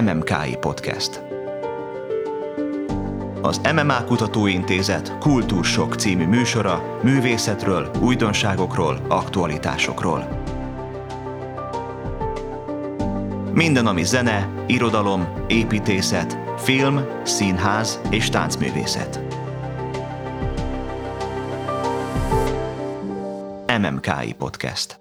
MMKI 0.00 0.56
Podcast. 0.60 1.22
Az 3.42 3.60
MMA 3.72 4.04
Kutatóintézet 4.04 5.18
Kultúrsok 5.18 5.94
című 5.94 6.26
műsora 6.26 6.98
művészetről, 7.02 7.90
újdonságokról, 8.00 9.00
aktualitásokról. 9.08 10.28
Minden, 13.52 13.86
ami 13.86 14.04
zene, 14.04 14.48
irodalom, 14.66 15.28
építészet, 15.46 16.38
film, 16.58 17.00
színház 17.22 18.00
és 18.10 18.28
táncművészet. 18.28 19.20
MMKI 23.78 24.32
Podcast. 24.38 24.99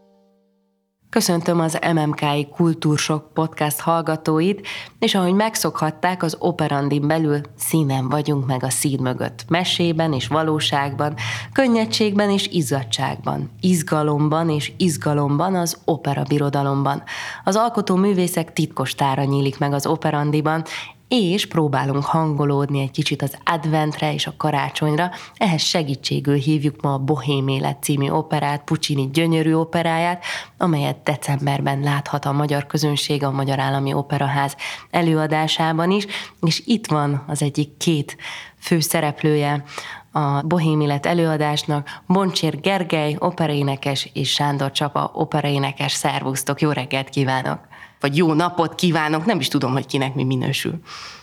Köszöntöm 1.10 1.60
az 1.60 1.80
MMKI 1.94 2.48
Kultúrsok 2.56 3.34
podcast 3.34 3.80
hallgatóit, 3.80 4.68
és 5.00 5.16
ahogy 5.16 5.34
megszokhatták, 5.34 6.24
az 6.24 6.36
operandin 6.40 7.08
belül 7.08 7.42
színen 7.58 8.10
vagyunk 8.10 8.46
meg 8.46 8.64
a 8.64 8.70
szín 8.70 9.00
mögött. 9.02 9.46
Mesében 9.48 10.14
és 10.14 10.28
valóságban, 10.28 11.16
könnyedségben 11.54 12.30
és 12.30 12.48
izzadságban, 12.48 13.52
izgalomban 13.62 14.50
és 14.50 14.72
izgalomban 14.78 15.56
az 15.56 15.78
opera 15.86 16.24
birodalomban. 16.24 17.04
Az 17.44 17.56
alkotó 17.56 17.96
művészek 17.96 18.54
titkos 18.54 18.96
tára 18.96 19.24
nyílik 19.24 19.60
meg 19.60 19.74
az 19.74 19.86
operandiban, 19.86 20.64
és 21.10 21.48
próbálunk 21.48 22.04
hangolódni 22.04 22.82
egy 22.82 22.92
kicsit 22.92 23.22
az 23.22 23.38
adventre 23.46 24.14
és 24.14 24.28
a 24.28 24.34
karácsonyra. 24.38 25.12
Ehhez 25.36 25.62
segítségül 25.62 26.36
hívjuk 26.36 26.82
ma 26.82 26.94
a 26.94 26.98
Bohém 26.98 27.48
Élet 27.48 27.84
című 27.84 28.10
operát, 28.10 28.64
Puccini 28.64 29.10
gyönyörű 29.14 29.54
operáját, 29.54 30.24
amelyet 30.58 31.04
decemberben 31.04 31.80
láthat 31.80 32.26
a 32.26 32.32
magyar 32.32 32.66
közönség 32.66 33.24
a 33.24 33.32
Magyar 33.32 33.60
Állami 33.60 33.94
Operaház 33.94 34.56
előadásában 34.90 35.92
is, 35.92 36.06
és 36.42 36.62
itt 36.66 36.88
van 36.88 37.24
az 37.28 37.42
egyik 37.42 37.78
két 37.78 38.18
fő 38.60 38.80
szereplője 38.80 39.64
a 40.12 40.42
Bohém 40.42 40.82
Élet 40.82 41.06
előadásnak, 41.06 42.02
Boncsér 42.08 42.60
Gergely, 42.60 43.16
operaénekes 43.20 44.10
és 44.14 44.32
Sándor 44.32 44.72
Csapa, 44.72 45.12
operaénekes. 45.14 45.92
Szervusztok, 45.92 46.62
jó 46.62 46.72
reggelt 46.72 47.10
kívánok! 47.10 47.69
Vagy 48.00 48.18
jó 48.18 48.34
napot 48.34 48.76
kívánok, 48.76 49.26
nem 49.26 49.40
is 49.40 49.48
tudom, 49.48 49.72
hogy 49.72 49.86
kinek 49.86 50.16
mi 50.16 50.24
minősül. 50.24 50.74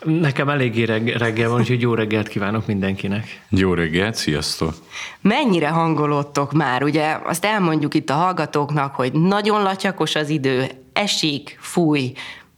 Nekem 0.04 0.48
eléggé 0.48 0.82
reggel 1.16 1.48
van, 1.48 1.60
úgyhogy 1.60 1.80
jó 1.80 1.94
reggelt 1.94 2.28
kívánok 2.28 2.66
mindenkinek. 2.66 3.42
Jó 3.48 3.74
reggelt, 3.74 4.14
sziasztok! 4.14 4.74
Mennyire 5.20 5.68
hangolódtok 5.68 6.52
már? 6.52 6.82
Ugye 6.82 7.18
azt 7.24 7.44
elmondjuk 7.44 7.94
itt 7.94 8.10
a 8.10 8.14
hallgatóknak, 8.14 8.94
hogy 8.94 9.12
nagyon 9.12 9.62
latyakos 9.62 10.14
az 10.14 10.28
idő, 10.28 10.66
esik, 10.92 11.56
fúj, 11.60 12.12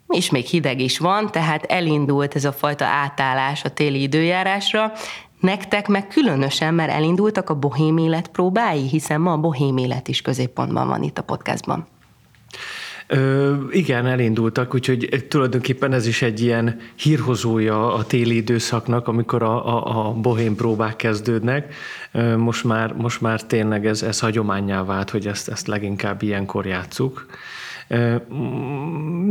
és 0.09 0.31
még 0.31 0.47
hideg 0.47 0.81
is 0.81 0.99
van, 0.99 1.31
tehát 1.31 1.65
elindult 1.65 2.35
ez 2.35 2.45
a 2.45 2.53
fajta 2.53 2.85
átállás 2.85 3.65
a 3.65 3.71
téli 3.71 4.03
időjárásra. 4.03 4.93
Nektek 5.41 5.89
meg 5.89 6.09
különösen, 6.09 6.75
mert 6.75 6.91
elindultak 6.91 7.51
a 7.51 7.55
bohém 7.55 7.97
élet 7.97 8.29
próbái, 8.29 8.89
hiszen 8.89 9.21
ma 9.21 9.33
a 9.33 9.37
bohém 9.37 9.77
élet 9.77 10.09
is 10.09 10.23
középpontban 10.23 10.89
van 10.89 11.03
itt 11.03 11.19
a 11.19 11.23
podcastban. 11.23 11.87
Ö, 13.11 13.55
igen, 13.71 14.07
elindultak, 14.07 14.75
úgyhogy 14.75 15.25
tulajdonképpen 15.29 15.93
ez 15.93 16.07
is 16.07 16.23
egy 16.23 16.41
ilyen 16.41 16.81
hírhozója 16.97 17.95
a 17.95 18.05
téli 18.05 18.37
időszaknak, 18.37 19.09
amikor 19.09 19.43
a, 19.43 19.67
a, 19.67 20.07
a 20.09 20.13
bohém 20.13 20.55
próbák 20.55 20.97
kezdődnek. 20.97 21.75
Ö, 22.13 22.37
most, 22.37 22.65
már, 22.65 22.93
most 22.93 23.21
már 23.21 23.43
tényleg 23.43 23.87
ez, 23.87 24.03
ez 24.03 24.21
hagyományá 24.21 24.85
vált, 24.85 25.11
hogy 25.11 25.27
ezt, 25.27 25.49
ezt 25.49 25.67
leginkább 25.67 26.23
ilyenkor 26.23 26.67
játsszuk. 26.67 27.27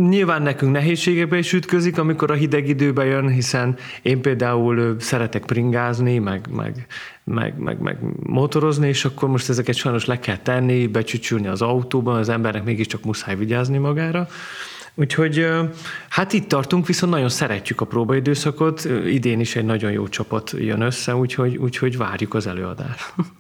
Nyilván 0.10 0.42
nekünk 0.42 0.72
nehézségekbe 0.72 1.38
is 1.38 1.54
ütközik, 1.54 1.98
amikor 1.98 2.32
a 2.32 2.34
hideg 2.34 2.68
időbe 2.68 3.06
jön, 3.06 3.30
hiszen 3.30 3.78
én 4.02 4.22
például 4.22 4.96
szeretek 5.00 5.46
pringázni, 5.46 6.18
meg, 6.18 6.48
meg, 6.56 6.88
meg, 7.24 7.58
meg, 7.58 7.80
meg 7.80 7.98
motorozni, 8.24 8.88
és 8.88 9.06
akkor 9.06 9.30
most 9.30 9.50
ezeket 9.50 9.76
sajnos 9.76 10.06
le 10.06 10.20
kell 10.20 10.38
tenni, 10.38 10.88
becsücsülni 10.88 11.48
az 11.48 11.62
autóban, 11.62 12.18
az 12.18 12.30
embernek 12.30 12.64
mégiscsak 12.64 13.04
muszáj 13.04 13.36
vigyázni 13.36 13.78
magára. 13.78 14.28
Úgyhogy 15.00 15.48
hát 16.10 16.34
itt 16.34 16.48
tartunk, 16.48 16.88
viszont 16.88 17.12
nagyon 17.12 17.30
szeretjük 17.30 17.82
a 17.82 17.86
próbaidőszakot. 17.86 18.88
Idén 19.06 19.40
is 19.40 19.56
egy 19.56 19.66
nagyon 19.66 19.92
jó 19.92 20.08
csapat 20.08 20.52
jön 20.58 20.82
össze, 20.82 21.16
úgyhogy, 21.16 21.58
úgyhogy 21.58 21.98
várjuk 21.98 22.34
az 22.34 22.48
előadást. 22.48 23.14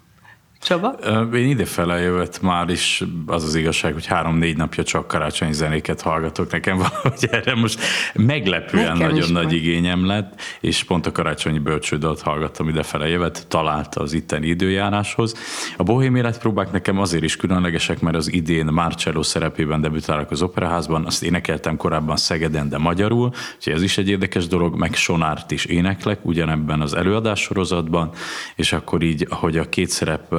Csaba? 0.61 0.91
Én 1.33 1.49
idefele 1.49 1.99
jövett 1.99 2.41
már 2.41 2.69
is 2.69 3.03
az 3.25 3.43
az 3.43 3.55
igazság, 3.55 3.93
hogy 3.93 4.05
három-négy 4.05 4.57
napja 4.57 4.83
csak 4.83 5.07
karácsonyi 5.07 5.53
zenéket 5.53 6.01
hallgatok. 6.01 6.51
Nekem 6.51 6.77
valahogy 6.87 7.27
erre 7.31 7.55
most 7.55 7.79
meglepően 8.13 8.97
Nekem 8.97 9.11
nagyon 9.11 9.31
nagy 9.31 9.53
igényem 9.53 10.05
lett, 10.05 10.41
és 10.61 10.83
pont 10.83 11.05
a 11.05 11.11
karácsonyi 11.11 11.59
bölcsődalt 11.59 12.21
hallgattam 12.21 12.69
idefele 12.69 13.07
jövet, 13.07 13.47
találta 13.47 14.01
az 14.01 14.13
itteni 14.13 14.47
időjáráshoz. 14.47 15.35
A 15.77 15.83
bohém 15.83 16.15
életpróbák 16.15 16.71
nekem 16.71 16.99
azért 16.99 17.23
is 17.23 17.35
különlegesek, 17.35 17.99
mert 17.99 18.15
az 18.15 18.33
idén 18.33 18.65
Marcello 18.65 19.23
szerepében 19.23 19.81
debütálok 19.81 20.31
az 20.31 20.41
operaházban, 20.41 21.05
azt 21.05 21.23
énekeltem 21.23 21.77
korábban 21.77 22.17
Szegeden, 22.17 22.69
de 22.69 22.77
magyarul, 22.77 23.31
úgyhogy 23.55 23.73
ez 23.73 23.81
is 23.81 23.97
egy 23.97 24.09
érdekes 24.09 24.47
dolog, 24.47 24.75
meg 24.75 24.93
Sonárt 24.93 25.51
is 25.51 25.65
éneklek 25.65 26.25
ugyanebben 26.25 26.81
az 26.81 26.93
előadás 26.93 27.39
sorozatban, 27.41 28.11
és 28.55 28.73
akkor 28.73 29.01
így, 29.01 29.27
hogy 29.29 29.57
a 29.57 29.69
két 29.69 29.89
szerep 29.89 30.33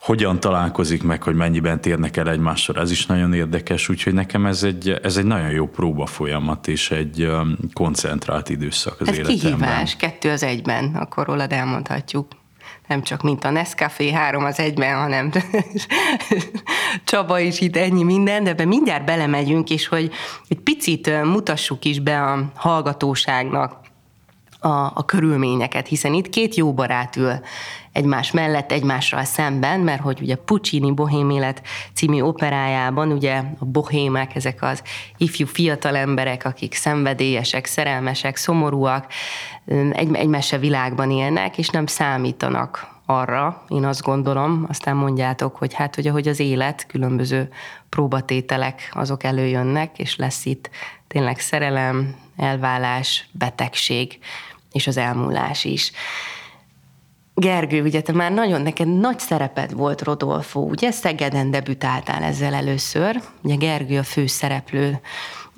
hogyan 0.00 0.40
találkozik 0.40 1.02
meg, 1.02 1.22
hogy 1.22 1.34
mennyiben 1.34 1.80
térnek 1.80 2.16
el 2.16 2.30
egymással, 2.30 2.76
ez 2.76 2.90
is 2.90 3.06
nagyon 3.06 3.32
érdekes, 3.32 3.88
úgyhogy 3.88 4.14
nekem 4.14 4.46
ez 4.46 4.62
egy, 4.62 5.00
ez 5.02 5.16
egy 5.16 5.24
nagyon 5.24 5.50
jó 5.50 5.66
próba 5.66 6.06
folyamat, 6.06 6.68
és 6.68 6.90
egy 6.90 7.30
koncentrált 7.72 8.48
időszak 8.48 9.00
az 9.00 9.08
ez 9.08 9.18
életemben. 9.18 9.50
kihívás, 9.50 9.96
kettő 9.96 10.30
az 10.30 10.42
egyben, 10.42 10.94
akkor 10.94 11.26
rólad 11.26 11.52
elmondhatjuk. 11.52 12.26
Nem 12.86 13.02
csak 13.02 13.22
mint 13.22 13.44
a 13.44 13.50
Nescafé 13.50 14.10
három 14.10 14.44
az 14.44 14.58
egyben, 14.58 14.96
hanem 14.96 15.30
Csaba 17.04 17.38
is 17.38 17.60
itt 17.60 17.76
ennyi 17.76 18.02
minden, 18.02 18.44
de 18.44 18.50
ebben 18.50 18.68
mindjárt 18.68 19.04
belemegyünk, 19.04 19.70
és 19.70 19.88
hogy 19.88 20.10
egy 20.48 20.60
picit 20.60 21.22
mutassuk 21.24 21.84
is 21.84 22.00
be 22.00 22.22
a 22.22 22.52
hallgatóságnak 22.54 23.80
a, 24.60 24.68
a 24.68 25.04
körülményeket, 25.06 25.86
hiszen 25.86 26.14
itt 26.14 26.28
két 26.28 26.54
jó 26.54 26.74
barát 26.74 27.16
ül 27.16 27.32
egymás 27.92 28.30
mellett, 28.30 28.72
egymással 28.72 29.24
szemben, 29.24 29.80
mert 29.80 30.00
hogy 30.00 30.20
ugye 30.20 30.34
Puccini 30.34 30.92
Bohém 30.92 31.30
élet 31.30 31.62
című 31.94 32.20
operájában 32.20 33.12
ugye 33.12 33.42
a 33.58 33.64
bohémek, 33.64 34.34
ezek 34.34 34.62
az 34.62 34.82
ifjú 35.16 35.46
fiatal 35.46 35.96
emberek, 35.96 36.44
akik 36.44 36.74
szenvedélyesek, 36.74 37.66
szerelmesek, 37.66 38.36
szomorúak, 38.36 39.06
egy, 39.90 40.14
egy 40.14 40.28
mese 40.28 40.58
világban 40.58 41.10
élnek, 41.10 41.58
és 41.58 41.68
nem 41.68 41.86
számítanak 41.86 42.88
arra, 43.06 43.64
én 43.68 43.84
azt 43.84 44.02
gondolom, 44.02 44.66
aztán 44.68 44.96
mondjátok, 44.96 45.56
hogy 45.56 45.74
hát, 45.74 45.94
hogy 45.94 46.06
ahogy 46.06 46.28
az 46.28 46.40
élet, 46.40 46.86
különböző 46.86 47.48
próbatételek, 47.88 48.90
azok 48.92 49.24
előjönnek, 49.24 49.98
és 49.98 50.16
lesz 50.16 50.44
itt 50.44 50.70
tényleg 51.12 51.38
szerelem, 51.38 52.16
elválás, 52.36 53.28
betegség, 53.32 54.18
és 54.72 54.86
az 54.86 54.96
elmúlás 54.96 55.64
is. 55.64 55.92
Gergő, 57.34 57.82
ugye 57.82 58.00
te 58.00 58.12
már 58.12 58.32
nagyon, 58.32 58.60
neked 58.60 58.98
nagy 58.98 59.18
szereped 59.18 59.72
volt 59.72 60.02
Rodolfo, 60.02 60.60
ugye 60.60 60.90
Szegeden 60.90 61.50
debütáltál 61.50 62.22
ezzel 62.22 62.54
először, 62.54 63.20
ugye 63.42 63.54
Gergő 63.54 63.98
a 63.98 64.02
fő 64.02 64.26
szereplő 64.26 65.00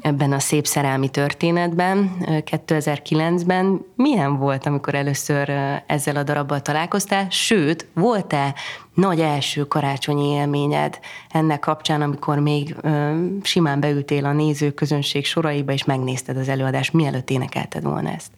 ebben 0.02 0.32
a 0.32 0.38
szép 0.38 0.66
szerelmi 0.66 1.08
történetben 1.08 2.10
2009-ben. 2.26 3.84
Milyen 3.96 4.36
volt, 4.36 4.66
amikor 4.66 4.94
először 4.94 5.50
ezzel 5.86 6.16
a 6.16 6.22
darabbal 6.22 6.62
találkoztál? 6.62 7.26
Sőt, 7.30 7.86
volt-e 7.94 8.54
nagy 8.94 9.20
első 9.20 9.62
karácsonyi 9.62 10.28
élményed 10.28 10.98
ennek 11.30 11.60
kapcsán, 11.60 12.02
amikor 12.02 12.38
még 12.38 12.76
simán 13.42 13.80
beültél 13.80 14.24
a 14.24 14.32
nézőközönség 14.32 15.24
soraiba, 15.24 15.72
és 15.72 15.84
megnézted 15.84 16.36
az 16.36 16.48
előadást, 16.48 16.92
mielőtt 16.92 17.30
énekelted 17.30 17.82
volna 17.82 18.10
ezt? 18.10 18.30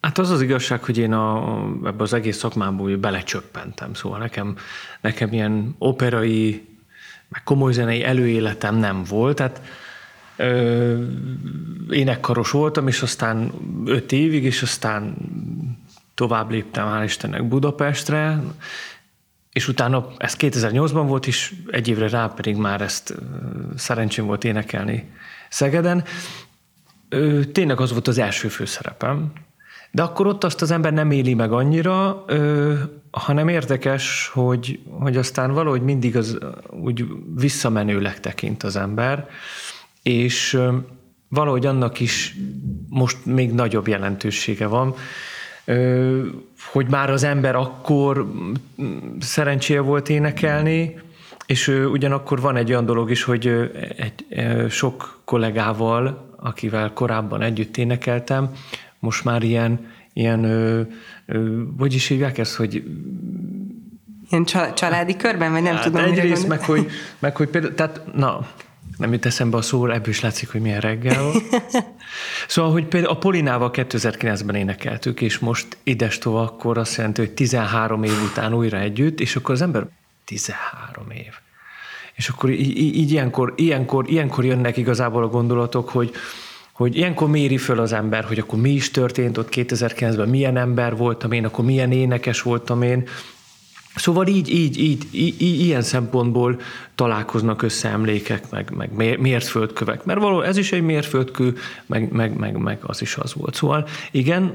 Hát 0.00 0.18
az 0.18 0.30
az 0.30 0.42
igazság, 0.42 0.84
hogy 0.84 0.98
én 0.98 1.12
a, 1.12 1.58
ebbe 1.84 2.02
az 2.02 2.12
egész 2.12 2.36
szakmából 2.36 2.96
belecsöppentem, 2.96 3.94
szóval 3.94 4.18
nekem, 4.18 4.56
nekem 5.00 5.32
ilyen 5.32 5.74
operai, 5.78 6.68
meg 7.28 7.42
komoly 7.42 7.72
zenei 7.72 8.04
előéletem 8.04 8.76
nem 8.76 9.02
volt, 9.08 9.36
tehát 9.36 9.60
ö, 10.40 11.04
énekkaros 11.90 12.50
voltam, 12.50 12.88
és 12.88 13.02
aztán 13.02 13.52
öt 13.84 14.12
évig, 14.12 14.44
és 14.44 14.62
aztán 14.62 15.16
tovább 16.14 16.50
léptem, 16.50 16.86
hál' 16.86 17.02
Istennek 17.04 17.48
Budapestre, 17.48 18.42
és 19.52 19.68
utána 19.68 20.06
ez 20.16 20.36
2008-ban 20.38 21.04
volt, 21.06 21.26
és 21.26 21.54
egy 21.70 21.88
évre 21.88 22.08
rá 22.08 22.26
pedig 22.26 22.56
már 22.56 22.80
ezt 22.80 23.14
szerencsém 23.76 24.26
volt 24.26 24.44
énekelni 24.44 25.10
Szegeden. 25.48 26.04
Tényleg 27.52 27.80
az 27.80 27.92
volt 27.92 28.08
az 28.08 28.18
első 28.18 28.48
főszerepem, 28.48 29.32
de 29.90 30.02
akkor 30.02 30.26
ott 30.26 30.44
azt 30.44 30.62
az 30.62 30.70
ember 30.70 30.92
nem 30.92 31.10
éli 31.10 31.34
meg 31.34 31.52
annyira, 31.52 32.24
ö, 32.26 32.74
hanem 33.10 33.48
érdekes, 33.48 34.30
hogy, 34.32 34.80
hogy 34.88 35.16
aztán 35.16 35.52
valahogy 35.52 35.82
mindig 35.82 36.16
az 36.16 36.38
úgy 36.70 37.06
visszamenőleg 37.36 38.20
tekint 38.20 38.62
az 38.62 38.76
ember, 38.76 39.28
és 40.02 40.60
valahogy 41.28 41.66
annak 41.66 42.00
is 42.00 42.36
most 42.88 43.26
még 43.26 43.52
nagyobb 43.52 43.88
jelentősége 43.88 44.66
van, 44.66 44.94
hogy 46.72 46.86
már 46.88 47.10
az 47.10 47.22
ember 47.22 47.54
akkor 47.54 48.32
szerencséje 49.20 49.80
volt 49.80 50.08
énekelni, 50.08 50.98
és 51.46 51.68
ugyanakkor 51.68 52.40
van 52.40 52.56
egy 52.56 52.70
olyan 52.70 52.84
dolog 52.84 53.10
is, 53.10 53.22
hogy 53.22 53.46
egy, 53.96 54.24
sok 54.70 55.20
kollégával, 55.24 56.28
akivel 56.36 56.92
korábban 56.92 57.42
együtt 57.42 57.76
énekeltem, 57.76 58.50
most 58.98 59.24
már 59.24 59.42
ilyen, 59.42 59.92
ilyen 60.12 60.42
hogy 61.78 61.94
is 61.94 62.06
hívják 62.06 62.38
ezt, 62.38 62.54
hogy 62.54 62.84
Ilyen 64.30 64.44
családi 64.74 65.16
körben, 65.16 65.52
vagy 65.52 65.62
nem 65.62 65.74
hát 65.74 65.84
tudom. 65.84 66.04
Egyrészt, 66.04 66.48
meg 66.48 66.64
hogy, 66.64 66.86
meg 67.18 67.36
hogy 67.36 67.48
például, 67.48 67.74
tehát 67.74 68.00
na, 68.14 68.46
nem 69.00 69.12
jut 69.12 69.26
eszembe 69.26 69.56
a 69.56 69.62
szó, 69.62 69.86
ebből 69.86 70.08
is 70.08 70.20
látszik, 70.20 70.50
hogy 70.52 70.60
milyen 70.60 70.80
reggel 70.80 71.30
Szóval, 72.48 72.72
hogy 72.72 72.84
például 72.84 73.12
a 73.12 73.18
Polinával 73.18 73.70
2009-ben 73.72 74.54
énekeltük, 74.54 75.20
és 75.20 75.38
most 75.38 75.76
idestova 75.82 76.42
akkor 76.42 76.78
azt 76.78 76.96
jelenti, 76.96 77.20
hogy 77.20 77.30
13 77.30 78.02
év 78.02 78.22
után 78.30 78.54
újra 78.54 78.78
együtt, 78.78 79.20
és 79.20 79.36
akkor 79.36 79.54
az 79.54 79.62
ember 79.62 79.86
13 80.24 81.10
év. 81.10 81.32
És 82.14 82.28
akkor 82.28 82.50
így, 82.50 82.78
így 82.78 83.10
ilyenkor, 83.10 83.52
ilyenkor, 83.56 84.10
ilyenkor 84.10 84.44
jönnek 84.44 84.76
igazából 84.76 85.22
a 85.22 85.28
gondolatok, 85.28 85.88
hogy, 85.88 86.10
hogy 86.72 86.96
ilyenkor 86.96 87.28
méri 87.28 87.56
föl 87.56 87.80
az 87.80 87.92
ember, 87.92 88.24
hogy 88.24 88.38
akkor 88.38 88.58
mi 88.60 88.70
is 88.70 88.90
történt 88.90 89.38
ott 89.38 89.48
2009-ben, 89.54 90.28
milyen 90.28 90.56
ember 90.56 90.96
voltam 90.96 91.32
én, 91.32 91.44
akkor 91.44 91.64
milyen 91.64 91.92
énekes 91.92 92.42
voltam 92.42 92.82
én, 92.82 93.08
Szóval 93.94 94.26
így, 94.26 94.48
így, 94.48 94.78
így, 94.78 95.06
így, 95.12 95.60
ilyen 95.60 95.82
szempontból 95.82 96.60
találkoznak 96.94 97.62
össze 97.62 97.88
emlékek, 97.88 98.50
meg, 98.50 98.72
meg 98.76 99.18
mérföldkövek. 99.20 100.04
Mert 100.04 100.20
való 100.20 100.40
ez 100.40 100.56
is 100.56 100.72
egy 100.72 100.82
mérföldkő, 100.82 101.56
meg, 101.86 102.12
meg, 102.12 102.36
meg, 102.36 102.56
meg 102.56 102.78
az 102.82 103.02
is 103.02 103.16
az 103.16 103.34
volt. 103.34 103.54
Szóval 103.54 103.86
igen, 104.10 104.52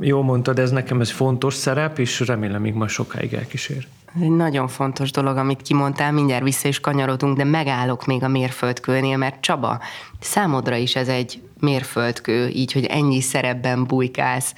jól 0.00 0.22
mondtad, 0.22 0.58
ez 0.58 0.70
nekem 0.70 1.00
ez 1.00 1.10
fontos 1.10 1.54
szerep, 1.54 1.98
és 1.98 2.20
remélem 2.20 2.60
még 2.60 2.74
majd 2.74 2.90
sokáig 2.90 3.34
elkísér. 3.34 3.86
Ez 4.16 4.22
egy 4.22 4.36
nagyon 4.36 4.68
fontos 4.68 5.10
dolog, 5.10 5.36
amit 5.36 5.62
kimondtál, 5.62 6.12
mindjárt 6.12 6.44
vissza 6.44 6.68
is 6.68 6.80
kanyarodunk, 6.80 7.36
de 7.36 7.44
megállok 7.44 8.06
még 8.06 8.22
a 8.22 8.28
mérföldkőnél, 8.28 9.16
mert 9.16 9.40
Csaba, 9.40 9.80
számodra 10.20 10.76
is 10.76 10.96
ez 10.96 11.08
egy 11.08 11.40
mérföldkő, 11.60 12.48
így, 12.48 12.72
hogy 12.72 12.84
ennyi 12.84 13.20
szerepben 13.20 13.84
bujkálsz 13.84 14.54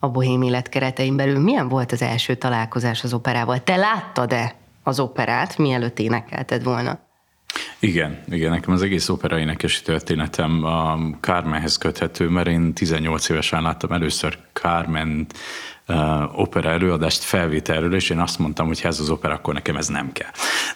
a 0.00 0.08
bohém 0.08 0.42
élet 0.42 0.68
keretein 0.68 1.16
belül. 1.16 1.38
Milyen 1.38 1.68
volt 1.68 1.92
az 1.92 2.02
első 2.02 2.34
találkozás 2.34 3.04
az 3.04 3.12
operával? 3.12 3.62
Te 3.62 3.76
láttad-e 3.76 4.54
az 4.82 5.00
operát, 5.00 5.58
mielőtt 5.58 5.98
énekelted 5.98 6.62
volna? 6.62 6.98
Igen, 7.78 8.18
igen, 8.28 8.50
nekem 8.50 8.74
az 8.74 8.82
egész 8.82 9.08
opera 9.08 9.38
énekesi 9.38 9.82
történetem 9.82 10.64
a 10.64 10.98
Carmenhez 11.20 11.76
köthető, 11.76 12.28
mert 12.28 12.48
én 12.48 12.72
18 12.74 13.28
évesen 13.28 13.62
láttam 13.62 13.92
először 13.92 14.38
Carmen 14.52 15.26
opera 16.32 16.70
előadást 16.70 17.22
felvételről, 17.22 17.94
és 17.94 18.10
én 18.10 18.18
azt 18.18 18.38
mondtam, 18.38 18.66
hogy 18.66 18.80
ha 18.80 18.88
ez 18.88 19.00
az 19.00 19.10
opera, 19.10 19.34
akkor 19.34 19.54
nekem 19.54 19.76
ez 19.76 19.88
nem 19.88 20.12
kell. 20.12 20.30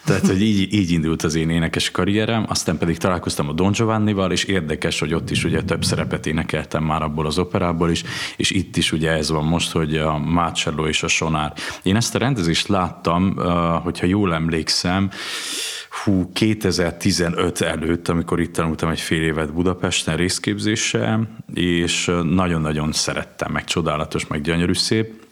Tehát, 0.05 0.27
hogy 0.27 0.41
így, 0.41 0.73
így 0.73 0.91
indult 0.91 1.23
az 1.23 1.35
én 1.35 1.49
énekes 1.49 1.91
karrierem, 1.91 2.45
aztán 2.47 2.77
pedig 2.77 2.97
találkoztam 2.97 3.49
a 3.49 3.53
Don 3.53 3.71
Giovannival, 3.71 4.31
és 4.31 4.43
érdekes, 4.43 4.99
hogy 4.99 5.13
ott 5.13 5.29
is 5.29 5.43
ugye 5.43 5.63
több 5.63 5.83
szerepet 5.83 6.25
énekeltem 6.25 6.83
már 6.83 7.01
abból 7.01 7.25
az 7.25 7.37
operából 7.37 7.89
is, 7.89 8.03
és 8.35 8.51
itt 8.51 8.77
is 8.77 8.91
ugye 8.91 9.11
ez 9.11 9.29
van 9.29 9.43
most, 9.43 9.71
hogy 9.71 9.97
a 9.97 10.17
Marcello 10.17 10.87
és 10.87 11.03
a 11.03 11.07
Sonár. 11.07 11.53
Én 11.83 11.95
ezt 11.95 12.15
a 12.15 12.19
rendezést 12.19 12.67
láttam, 12.67 13.35
hogyha 13.83 14.05
jól 14.05 14.33
emlékszem, 14.33 15.09
hú, 16.03 16.29
2015 16.33 17.61
előtt, 17.61 18.07
amikor 18.07 18.39
itt 18.39 18.53
tanultam 18.53 18.89
egy 18.89 18.99
fél 18.99 19.21
évet 19.21 19.53
Budapesten 19.53 20.15
részképzéssel, 20.15 21.27
és 21.53 22.11
nagyon-nagyon 22.23 22.91
szerettem, 22.91 23.51
meg 23.51 23.63
csodálatos, 23.63 24.27
meg 24.27 24.41
gyönyörű 24.41 24.73
szép. 24.73 25.24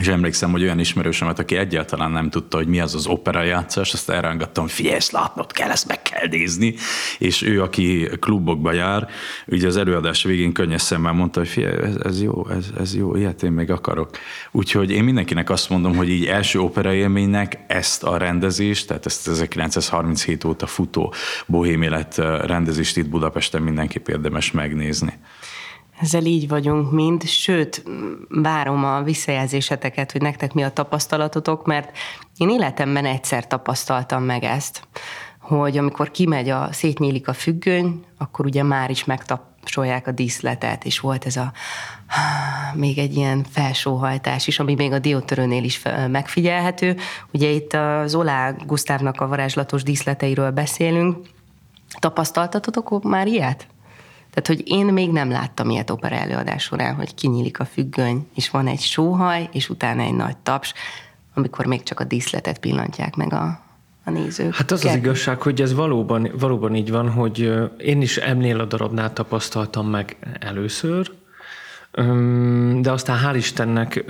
És 0.00 0.06
emlékszem, 0.06 0.50
hogy 0.50 0.62
olyan 0.62 0.78
ismerősemet, 0.78 1.38
aki 1.38 1.56
egyáltalán 1.56 2.10
nem 2.10 2.30
tudta, 2.30 2.56
hogy 2.56 2.66
mi 2.66 2.80
az 2.80 2.94
az 2.94 3.06
opera 3.06 3.42
játszás, 3.42 3.92
azt 3.92 4.10
elrángattam, 4.10 4.66
figyelj, 4.66 4.96
ezt 4.96 5.12
látnod 5.12 5.52
kell, 5.52 5.70
ezt 5.70 5.86
meg 5.86 6.02
kell 6.02 6.26
nézni. 6.28 6.74
És 7.18 7.42
ő, 7.42 7.62
aki 7.62 8.08
klubokba 8.20 8.72
jár, 8.72 9.08
ugye 9.46 9.66
az 9.66 9.76
előadás 9.76 10.22
végén 10.22 10.52
könnyes 10.52 10.82
szemmel 10.82 11.12
mondta, 11.12 11.40
hogy 11.40 11.48
figyelj, 11.48 11.76
ez, 11.76 11.96
ez 12.02 12.22
jó, 12.22 12.48
ez, 12.48 12.66
ez 12.78 12.94
jó, 12.94 13.16
ilyet 13.16 13.42
én 13.42 13.52
még 13.52 13.70
akarok. 13.70 14.10
Úgyhogy 14.50 14.90
én 14.90 15.04
mindenkinek 15.04 15.50
azt 15.50 15.68
mondom, 15.68 15.96
hogy 15.96 16.08
így 16.08 16.26
első 16.26 16.60
opera 16.60 16.92
élménynek 16.92 17.58
ezt 17.66 18.02
a 18.02 18.16
rendezést, 18.16 18.86
tehát 18.86 19.06
ezt 19.06 19.28
1937 19.28 20.44
óta 20.44 20.66
futó 20.66 21.14
bohém 21.46 21.82
élet 21.82 22.16
rendezést 22.44 22.96
itt 22.96 23.08
Budapesten 23.08 23.62
mindenképp 23.62 24.08
érdemes 24.08 24.50
megnézni. 24.50 25.12
Ezzel 26.00 26.24
így 26.24 26.48
vagyunk 26.48 26.92
mind, 26.92 27.24
sőt, 27.24 27.82
várom 28.28 28.84
a 28.84 29.02
visszajelzéseteket, 29.02 30.12
hogy 30.12 30.20
nektek 30.20 30.52
mi 30.52 30.62
a 30.62 30.72
tapasztalatotok, 30.72 31.66
mert 31.66 31.96
én 32.36 32.48
életemben 32.50 33.04
egyszer 33.04 33.46
tapasztaltam 33.46 34.22
meg 34.22 34.42
ezt, 34.42 34.82
hogy 35.40 35.78
amikor 35.78 36.10
kimegy 36.10 36.48
a, 36.48 36.68
szétnyílik 36.72 37.28
a 37.28 37.32
függöny, 37.32 38.04
akkor 38.18 38.46
ugye 38.46 38.62
már 38.62 38.90
is 38.90 39.04
megtapsolják 39.04 40.06
a 40.06 40.12
díszletet, 40.12 40.84
és 40.84 41.00
volt 41.00 41.26
ez 41.26 41.36
a 41.36 41.52
még 42.74 42.98
egy 42.98 43.16
ilyen 43.16 43.44
felsóhajtás 43.50 44.46
is, 44.46 44.58
ami 44.58 44.74
még 44.74 44.92
a 44.92 44.98
diótörőnél 44.98 45.64
is 45.64 45.82
megfigyelhető. 46.08 46.96
Ugye 47.32 47.48
itt 47.48 47.72
az 47.72 48.14
Olá 48.14 48.50
Gusztávnak 48.66 49.20
a 49.20 49.28
varázslatos 49.28 49.82
díszleteiről 49.82 50.50
beszélünk. 50.50 51.16
Tapasztaltatotok 51.98 53.02
már 53.02 53.26
ilyet? 53.26 53.66
Tehát, 54.34 54.46
hogy 54.46 54.62
én 54.64 54.86
még 54.86 55.10
nem 55.10 55.30
láttam 55.30 55.70
ilyet 55.70 55.90
opera 55.90 56.14
előadás 56.14 56.62
során, 56.62 56.94
hogy 56.94 57.14
kinyílik 57.14 57.60
a 57.60 57.64
függöny, 57.64 58.26
és 58.34 58.50
van 58.50 58.66
egy 58.66 58.80
sóhaj, 58.80 59.48
és 59.52 59.68
utána 59.68 60.02
egy 60.02 60.14
nagy 60.14 60.36
taps, 60.36 60.74
amikor 61.34 61.66
még 61.66 61.82
csak 61.82 62.00
a 62.00 62.04
díszletet 62.04 62.58
pillantják 62.58 63.16
meg 63.16 63.32
a, 63.32 63.60
a 64.04 64.10
nézők. 64.10 64.54
Hát 64.54 64.70
az 64.70 64.84
az 64.84 64.94
igazság, 64.94 65.42
hogy 65.42 65.60
ez 65.60 65.74
valóban, 65.74 66.30
valóban 66.38 66.74
így 66.74 66.90
van, 66.90 67.10
hogy 67.10 67.52
én 67.78 68.02
is 68.02 68.16
ennél 68.16 68.60
a 68.60 68.64
darabnál 68.64 69.12
tapasztaltam 69.12 69.86
meg 69.86 70.16
először, 70.40 71.10
de 72.80 72.90
aztán 72.90 73.18
hál' 73.24 73.36
Istennek 73.36 74.04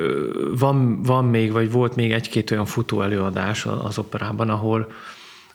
van, 0.58 1.02
van 1.02 1.24
még, 1.24 1.52
vagy 1.52 1.70
volt 1.70 1.96
még 1.96 2.12
egy-két 2.12 2.50
olyan 2.50 2.66
futó 2.66 3.02
előadás 3.02 3.66
az 3.66 3.98
operában, 3.98 4.50
ahol, 4.50 4.92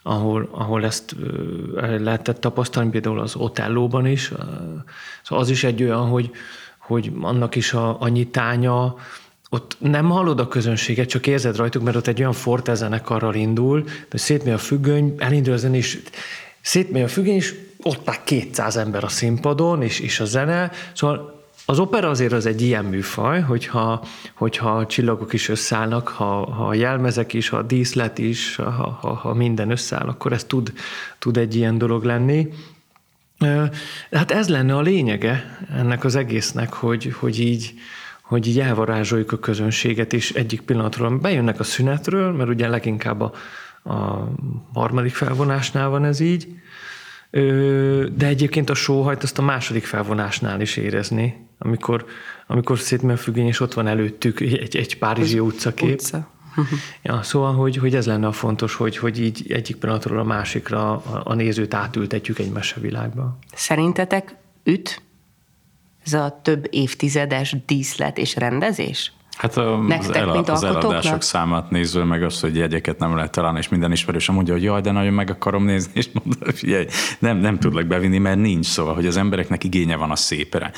ahol, 0.03 0.49
ahol 0.51 0.85
ezt 0.85 1.15
lehetett 1.99 2.39
tapasztalni, 2.39 2.89
például 2.89 3.19
az 3.19 3.35
Otellóban 3.35 4.05
is. 4.05 4.31
Szóval 5.23 5.43
az 5.43 5.49
is 5.49 5.63
egy 5.63 5.83
olyan, 5.83 6.07
hogy, 6.07 6.31
hogy 6.77 7.11
annak 7.21 7.55
is 7.55 7.73
a, 7.73 8.01
a 8.01 8.07
nyitánya, 8.07 8.95
ott 9.49 9.75
nem 9.79 10.09
hallod 10.09 10.39
a 10.39 10.47
közönséget, 10.47 11.09
csak 11.09 11.27
érzed 11.27 11.55
rajtuk, 11.55 11.83
mert 11.83 11.97
ott 11.97 12.07
egy 12.07 12.19
olyan 12.19 12.33
forte 12.33 12.73
zenekarral 12.73 13.35
indul, 13.35 13.83
hogy 14.09 14.19
szétmegy 14.19 14.53
a 14.53 14.57
függöny, 14.57 15.15
elindul 15.17 15.53
a 15.53 15.57
zene, 15.57 15.75
és 15.75 16.01
szétmegy 16.61 17.01
a 17.01 17.07
függöny, 17.07 17.35
és 17.35 17.55
ott 17.83 18.05
már 18.05 18.23
200 18.23 18.77
ember 18.77 19.03
a 19.03 19.07
színpadon, 19.07 19.81
és, 19.81 19.99
és 19.99 20.19
a 20.19 20.25
zene, 20.25 20.71
szóval 20.93 21.38
az 21.69 21.79
opera 21.79 22.09
azért 22.09 22.33
az 22.33 22.45
egy 22.45 22.61
ilyen 22.61 22.85
műfaj, 22.85 23.41
hogyha, 23.41 24.03
hogyha 24.33 24.77
a 24.77 24.85
csillagok 24.85 25.33
is 25.33 25.49
összeállnak, 25.49 26.07
ha, 26.07 26.51
ha 26.51 26.67
a 26.67 26.73
jelmezek 26.73 27.33
is, 27.33 27.49
ha 27.49 27.57
a 27.57 27.61
díszlet 27.61 28.17
is, 28.17 28.55
ha, 28.55 28.97
ha, 29.01 29.13
ha 29.13 29.33
minden 29.33 29.71
összeáll, 29.71 30.07
akkor 30.07 30.33
ez 30.33 30.43
tud, 30.43 30.73
tud 31.19 31.37
egy 31.37 31.55
ilyen 31.55 31.77
dolog 31.77 32.03
lenni. 32.03 32.47
Hát 34.11 34.31
ez 34.31 34.49
lenne 34.49 34.75
a 34.75 34.81
lényege 34.81 35.57
ennek 35.75 36.03
az 36.03 36.15
egésznek, 36.15 36.73
hogy, 36.73 37.13
hogy 37.19 37.39
így, 37.39 37.73
hogy 38.21 38.47
így 38.47 38.59
elvarázsoljuk 38.59 39.31
a 39.31 39.39
közönséget, 39.39 40.13
és 40.13 40.31
egyik 40.31 40.61
pillanatról 40.61 41.17
bejönnek 41.17 41.59
a 41.59 41.63
szünetről, 41.63 42.31
mert 42.31 42.49
ugye 42.49 42.67
leginkább 42.67 43.21
a, 43.21 43.31
a 43.83 44.27
harmadik 44.73 45.13
felvonásnál 45.13 45.89
van 45.89 46.05
ez 46.05 46.19
így, 46.19 46.47
de 47.31 48.25
egyébként 48.25 48.69
a 48.69 48.73
sóhajt 48.73 49.23
azt 49.23 49.37
a 49.37 49.41
második 49.41 49.85
felvonásnál 49.85 50.61
is 50.61 50.77
érezni, 50.77 51.47
amikor, 51.57 52.05
amikor 52.47 52.79
szétmegy 52.79 53.15
a 53.15 53.17
függöny, 53.17 53.47
és 53.47 53.59
ott 53.59 53.73
van 53.73 53.87
előttük 53.87 54.39
egy, 54.39 54.75
egy 54.75 54.97
párizsi 54.97 55.39
utcakép. 55.39 55.99
Utca. 55.99 56.29
ja, 57.03 57.21
szóval, 57.21 57.53
hogy, 57.53 57.77
hogy 57.77 57.95
ez 57.95 58.05
lenne 58.05 58.27
a 58.27 58.31
fontos, 58.31 58.75
hogy, 58.75 58.97
hogy 58.97 59.21
így 59.21 59.51
egyik 59.51 59.75
pillanatról 59.75 60.19
a 60.19 60.23
másikra 60.23 60.91
a, 60.91 61.21
a 61.23 61.33
nézőt 61.33 61.73
átültetjük 61.73 62.39
egy 62.39 62.51
mesevilágba. 62.51 63.37
Szerintetek 63.53 64.35
üt 64.63 65.01
ez 66.05 66.13
a 66.13 66.39
több 66.43 66.67
évtizedes 66.69 67.55
díszlet 67.65 68.17
és 68.17 68.35
rendezés? 68.35 69.13
Hát 69.39 69.57
a, 69.57 69.77
Nektek, 69.77 70.09
az, 70.09 70.15
el, 70.15 70.29
az 70.29 70.63
eladások 70.63 71.21
számát 71.21 71.69
nézve, 71.69 72.03
meg 72.03 72.23
azt, 72.23 72.41
hogy 72.41 72.55
jegyeket 72.55 72.99
nem 72.99 73.15
lehet 73.15 73.31
találni, 73.31 73.57
és 73.57 73.69
minden 73.69 73.91
ismerősöm 73.91 74.35
mondja, 74.35 74.53
hogy 74.53 74.63
jaj, 74.63 74.81
de 74.81 74.91
nagyon 74.91 75.13
meg 75.13 75.29
akarom 75.29 75.63
nézni, 75.63 75.91
és 75.93 76.09
mondom, 76.13 76.49
figyelj, 76.55 76.85
nem, 77.19 77.37
nem 77.37 77.59
tudlak 77.59 77.85
bevinni, 77.85 78.17
mert 78.17 78.37
nincs, 78.37 78.65
szóval, 78.65 78.93
hogy 78.93 79.05
az 79.05 79.17
embereknek 79.17 79.63
igénye 79.63 79.95
van 79.95 80.11
a 80.11 80.15
szépre. 80.15 80.71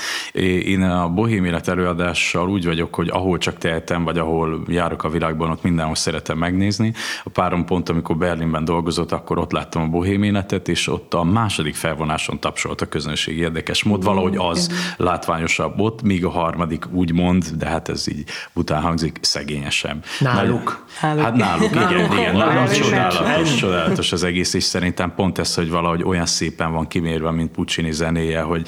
Én 0.65 0.82
a 0.82 1.10
bohém 1.10 1.46
élet 1.46 1.68
előadással 1.68 2.50
úgy 2.50 2.65
vagyok, 2.65 2.96
hogy 2.96 3.10
ahol 3.10 3.38
csak 3.38 3.58
tehetem, 3.58 4.03
vagy 4.03 4.18
ahol 4.18 4.62
járok 4.68 5.03
a 5.03 5.10
világban, 5.10 5.50
ott 5.50 5.63
mindenhol 5.63 5.96
szeretem 5.96 6.38
megnézni. 6.38 6.94
A 7.24 7.30
párom 7.30 7.65
pont, 7.65 7.89
amikor 7.89 8.18
Berlinben 8.18 8.65
dolgozott, 8.65 9.12
akkor 9.12 9.38
ott 9.38 9.51
láttam 9.51 9.82
a 9.82 9.88
bohém 9.88 10.24
életet, 10.24 10.68
és 10.68 10.88
ott 10.88 11.13
a 11.13 11.24
második 11.24 11.75
felvonáson 11.75 12.39
tapsolt 12.39 12.82
a 12.82 12.86
közönség 12.86 13.38
érdekes 13.38 13.84
mód, 13.84 14.03
valahogy 14.03 14.36
az 14.38 14.72
látványosabb 14.98 15.80
ott, 15.80 16.01
míg 16.01 16.25
a 16.25 16.30
harmadik 16.30 16.86
úgy 16.91 17.13
mond, 17.13 17.46
de 17.58 17.65
hát 17.65 17.89
ez 17.89 18.08
így 18.08 18.30
után 18.53 18.81
hangzik, 18.81 19.17
szegényesebb. 19.22 20.05
Náluk. 20.20 20.86
náluk. 21.01 21.24
Hát 21.24 21.36
náluk, 21.36 21.72
náluk. 21.72 21.91
igen, 21.91 22.12
igen. 22.12 22.36
Náluk 22.36 22.72
csodálatos, 22.72 23.55
csodálatos 23.55 24.12
az 24.12 24.24
egész, 24.24 24.53
és 24.53 24.63
szerintem 24.63 25.13
pont 25.15 25.38
ez, 25.38 25.55
hogy 25.55 25.70
valahogy 25.70 26.03
olyan 26.03 26.25
szépen 26.25 26.72
van 26.72 26.88
kimérve, 26.88 27.31
mint 27.31 27.51
Puccini 27.51 27.91
zenéje, 27.91 28.41
hogy 28.41 28.67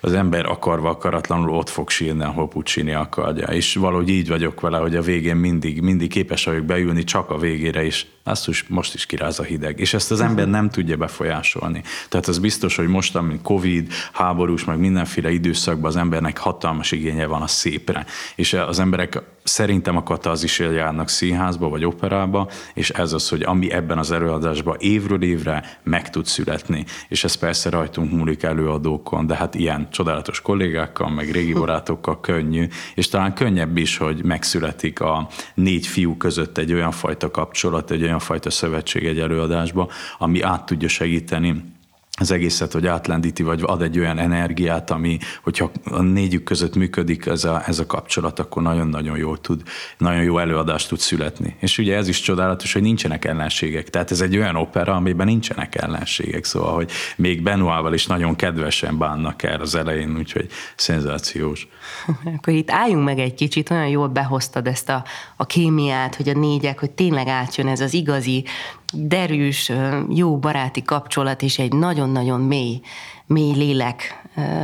az 0.00 0.12
ember 0.12 0.46
akarva 0.46 0.88
akaratlanul 0.88 1.50
ott 1.50 1.68
fog 1.68 1.90
sírni, 1.90 2.24
ahol 2.24 2.48
Puccini 2.48 2.92
akarja. 2.92 3.46
És 3.46 3.74
valahogy 3.74 4.08
így 4.08 4.28
vagyok 4.28 4.60
vele, 4.60 4.78
hogy 4.78 4.96
a 4.96 5.02
végén 5.02 5.36
mindig, 5.36 5.80
mindig 5.80 6.08
képes 6.08 6.44
vagyok 6.44 6.64
beülni 6.64 7.04
csak 7.04 7.30
a 7.30 7.38
végére 7.38 7.84
is. 7.84 8.06
Azt 8.24 8.48
is 8.48 8.64
most 8.68 8.94
is 8.94 9.06
kiráz 9.06 9.38
a 9.38 9.42
hideg. 9.42 9.80
És 9.80 9.94
ezt 9.94 10.10
az 10.10 10.20
ember 10.20 10.48
nem 10.48 10.70
tudja 10.70 10.96
befolyásolni. 10.96 11.82
Tehát 12.08 12.26
az 12.26 12.38
biztos, 12.38 12.76
hogy 12.76 12.86
most, 12.86 13.20
mint 13.20 13.42
Covid, 13.42 13.92
háborús, 14.12 14.64
meg 14.64 14.78
mindenféle 14.78 15.30
időszakban 15.30 15.90
az 15.90 15.96
embernek 15.96 16.38
hatalmas 16.38 16.92
igénye 16.92 17.26
van 17.26 17.42
a 17.42 17.46
szépre. 17.46 18.06
És 18.34 18.52
az 18.52 18.78
emberek 18.78 19.11
szerintem 19.42 19.96
a 19.96 20.02
katazisért 20.02 20.74
járnak 20.74 21.08
színházba 21.08 21.68
vagy 21.68 21.84
operába, 21.84 22.48
és 22.74 22.90
ez 22.90 23.12
az, 23.12 23.28
hogy 23.28 23.42
ami 23.42 23.72
ebben 23.72 23.98
az 23.98 24.10
előadásban 24.10 24.76
évről 24.78 25.22
évre 25.22 25.78
meg 25.82 26.10
tud 26.10 26.26
születni. 26.26 26.84
És 27.08 27.24
ez 27.24 27.34
persze 27.34 27.70
rajtunk 27.70 28.12
múlik 28.12 28.42
előadókon, 28.42 29.26
de 29.26 29.34
hát 29.34 29.54
ilyen 29.54 29.88
csodálatos 29.90 30.40
kollégákkal, 30.40 31.10
meg 31.10 31.30
régi 31.30 31.52
barátokkal 31.52 32.20
könnyű, 32.20 32.66
és 32.94 33.08
talán 33.08 33.34
könnyebb 33.34 33.76
is, 33.76 33.96
hogy 33.96 34.24
megszületik 34.24 35.00
a 35.00 35.28
négy 35.54 35.86
fiú 35.86 36.16
között 36.16 36.58
egy 36.58 36.72
olyan 36.72 36.90
fajta 36.90 37.30
kapcsolat, 37.30 37.90
egy 37.90 38.02
olyan 38.02 38.18
fajta 38.18 38.50
szövetség 38.50 39.06
egy 39.06 39.18
előadásba, 39.18 39.88
ami 40.18 40.40
át 40.40 40.66
tudja 40.66 40.88
segíteni 40.88 41.71
az 42.20 42.30
egészet, 42.30 42.72
hogy 42.72 42.86
átlendíti, 42.86 43.42
vagy 43.42 43.62
ad 43.66 43.82
egy 43.82 43.98
olyan 43.98 44.18
energiát, 44.18 44.90
ami, 44.90 45.18
hogyha 45.42 45.70
a 45.84 46.02
négyük 46.02 46.42
között 46.42 46.74
működik 46.74 47.26
ez 47.26 47.44
a, 47.44 47.62
ez 47.66 47.78
a 47.78 47.86
kapcsolat, 47.86 48.38
akkor 48.38 48.62
nagyon-nagyon 48.62 49.16
jól 49.16 49.40
tud, 49.40 49.62
nagyon 49.98 50.22
jó 50.22 50.38
előadást 50.38 50.88
tud 50.88 50.98
születni. 50.98 51.56
És 51.60 51.78
ugye 51.78 51.96
ez 51.96 52.08
is 52.08 52.20
csodálatos, 52.20 52.72
hogy 52.72 52.82
nincsenek 52.82 53.24
ellenségek. 53.24 53.90
Tehát 53.90 54.10
ez 54.10 54.20
egy 54.20 54.36
olyan 54.36 54.56
opera, 54.56 54.94
amiben 54.94 55.26
nincsenek 55.26 55.74
ellenségek, 55.74 56.44
szóval, 56.44 56.74
hogy 56.74 56.90
még 57.16 57.42
Benoával 57.42 57.94
is 57.94 58.06
nagyon 58.06 58.36
kedvesen 58.36 58.98
bánnak 58.98 59.42
el 59.42 59.60
az 59.60 59.74
elején, 59.74 60.16
úgyhogy 60.16 60.46
szenzációs. 60.76 61.68
Akkor 62.36 62.52
itt 62.52 62.70
álljunk 62.70 63.04
meg 63.04 63.18
egy 63.18 63.34
kicsit, 63.34 63.70
olyan 63.70 63.88
jól 63.88 64.08
behoztad 64.08 64.66
ezt 64.66 64.88
a, 64.88 65.04
a 65.36 65.46
kémiát, 65.46 66.14
hogy 66.14 66.28
a 66.28 66.38
négyek, 66.38 66.78
hogy 66.78 66.90
tényleg 66.90 67.26
átjön 67.26 67.68
ez 67.68 67.80
az 67.80 67.94
igazi 67.94 68.44
derűs, 68.92 69.72
jó 70.08 70.38
baráti 70.38 70.82
kapcsolat 70.82 71.42
és 71.42 71.58
egy 71.58 71.72
nagyon-nagyon 71.72 72.40
mély, 72.40 72.80
mély 73.26 73.54
lélek 73.54 74.22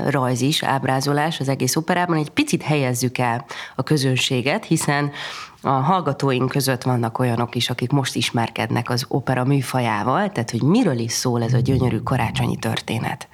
rajz 0.08 0.40
is, 0.40 0.62
ábrázolás 0.62 1.40
az 1.40 1.48
egész 1.48 1.76
operában. 1.76 2.16
Egy 2.16 2.30
picit 2.30 2.62
helyezzük 2.62 3.18
el 3.18 3.44
a 3.76 3.82
közönséget, 3.82 4.64
hiszen 4.64 5.10
a 5.60 5.68
hallgatóink 5.68 6.50
között 6.50 6.82
vannak 6.82 7.18
olyanok 7.18 7.54
is, 7.54 7.70
akik 7.70 7.90
most 7.90 8.14
ismerkednek 8.14 8.90
az 8.90 9.04
opera 9.08 9.44
műfajával, 9.44 10.32
tehát 10.32 10.50
hogy 10.50 10.62
miről 10.62 10.98
is 10.98 11.12
szól 11.12 11.42
ez 11.42 11.52
a 11.52 11.58
gyönyörű 11.58 11.98
karácsonyi 11.98 12.56
történet? 12.56 13.28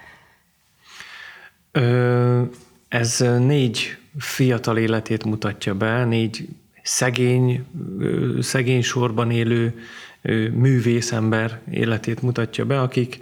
Ö, 1.72 2.42
ez 2.88 3.24
négy 3.38 3.98
fiatal 4.18 4.76
életét 4.76 5.24
mutatja 5.24 5.74
be, 5.74 6.04
négy 6.04 6.48
szegény, 6.82 7.66
szegény 8.40 8.82
sorban 8.82 9.30
élő 9.30 9.78
művészember 10.52 11.60
életét 11.70 12.22
mutatja 12.22 12.64
be, 12.64 12.80
akik 12.80 13.18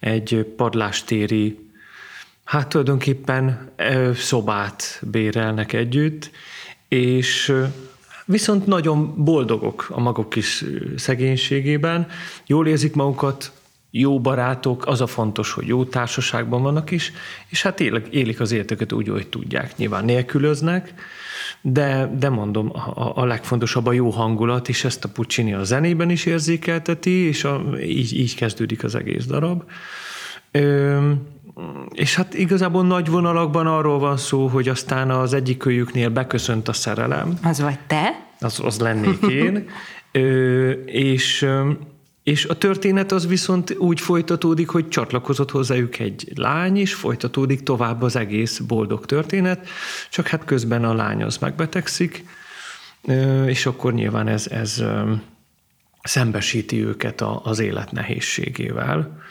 egy 0.00 0.46
padlástéri, 0.56 1.58
hát 2.44 2.68
tulajdonképpen 2.68 3.70
szobát 4.14 5.00
bérelnek 5.02 5.72
együtt, 5.72 6.30
és 6.88 7.52
viszont 8.24 8.66
nagyon 8.66 9.24
boldogok 9.24 9.86
a 9.90 10.00
maguk 10.00 10.30
kis 10.30 10.64
szegénységében, 10.96 12.06
jól 12.46 12.66
érzik 12.66 12.94
magukat, 12.94 13.52
jó 13.90 14.20
barátok, 14.20 14.86
az 14.86 15.00
a 15.00 15.06
fontos, 15.06 15.52
hogy 15.52 15.66
jó 15.66 15.84
társaságban 15.84 16.62
vannak 16.62 16.90
is, 16.90 17.12
és 17.48 17.62
hát 17.62 17.80
élik, 17.80 18.40
az 18.40 18.52
életüket 18.52 18.92
úgy, 18.92 19.08
hogy 19.08 19.26
tudják. 19.26 19.76
Nyilván 19.76 20.04
nélkülöznek, 20.04 20.94
de, 21.60 22.10
de 22.18 22.28
mondom, 22.28 22.70
a, 22.94 23.12
a 23.14 23.24
legfontosabb 23.24 23.86
a 23.86 23.92
jó 23.92 24.10
hangulat, 24.10 24.68
és 24.68 24.84
ezt 24.84 25.04
a 25.04 25.08
Puccini 25.08 25.54
a 25.54 25.64
zenében 25.64 26.10
is 26.10 26.26
érzékelteti, 26.26 27.10
és 27.10 27.44
a, 27.44 27.62
így, 27.82 28.18
így 28.18 28.34
kezdődik 28.34 28.84
az 28.84 28.94
egész 28.94 29.24
darab. 29.26 29.62
Ö, 30.50 31.10
és 31.92 32.14
hát 32.16 32.34
igazából 32.34 32.84
nagy 32.84 33.08
vonalakban 33.08 33.66
arról 33.66 33.98
van 33.98 34.16
szó, 34.16 34.46
hogy 34.46 34.68
aztán 34.68 35.10
az 35.10 35.32
egyik 35.32 35.56
kölyüknél 35.56 36.08
beköszönt 36.08 36.68
a 36.68 36.72
szerelem. 36.72 37.38
Az 37.42 37.60
vagy 37.60 37.78
te? 37.86 38.26
Az, 38.40 38.60
az 38.64 38.78
lennék 38.78 39.22
én. 39.22 39.64
Ö, 40.12 40.70
és 40.70 41.46
és 42.24 42.44
a 42.44 42.58
történet 42.58 43.12
az 43.12 43.26
viszont 43.26 43.74
úgy 43.78 44.00
folytatódik, 44.00 44.68
hogy 44.68 44.88
csatlakozott 44.88 45.50
hozzájuk 45.50 45.98
egy 45.98 46.32
lány, 46.34 46.76
és 46.76 46.94
folytatódik 46.94 47.62
tovább 47.62 48.02
az 48.02 48.16
egész 48.16 48.58
boldog 48.58 49.06
történet, 49.06 49.68
csak 50.10 50.26
hát 50.26 50.44
közben 50.44 50.84
a 50.84 50.94
lány 50.94 51.22
az 51.22 51.38
megbetegszik, 51.38 52.24
és 53.46 53.66
akkor 53.66 53.92
nyilván 53.94 54.28
ez, 54.28 54.46
ez 54.46 54.84
szembesíti 56.02 56.84
őket 56.84 57.20
az 57.42 57.58
élet 57.58 57.92
nehézségével 57.92 59.22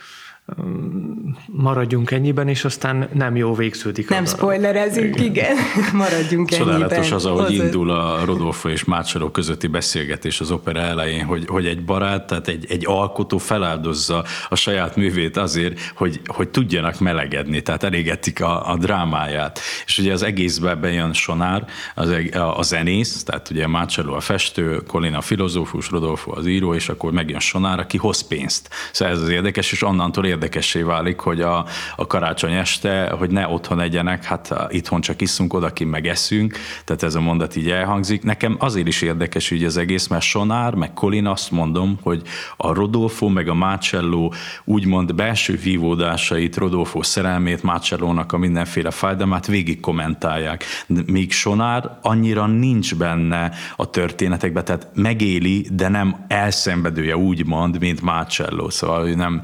maradjunk 1.46 2.12
ennyiben, 2.12 2.48
és 2.48 2.66
aztán 2.66 3.10
nem 3.14 3.36
jó 3.36 3.54
végződik. 3.54 4.10
Nem 4.10 4.26
spoilerezünk, 4.26 5.20
igen, 5.22 5.56
maradjunk 5.94 6.50
Csodálatos 6.50 6.58
ennyiben. 6.58 6.90
Csodálatos 6.90 7.12
az, 7.12 7.26
ahogy 7.26 7.46
Hozzá. 7.46 7.64
indul 7.64 7.90
a 7.92 8.26
Rodolfo 8.26 8.70
és 8.70 8.84
Mácsaló 8.84 9.30
közötti 9.30 9.68
beszélgetés 9.68 10.42
az 10.42 10.52
opera 10.52 10.80
elején, 10.80 11.26
hogy, 11.26 11.46
hogy 11.48 11.66
egy 11.66 11.86
barát, 11.86 12.28
tehát 12.28 12.48
egy, 12.48 12.66
egy 12.70 12.86
alkotó 12.86 13.38
feláldozza 13.38 14.24
a 14.50 14.56
saját 14.56 14.96
művét 14.96 15.38
azért, 15.38 15.80
hogy, 15.96 16.22
hogy 16.26 16.50
tudjanak 16.50 17.00
melegedni, 17.00 17.62
tehát 17.62 17.84
elégetik 17.84 18.42
a, 18.42 18.72
a 18.72 18.78
drámáját. 18.78 19.60
És 19.86 19.98
ugye 19.98 20.14
az 20.14 20.24
egészben 20.24 20.82
bejön 20.82 21.14
Sonár, 21.14 21.66
az, 21.96 22.10
a, 22.34 22.58
a 22.58 22.62
zenész, 22.62 23.24
tehát 23.24 23.50
ugye 23.50 23.68
Mácsaló 23.68 24.14
a 24.14 24.20
festő, 24.20 24.82
Colin 24.88 25.14
a 25.14 25.22
filozófus, 25.22 25.90
Rodolfo 25.90 26.32
az 26.36 26.46
író, 26.46 26.74
és 26.74 26.90
akkor 26.90 27.12
megjön 27.12 27.40
Sonár, 27.40 27.80
aki 27.80 27.98
hoz 27.98 28.28
pénzt. 28.28 28.70
Szóval 28.92 29.14
ez 29.14 29.22
az 29.22 29.30
érdekes, 29.30 29.72
és 29.72 29.84
onnantól 29.84 30.26
érdekessé 30.34 30.82
válik, 30.82 31.20
hogy 31.20 31.42
a, 31.42 31.66
a 31.96 32.08
karácsony 32.08 32.54
este, 32.54 33.10
hogy 33.10 33.30
ne 33.30 33.48
otthon 33.48 33.80
egyenek, 33.80 34.24
hát 34.24 34.54
itthon 34.70 35.02
csak 35.02 35.22
iszunk, 35.22 35.54
odakint 35.54 35.92
meg 35.92 36.08
eszünk, 36.08 36.58
tehát 36.86 37.04
ez 37.04 37.16
a 37.16 37.22
mondat 37.22 37.56
így 37.56 37.70
elhangzik. 37.70 38.24
Nekem 38.24 38.56
azért 38.60 38.88
is 38.88 39.02
érdekes 39.02 39.52
ügy 39.52 39.64
az 39.64 39.78
egész, 39.78 40.08
mert 40.08 40.24
Sonár, 40.24 40.74
meg 40.74 40.94
Colin 40.94 41.28
azt 41.28 41.52
mondom, 41.52 42.00
hogy 42.02 42.22
a 42.58 42.74
Rodolfo, 42.74 43.28
meg 43.28 43.48
a 43.48 43.54
Marcello 43.54 44.30
úgymond 44.64 45.16
belső 45.16 45.56
vívódásait, 45.64 46.58
Rodolfo 46.58 47.04
szerelmét, 47.04 47.64
Marcellónak 47.64 48.32
a 48.32 48.38
mindenféle 48.38 48.92
fájdalmát 48.92 49.48
végig 49.48 49.80
kommentálják. 49.80 50.64
Míg 51.06 51.32
Sonár 51.32 51.98
annyira 52.02 52.46
nincs 52.46 52.96
benne 52.96 53.52
a 53.76 53.90
történetekben, 53.90 54.66
tehát 54.66 54.88
megéli, 54.94 55.68
de 55.72 55.88
nem 55.88 56.26
elszenvedője 56.28 57.18
úgymond, 57.18 57.80
mint 57.80 58.02
Marcello, 58.02 58.70
szóval 58.70 59.10
nem, 59.10 59.42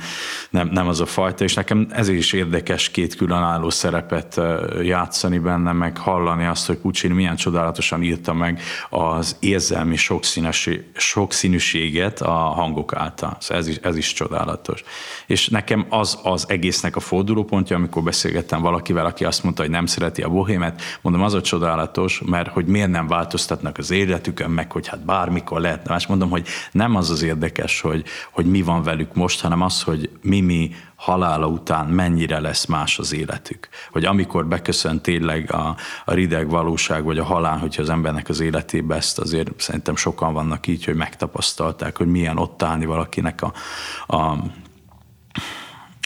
nem, 0.50 0.67
nem 0.79 0.88
az 0.88 1.01
a 1.01 1.05
fajta, 1.05 1.43
és 1.43 1.53
nekem 1.53 1.88
ez 1.91 2.07
is 2.07 2.33
érdekes 2.33 2.89
két 2.89 3.15
különálló 3.15 3.69
szerepet 3.69 4.41
játszani 4.81 5.38
benne, 5.38 5.71
meg 5.71 5.98
hallani 5.98 6.45
azt, 6.45 6.67
hogy 6.67 6.77
Puccini 6.77 7.13
milyen 7.13 7.36
csodálatosan 7.36 8.03
írta 8.03 8.33
meg 8.33 8.62
az 8.89 9.36
érzelmi 9.39 9.95
sokszínűséget 10.93 12.21
a 12.21 12.31
hangok 12.31 12.95
által. 12.95 13.38
Szóval 13.39 13.57
ez 13.57 13.67
is, 13.67 13.75
ez 13.75 13.98
is 13.98 14.13
csodálatos. 14.13 14.83
És 15.27 15.48
nekem 15.48 15.86
az 15.89 16.19
az 16.24 16.45
egésznek 16.50 16.95
a 16.95 17.00
fordulópontja, 17.00 17.75
amikor 17.75 18.03
beszélgettem 18.03 18.62
valakivel, 18.62 19.05
aki 19.05 19.25
azt 19.25 19.43
mondta, 19.43 19.62
hogy 19.62 19.71
nem 19.71 19.86
szereti 19.86 20.21
a 20.21 20.29
bohémet, 20.29 20.81
mondom, 21.01 21.21
az 21.21 21.33
a 21.33 21.41
csodálatos, 21.41 22.21
mert 22.25 22.50
hogy 22.50 22.65
miért 22.65 22.89
nem 22.89 23.07
változtatnak 23.07 23.77
az 23.77 23.91
életükön, 23.91 24.51
meg 24.51 24.71
hogy 24.71 24.88
hát 24.88 25.05
bármikor 25.05 25.62
lehetne. 25.62 25.91
Más 25.91 26.07
mondom, 26.07 26.29
hogy 26.29 26.48
nem 26.71 26.95
az 26.95 27.09
az 27.09 27.21
érdekes, 27.21 27.81
hogy, 27.81 28.03
hogy 28.31 28.45
mi 28.45 28.62
van 28.62 28.83
velük 28.83 29.13
most, 29.13 29.41
hanem 29.41 29.62
az, 29.62 29.81
hogy 29.81 30.09
mi 30.21 30.41
mi 30.41 30.68
halála 31.00 31.48
után 31.48 31.88
mennyire 31.88 32.39
lesz 32.39 32.65
más 32.65 33.00
az 33.00 33.13
életük. 33.13 33.70
Hogy 33.91 34.06
amikor 34.06 34.48
beköszön 34.48 35.01
tényleg 35.01 35.53
a, 35.53 35.75
a 36.06 36.13
rideg 36.13 36.50
valóság, 36.50 37.03
vagy 37.03 37.18
a 37.18 37.24
halál, 37.24 37.58
hogyha 37.58 37.82
az 37.82 37.89
embernek 37.89 38.29
az 38.29 38.39
életébe 38.39 38.96
ezt 38.96 39.20
azért 39.20 39.62
szerintem 39.62 39.96
sokan 39.96 40.34
vannak 40.34 40.68
így, 40.68 40.86
hogy 40.86 40.96
megtapasztalták, 40.96 41.98
hogy 41.98 42.08
milyen 42.08 42.38
ott 42.38 42.63
állni 42.63 42.86
valakinek 42.86 43.41
a, 43.41 43.53
a 44.15 44.36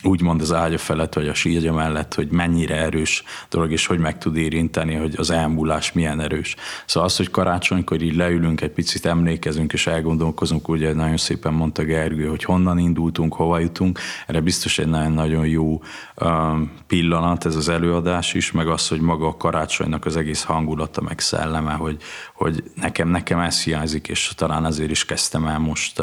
úgymond 0.04 0.42
az 0.42 0.54
ágya 0.54 0.78
felett, 0.78 1.14
vagy 1.14 1.28
a 1.28 1.34
sírja 1.34 1.74
mellett, 1.74 2.14
hogy 2.14 2.28
mennyire 2.32 2.76
erős 2.76 3.24
dolog, 3.50 3.72
és 3.72 3.86
hogy 3.86 4.00
meg 4.00 4.18
tud 4.18 4.36
érinteni, 4.38 4.96
hogy 4.96 5.14
az 5.18 5.30
elmúlás 5.30 5.92
milyen 5.92 6.20
erős. 6.20 6.56
Szóval 6.86 7.10
az, 7.10 7.18
hogy 7.18 7.30
karácsonykor 7.32 8.02
így 8.02 8.16
leülünk, 8.16 8.62
egy 8.62 8.72
picit 8.72 9.06
emlékezünk, 9.06 9.74
és 9.74 9.88
elgondolkozunk, 9.88 10.68
ugye 10.68 10.94
nagyon 10.94 11.18
szépen 11.18 11.54
mondta 11.54 11.84
Gergő, 11.84 12.28
hogy 12.28 12.44
honnan 12.44 12.78
indultunk, 12.78 13.34
hova 13.34 13.60
jutunk, 13.60 14.00
erre 14.28 14.42
biztos 14.42 14.80
egy 14.80 14.88
nagyon-nagyon 14.88 15.48
jó 15.48 15.82
pillanat 16.88 17.46
ez 17.46 17.56
az 17.56 17.70
előadás 17.70 18.34
is, 18.34 18.52
meg 18.52 18.68
az, 18.68 18.88
hogy 18.88 19.00
maga 19.00 19.28
a 19.28 19.38
karácsonynak 19.38 20.06
az 20.06 20.18
egész 20.18 20.44
hangulata, 20.44 21.02
meg 21.02 21.20
szelleme, 21.20 21.72
hogy, 21.72 21.98
hogy 22.34 22.64
nekem, 22.76 23.10
nekem 23.10 23.40
ez 23.40 23.64
hiányzik, 23.64 24.08
és 24.08 24.32
talán 24.36 24.66
azért 24.66 24.92
is 24.92 25.06
kezdtem 25.06 25.46
el 25.46 25.60
most 25.60 26.02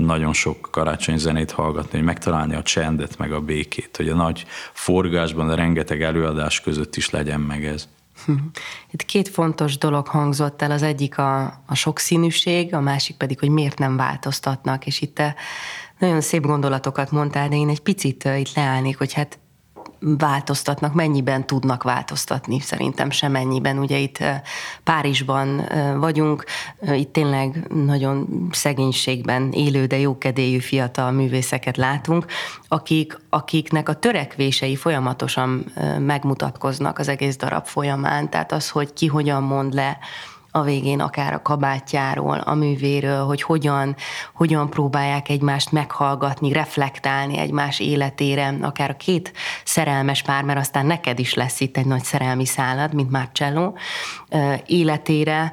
nagyon 0.00 0.32
sok 0.32 0.68
karácsony 0.70 1.18
zenét 1.18 1.50
hallgatni, 1.50 1.98
hogy 1.98 2.06
megtalálni 2.06 2.54
a 2.54 2.62
csendet, 2.62 3.18
meg 3.18 3.32
a 3.32 3.40
békét, 3.40 3.96
hogy 3.96 4.08
a 4.08 4.14
nagy 4.14 4.44
forgásban, 4.72 5.48
a 5.48 5.54
rengeteg 5.54 6.02
előadás 6.02 6.60
között 6.60 6.96
is 6.96 7.10
legyen 7.10 7.40
meg 7.40 7.64
ez. 7.64 7.88
Itt 8.92 9.04
két 9.04 9.28
fontos 9.28 9.78
dolog 9.78 10.06
hangzott 10.06 10.62
el, 10.62 10.70
az 10.70 10.82
egyik 10.82 11.18
a, 11.18 11.44
a 11.66 11.74
sokszínűség, 11.74 12.74
a 12.74 12.80
másik 12.80 13.16
pedig, 13.16 13.38
hogy 13.38 13.48
miért 13.48 13.78
nem 13.78 13.96
változtatnak, 13.96 14.86
és 14.86 15.00
itt 15.00 15.14
te 15.14 15.34
nagyon 15.98 16.20
szép 16.20 16.42
gondolatokat 16.42 17.10
mondtál, 17.10 17.48
de 17.48 17.56
én 17.56 17.68
egy 17.68 17.80
picit 17.80 18.24
itt 18.24 18.54
leállnék, 18.54 18.98
hogy 18.98 19.12
hát 19.12 19.38
változtatnak, 20.00 20.94
mennyiben 20.94 21.46
tudnak 21.46 21.82
változtatni, 21.82 22.60
szerintem 22.60 23.10
sem 23.10 23.32
mennyiben. 23.32 23.78
Ugye 23.78 23.98
itt 23.98 24.18
Párizsban 24.84 25.68
vagyunk, 25.98 26.44
itt 26.92 27.12
tényleg 27.12 27.66
nagyon 27.84 28.48
szegénységben 28.50 29.52
élő, 29.52 29.86
de 29.86 29.98
jókedélyű 29.98 30.58
fiatal 30.58 31.10
művészeket 31.10 31.76
látunk, 31.76 32.26
akik, 32.68 33.18
akiknek 33.28 33.88
a 33.88 33.94
törekvései 33.94 34.76
folyamatosan 34.76 35.72
megmutatkoznak 35.98 36.98
az 36.98 37.08
egész 37.08 37.36
darab 37.36 37.64
folyamán. 37.64 38.30
Tehát 38.30 38.52
az, 38.52 38.70
hogy 38.70 38.92
ki 38.92 39.06
hogyan 39.06 39.42
mond 39.42 39.74
le, 39.74 39.98
a 40.56 40.62
végén 40.62 41.00
akár 41.00 41.32
a 41.32 41.42
kabátjáról, 41.42 42.38
a 42.38 42.54
művéről, 42.54 43.24
hogy 43.24 43.42
hogyan, 43.42 43.96
hogyan 44.34 44.70
próbálják 44.70 45.28
egymást 45.28 45.72
meghallgatni, 45.72 46.52
reflektálni 46.52 47.38
egymás 47.38 47.80
életére, 47.80 48.54
akár 48.60 48.90
a 48.90 48.96
két 48.96 49.32
szerelmes 49.64 50.22
pár, 50.22 50.44
mert 50.44 50.58
aztán 50.58 50.86
neked 50.86 51.18
is 51.18 51.34
lesz 51.34 51.60
itt 51.60 51.76
egy 51.76 51.86
nagy 51.86 52.02
szerelmi 52.02 52.46
szálad, 52.46 52.94
mint 52.94 53.10
Marcello, 53.10 53.72
életére 54.66 55.52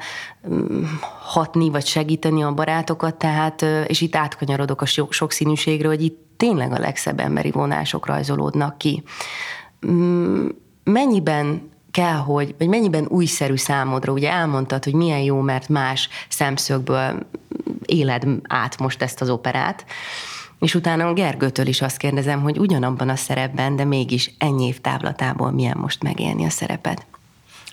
mm, 0.50 0.84
hatni, 1.20 1.70
vagy 1.70 1.86
segíteni 1.86 2.44
a 2.44 2.54
barátokat, 2.54 3.16
tehát, 3.16 3.62
és 3.88 4.02
itt 4.02 4.16
átkanyarodok 4.16 4.82
a 4.82 4.86
sokszínűségről, 5.10 5.92
hogy 5.92 6.04
itt 6.04 6.20
tényleg 6.38 6.72
a 6.72 6.80
legszebb 6.80 7.20
emberi 7.20 7.52
vonások 7.52 8.06
rajzolódnak 8.06 8.78
ki. 8.78 9.04
Mm, 9.88 10.48
mennyiben 10.84 11.72
kell, 11.94 12.18
hogy, 12.18 12.56
vagy 12.58 12.68
mennyiben 12.68 13.06
újszerű 13.10 13.56
számodra, 13.56 14.12
ugye 14.12 14.32
elmondtad, 14.32 14.84
hogy 14.84 14.94
milyen 14.94 15.20
jó, 15.20 15.40
mert 15.40 15.70
más 15.70 16.10
szemszögből 16.30 17.28
éled 17.86 18.24
át 18.48 18.80
most 18.80 19.02
ezt 19.02 19.22
az 19.22 19.30
operát, 19.30 19.86
és 20.60 20.76
utána 20.76 21.08
a 21.08 21.14
Gergőtől 21.14 21.68
is 21.68 21.82
azt 21.82 21.98
kérdezem, 21.98 22.42
hogy 22.42 22.58
ugyanabban 22.58 23.10
a 23.10 23.16
szerepben, 23.16 23.76
de 23.76 23.84
mégis 23.84 24.34
ennyi 24.38 24.66
év 24.66 24.82
távlatából 24.82 25.52
milyen 25.52 25.78
most 25.78 26.04
megélni 26.04 26.46
a 26.46 26.50
szerepet. 26.50 27.06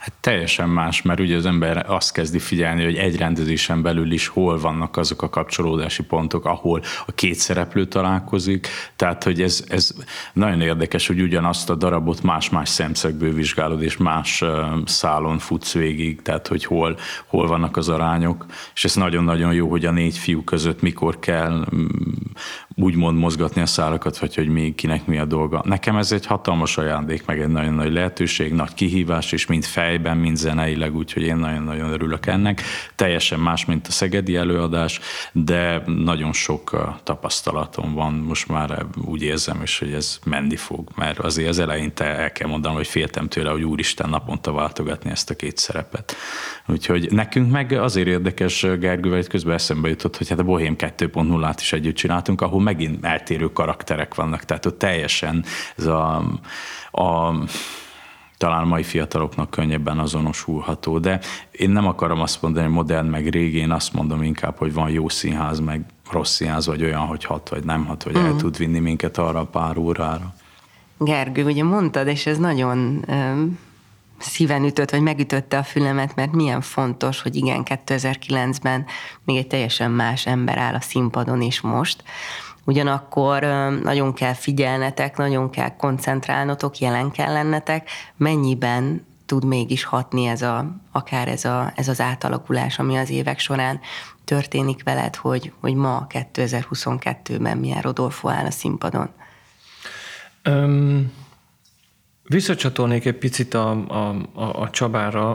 Hát 0.01 0.13
teljesen 0.21 0.69
más, 0.69 1.03
mert 1.03 1.21
ugye 1.21 1.37
az 1.37 1.47
ember 1.47 1.85
azt 1.89 2.13
kezdi 2.13 2.39
figyelni, 2.39 2.85
hogy 2.85 2.97
egy 2.97 3.17
rendezésen 3.17 3.83
belül 3.83 4.13
is 4.13 4.27
hol 4.27 4.61
vannak 4.61 4.97
azok 4.97 5.23
a 5.23 5.29
kapcsolódási 5.29 6.03
pontok, 6.03 6.45
ahol 6.45 6.83
a 7.07 7.13
két 7.13 7.35
szereplő 7.35 7.87
találkozik. 7.87 8.69
Tehát, 8.97 9.25
hogy 9.25 9.43
ez, 9.43 9.65
ez 9.69 9.95
nagyon 10.33 10.61
érdekes, 10.61 11.07
hogy 11.07 11.21
ugyanazt 11.21 11.71
a 11.71 11.75
darabot 11.75 12.23
más-más 12.23 12.69
szemszögből 12.69 13.33
vizsgálod, 13.33 13.83
és 13.83 13.97
más 13.97 14.45
szálon 14.85 15.39
futsz 15.39 15.73
végig, 15.73 16.23
tehát, 16.23 16.47
hogy 16.47 16.65
hol, 16.65 16.99
hol 17.27 17.47
vannak 17.47 17.77
az 17.77 17.89
arányok. 17.89 18.47
És 18.75 18.85
ez 18.85 18.95
nagyon-nagyon 18.95 19.53
jó, 19.53 19.69
hogy 19.71 19.85
a 19.85 19.91
négy 19.91 20.19
fiú 20.19 20.45
között 20.45 20.81
mikor 20.83 21.19
kell 21.19 21.67
úgymond 22.77 23.19
mozgatni 23.19 23.61
a 23.61 23.67
szálakat, 23.67 24.19
vagy 24.19 24.35
hogy 24.35 24.49
mi, 24.49 24.75
kinek 24.75 25.07
mi 25.07 25.19
a 25.19 25.25
dolga. 25.25 25.63
Nekem 25.65 25.97
ez 25.97 26.13
egy 26.13 26.27
hatalmas 26.27 26.79
ajándék, 26.79 27.27
meg 27.27 27.41
egy 27.41 27.49
nagyon 27.49 27.75
nagy 27.75 27.93
lehetőség, 27.93 28.53
nagy 28.53 28.75
kihívás, 28.75 29.33
és 29.33 29.47
mind 29.47 29.65
fejben, 29.65 30.17
mind 30.17 30.37
zeneileg, 30.37 30.97
úgyhogy 30.97 31.23
én 31.23 31.37
nagyon-nagyon 31.37 31.93
örülök 31.93 32.27
ennek. 32.27 32.63
Teljesen 32.95 33.41
más, 33.41 33.65
mint 33.65 33.87
a 33.87 33.91
szegedi 33.91 34.37
előadás, 34.37 35.01
de 35.33 35.83
nagyon 35.87 36.33
sok 36.33 36.99
tapasztalatom 37.03 37.95
van, 37.95 38.13
most 38.13 38.49
már 38.49 38.87
úgy 39.05 39.23
érzem 39.23 39.63
is, 39.63 39.79
hogy 39.79 39.93
ez 39.93 40.19
menni 40.25 40.57
fog, 40.57 40.89
mert 40.95 41.19
azért 41.19 41.49
az 41.49 41.59
eleinte 41.59 42.05
el 42.05 42.33
kell 42.33 42.49
mondanom, 42.49 42.77
hogy 42.77 42.87
féltem 42.87 43.29
tőle, 43.29 43.51
hogy 43.51 43.63
úristen 43.63 44.09
naponta 44.09 44.53
váltogatni 44.53 45.11
ezt 45.11 45.31
a 45.31 45.37
két 45.37 45.57
szerepet. 45.57 46.15
Úgyhogy 46.67 47.09
nekünk 47.13 47.51
meg 47.51 47.73
azért 47.73 48.07
érdekes, 48.07 48.67
Gergővel 48.79 49.19
itt 49.19 49.27
közben 49.27 49.55
eszembe 49.55 49.89
jutott, 49.89 50.17
hogy 50.17 50.29
hát 50.29 50.39
a 50.39 50.43
Bohém 50.43 50.75
2.0-át 50.79 51.61
is 51.61 51.73
együtt 51.73 51.95
csináltunk, 51.95 52.41
ahol 52.41 52.61
megint 52.71 53.05
eltérő 53.05 53.53
karakterek 53.53 54.15
vannak, 54.15 54.45
tehát 54.45 54.67
ott 54.67 54.79
teljesen 54.79 55.45
ez 55.77 55.87
a, 55.87 56.17
a 56.91 57.35
talán 58.37 58.67
mai 58.67 58.83
fiataloknak 58.83 59.51
könnyebben 59.51 59.99
azonosulható, 59.99 60.99
de 60.99 61.21
én 61.51 61.71
nem 61.71 61.87
akarom 61.87 62.21
azt 62.21 62.43
mondani, 62.43 62.65
hogy 62.65 62.75
modern 62.75 63.07
meg 63.07 63.29
régi, 63.29 63.59
én 63.59 63.71
azt 63.71 63.93
mondom 63.93 64.23
inkább, 64.23 64.57
hogy 64.59 64.73
van 64.73 64.91
jó 64.91 65.09
színház, 65.09 65.61
meg 65.61 65.85
rossz 66.11 66.35
színház, 66.35 66.67
vagy 66.67 66.83
olyan, 66.83 67.07
hogy 67.07 67.25
hat, 67.25 67.49
vagy 67.49 67.65
nem 67.65 67.85
hat, 67.85 68.03
vagy 68.03 68.19
mm. 68.19 68.25
el 68.25 68.37
tud 68.37 68.57
vinni 68.57 68.79
minket 68.79 69.19
arra 69.19 69.45
pár 69.45 69.77
órára. 69.79 70.35
Gergő, 70.99 71.45
ugye 71.45 71.65
mondtad, 71.65 72.07
és 72.07 72.27
ez 72.27 72.39
nagyon 72.39 73.05
szíven 74.21 74.65
ütött, 74.65 74.91
vagy 74.91 75.01
megütötte 75.01 75.59
a 75.59 75.63
fülemet, 75.63 76.15
mert 76.15 76.33
milyen 76.33 76.61
fontos, 76.61 77.23
hogy 77.23 77.37
igen, 77.37 77.63
2009-ben 77.65 78.87
még 79.25 79.37
egy 79.37 79.47
teljesen 79.47 79.91
más 79.91 80.27
ember 80.27 80.59
áll 80.59 80.75
a 80.75 80.81
színpadon 80.81 81.41
is 81.41 81.61
most. 81.61 82.03
Ugyanakkor 82.71 83.43
nagyon 83.83 84.13
kell 84.13 84.33
figyelnetek, 84.33 85.17
nagyon 85.17 85.51
kell 85.51 85.77
koncentrálnotok, 85.77 86.79
jelen 86.79 87.11
kell 87.11 87.33
lennetek, 87.33 87.91
mennyiben 88.17 89.07
tud 89.27 89.45
mégis 89.45 89.85
hatni 89.85 90.27
ez 90.27 90.43
a, 90.43 90.67
akár 90.93 91.29
ez, 91.29 91.45
a, 91.45 91.73
ez 91.77 91.89
az 91.89 92.01
átalakulás, 92.01 92.79
ami 92.79 92.97
az 92.97 93.11
évek 93.11 93.39
során 93.39 93.81
történik 94.25 94.83
veled, 94.85 95.17
hogy, 95.17 95.53
hogy 95.61 95.75
ma 95.75 96.07
2022-ben 96.09 97.59
milyen 97.59 97.81
Rodolfo 97.81 98.29
áll 98.29 98.45
a 98.45 98.51
színpadon? 98.51 99.09
Um, 100.49 101.13
Visszacsatolnék 102.31 103.05
egy 103.05 103.15
picit 103.15 103.55
a, 103.55 103.71
a, 103.71 104.17
a, 104.33 104.61
a 104.61 104.71
Csabára. 104.71 105.31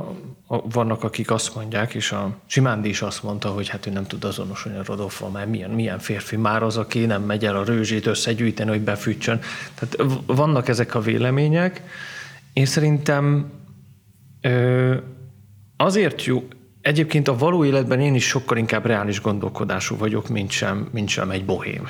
A, 0.48 0.68
vannak, 0.70 1.04
akik 1.04 1.32
azt 1.32 1.56
mondják, 1.56 1.94
és 1.94 2.12
a 2.12 2.38
Simándi 2.46 2.90
is 2.90 3.02
azt 3.02 3.24
mondta, 3.24 3.50
hogy 3.50 3.68
hát 3.70 3.86
ő 3.86 3.92
nem 3.92 4.06
tud 4.06 4.24
azonosulni 4.24 4.78
a 4.78 4.84
Rodolfo, 4.86 5.30
mert 5.30 5.50
milyen, 5.50 5.70
milyen 5.70 6.00
férfi 6.00 6.36
már 6.36 6.64
az, 6.64 6.78
aki 6.78 7.06
nem 7.06 7.24
megy 7.24 7.46
el 7.46 7.56
a 7.56 7.64
rőzsét 7.64 8.06
összegyűjteni, 8.06 8.70
hogy 8.70 8.82
befűtsön. 8.82 9.40
Tehát 9.74 10.14
vannak 10.26 10.68
ezek 10.68 10.96
a 10.96 11.00
vélemények. 11.00 11.82
Én 12.54 12.66
szerintem 12.66 13.52
ö, 14.42 14.96
azért 15.78 16.26
jó, 16.26 16.48
egyébként 16.82 17.28
a 17.28 17.38
való 17.38 17.66
életben 17.66 18.00
én 18.00 18.16
is 18.16 18.28
sokkal 18.28 18.58
inkább 18.58 18.86
reális 18.86 19.22
gondolkodású 19.22 19.98
vagyok, 19.98 20.30
mint 20.30 20.52
sem, 20.52 20.90
mint 20.92 21.10
sem 21.10 21.30
egy 21.30 21.46
bohém. 21.46 21.90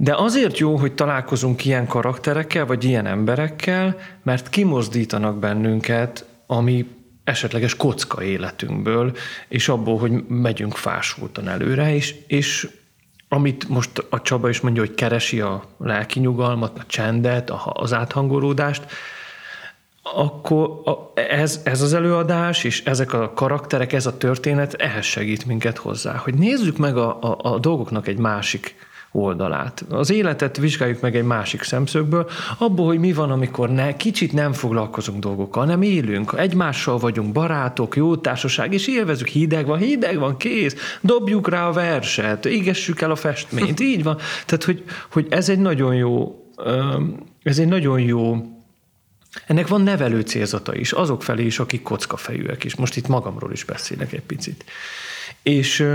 De 0.00 0.14
azért 0.14 0.58
jó, 0.58 0.76
hogy 0.76 0.92
találkozunk 0.92 1.64
ilyen 1.64 1.86
karakterekkel, 1.86 2.66
vagy 2.66 2.84
ilyen 2.84 3.06
emberekkel, 3.06 3.96
mert 4.22 4.48
kimozdítanak 4.48 5.38
bennünket, 5.38 6.24
ami 6.46 6.86
esetleges 7.24 7.76
kocka 7.76 8.22
életünkből, 8.22 9.16
és 9.48 9.68
abból, 9.68 9.98
hogy 9.98 10.26
megyünk 10.28 10.76
fásultan 10.76 11.48
előre, 11.48 11.94
és, 11.94 12.14
és 12.26 12.68
amit 13.28 13.68
most 13.68 14.06
a 14.10 14.22
Csaba 14.22 14.48
is 14.48 14.60
mondja, 14.60 14.82
hogy 14.82 14.94
keresi 14.94 15.40
a 15.40 15.64
lelki 15.78 16.20
nyugalmat, 16.20 16.78
a 16.78 16.84
csendet, 16.86 17.52
az 17.72 17.92
áthangolódást, 17.92 18.86
akkor 20.02 20.82
ez, 21.14 21.60
ez 21.64 21.82
az 21.82 21.94
előadás, 21.94 22.64
és 22.64 22.84
ezek 22.84 23.12
a 23.12 23.32
karakterek, 23.32 23.92
ez 23.92 24.06
a 24.06 24.16
történet 24.16 24.74
ehhez 24.74 25.04
segít 25.04 25.46
minket 25.46 25.78
hozzá, 25.78 26.16
hogy 26.16 26.34
nézzük 26.34 26.76
meg 26.76 26.96
a, 26.96 27.18
a, 27.20 27.38
a 27.52 27.58
dolgoknak 27.58 28.06
egy 28.08 28.18
másik 28.18 28.74
oldalát. 29.18 29.84
Az 29.90 30.10
életet 30.10 30.56
vizsgáljuk 30.56 31.00
meg 31.00 31.16
egy 31.16 31.24
másik 31.24 31.62
szemszögből, 31.62 32.30
abból, 32.58 32.86
hogy 32.86 32.98
mi 32.98 33.12
van, 33.12 33.30
amikor 33.30 33.70
ne, 33.70 33.96
kicsit 33.96 34.32
nem 34.32 34.52
foglalkozunk 34.52 35.18
dolgokkal, 35.18 35.64
nem 35.64 35.82
élünk, 35.82 36.32
egymással 36.36 36.98
vagyunk 36.98 37.32
barátok, 37.32 37.96
jó 37.96 38.16
társaság, 38.16 38.72
és 38.72 38.88
élvezünk, 38.88 39.28
hideg 39.28 39.66
van, 39.66 39.78
hideg 39.78 40.18
van, 40.18 40.36
kész, 40.36 40.98
dobjuk 41.00 41.48
rá 41.48 41.68
a 41.68 41.72
verset, 41.72 42.46
égessük 42.46 43.00
el 43.00 43.10
a 43.10 43.16
festményt, 43.16 43.80
így 43.80 44.02
van. 44.02 44.16
Tehát, 44.46 44.64
hogy, 44.64 44.84
hogy 45.12 45.26
ez 45.30 45.48
egy 45.48 45.58
nagyon 45.58 45.94
jó, 45.94 46.44
ez 47.42 47.58
egy 47.58 47.68
nagyon 47.68 48.00
jó 48.00 48.36
ennek 49.46 49.68
van 49.68 49.80
nevelő 49.80 50.20
célzata 50.20 50.74
is, 50.74 50.92
azok 50.92 51.22
felé 51.22 51.44
is, 51.44 51.58
akik 51.58 51.82
kockafejűek 51.82 52.64
is. 52.64 52.76
Most 52.76 52.96
itt 52.96 53.08
magamról 53.08 53.52
is 53.52 53.64
beszélek 53.64 54.12
egy 54.12 54.22
picit. 54.22 54.64
És 55.42 55.86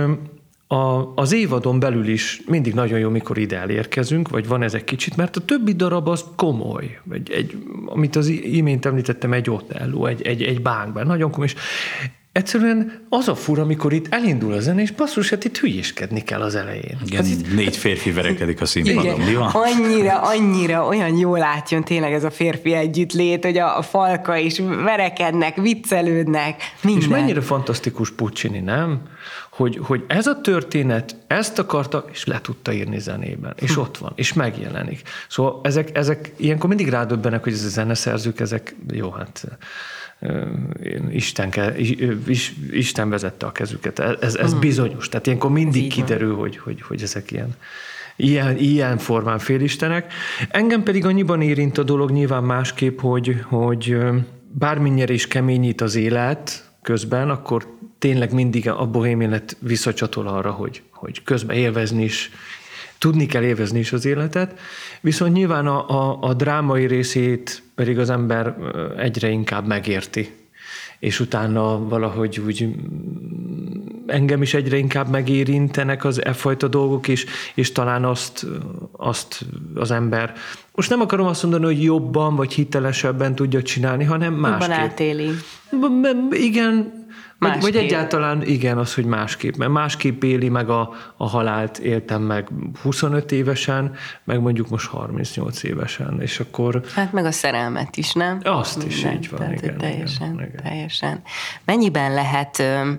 a, 0.67 1.13
az 1.15 1.34
évadon 1.34 1.80
belül 1.80 2.08
is 2.08 2.41
mindig 2.45 2.73
nagyon 2.73 2.99
jó, 2.99 3.10
mikor 3.10 3.38
ide 3.38 3.58
elérkezünk, 3.58 4.30
vagy 4.30 4.47
van 4.47 4.63
ez 4.63 4.73
egy 4.73 4.84
kicsit, 4.84 5.15
mert 5.15 5.36
a 5.36 5.41
többi 5.41 5.73
darab 5.73 6.08
az 6.08 6.26
komoly. 6.36 6.99
Egy, 7.12 7.32
egy, 7.32 7.58
amit 7.86 8.15
az 8.15 8.28
imént 8.28 8.86
említettem, 8.86 9.34
egy 9.34 9.49
Otello, 9.49 10.06
egy, 10.06 10.21
egy, 10.21 10.41
egy 10.43 10.62
bánkban, 10.62 11.06
nagyon 11.06 11.32
komoly. 11.32 11.47
És 11.47 11.56
Egyszerűen 12.34 13.06
az 13.10 13.28
a 13.28 13.36
fura, 13.36 13.62
amikor 13.62 13.93
itt 13.93 14.13
elindul 14.13 14.54
a 14.54 14.60
zene, 14.60 14.82
és 14.82 14.91
basszus, 14.91 15.30
hát 15.30 15.43
itt 15.43 15.58
hülyéskedni 15.58 16.23
kell 16.23 16.41
az 16.41 16.56
elején. 16.56 16.97
Igen, 17.06 17.23
hát 17.23 17.32
itt... 17.32 17.54
négy 17.56 17.78
férfi 17.78 18.12
verekedik 18.12 18.62
a 18.62 18.65
színpadon, 18.65 19.19
mi 19.19 19.34
van? 19.34 19.49
Annyira, 19.49 20.21
annyira 20.21 20.88
olyan 20.88 21.17
jól 21.17 21.38
látjon 21.38 21.84
tényleg 21.84 22.13
ez 22.13 22.23
a 22.23 22.32
férfi 22.32 22.73
együttlét, 22.73 23.45
hogy 23.45 23.58
a, 23.58 23.78
a 23.78 23.82
falka 23.82 24.38
is 24.38 24.60
verekednek, 24.84 25.56
viccelődnek, 25.56 26.62
minden. 26.82 27.02
És 27.02 27.08
mennyire 27.08 27.41
fantasztikus 27.41 28.12
Puccini, 28.12 28.60
nem? 28.60 29.02
Hogy, 29.56 29.80
hogy 29.82 30.04
ez 30.08 30.28
a 30.28 30.42
történet, 30.42 31.16
ezt 31.28 31.60
akarta, 31.60 32.06
és 32.12 32.26
le 32.26 32.42
tudta 32.42 32.74
írni 32.74 33.00
zenében, 33.00 33.54
és 33.60 33.74
hm. 33.74 33.80
ott 33.80 33.98
van, 33.98 34.12
és 34.16 34.34
megjelenik. 34.34 35.02
Szóval 35.30 35.60
ezek, 35.63 35.98
ezek 35.98 36.34
ilyenkor 36.38 36.68
mindig 36.68 36.89
rádöbbenek, 36.89 37.44
hogy 37.44 37.54
ez 37.54 37.63
a 37.63 37.70
zeneszerzők, 37.70 38.39
ezek, 38.39 38.76
jó, 38.92 39.10
hát 39.10 39.48
Isten, 41.12 41.52
Isten 42.72 43.10
vezette 43.10 43.46
a 43.46 43.52
kezüket. 43.52 44.00
Ez, 44.00 44.36
ez 44.36 44.52
hmm. 44.52 44.60
bizonyos. 44.60 45.10
Tehát 45.10 45.26
ilyenkor 45.26 45.52
mindig 45.52 45.92
kiderül, 45.92 46.36
hogy, 46.36 46.58
hogy, 46.58 46.82
hogy 46.82 47.02
ezek 47.02 47.32
ilyen, 47.32 47.56
ilyen, 48.16 48.58
ilyen 48.58 48.98
formán 48.98 49.39
félistenek. 49.39 50.13
Engem 50.50 50.84
pedig 50.84 51.06
annyiban 51.06 51.42
érint 51.42 51.78
a 51.78 51.84
dolog 51.84 52.12
nyilván 52.12 52.44
másképp, 52.44 53.00
hogy, 53.00 53.42
hogy 53.44 53.98
bármennyire 54.52 55.13
is 55.13 55.28
keményít 55.28 55.82
az 55.82 55.96
élet 55.96 56.72
közben, 56.82 57.30
akkor 57.30 57.68
tényleg 58.04 58.34
mindig 58.34 58.70
a 58.70 58.86
bohém 58.86 59.22
élet 59.22 59.58
visszacsatol 59.60 60.28
arra, 60.28 60.52
hogy, 60.52 60.82
hogy 60.92 61.24
közben 61.24 61.56
élvezni 61.56 62.04
is, 62.04 62.32
tudni 62.98 63.26
kell 63.26 63.44
élvezni 63.44 63.80
is 63.80 63.94
az 63.94 64.06
életet, 64.06 64.60
viszont 65.02 65.34
nyilván 65.34 65.68
a, 65.68 65.89
a, 65.89 66.18
a 66.22 66.34
drámai 66.34 66.88
részét 66.88 67.63
pedig 67.76 68.00
az 68.00 68.10
ember 68.10 68.56
egyre 68.98 69.30
inkább 69.30 69.68
megérti, 69.68 70.34
és 71.00 71.20
utána 71.20 71.88
valahogy 71.88 72.39
úgy 72.46 72.68
engem 74.08 74.42
is 74.42 74.54
egyre 74.54 74.78
inkább 74.78 75.10
megérintenek 75.10 76.06
az 76.06 76.26
e 76.26 76.34
fajta 76.34 76.68
dolgok 76.68 77.08
is, 77.08 77.26
és 77.54 77.72
talán 77.72 78.06
azt, 78.06 78.46
azt 78.92 79.46
az 79.76 79.92
ember, 79.92 80.34
most 80.76 80.89
nem 80.89 81.02
akarom 81.02 81.26
azt 81.26 81.44
mondani, 81.44 81.66
hogy 81.66 81.84
jobban 81.84 82.36
vagy 82.36 82.54
hitelesebben 82.54 83.36
tudja 83.36 83.62
csinálni, 83.62 84.04
hanem 84.04 84.34
másképp. 84.34 84.70
Jobban 84.70 84.84
átéli. 84.84 85.30
Igen, 86.32 87.03
vagy, 87.52 87.62
vagy 87.62 87.76
egyáltalán 87.76 88.44
igen, 88.44 88.78
az, 88.78 88.94
hogy 88.94 89.06
másképp. 89.06 89.56
Mert 89.56 89.72
másképp 89.72 90.24
éli 90.24 90.50
meg 90.50 90.70
a, 90.70 90.94
a 91.18 91.28
halált, 91.28 91.78
éltem 91.78 92.22
meg 92.22 92.48
25 92.82 93.32
évesen, 93.32 93.96
meg 94.24 94.42
mondjuk 94.42 94.70
most 94.70 94.88
38 94.88 95.64
évesen, 95.64 96.22
és 96.22 96.40
akkor... 96.40 96.82
Hát 96.96 97.12
meg 97.12 97.26
a 97.26 97.32
szerelmet 97.32 97.98
is, 97.98 98.14
nem? 98.14 98.40
Azt 98.44 98.78
Minden. 98.78 98.98
is 98.98 99.06
így 99.06 99.30
van, 99.30 99.40
Tehát, 99.40 99.62
igen, 99.62 99.78
teljesen, 99.78 100.34
igen, 100.34 100.62
teljesen. 100.64 101.22
Mennyiben 101.66 102.14
lehet 102.14 102.60
ö, 102.60 102.92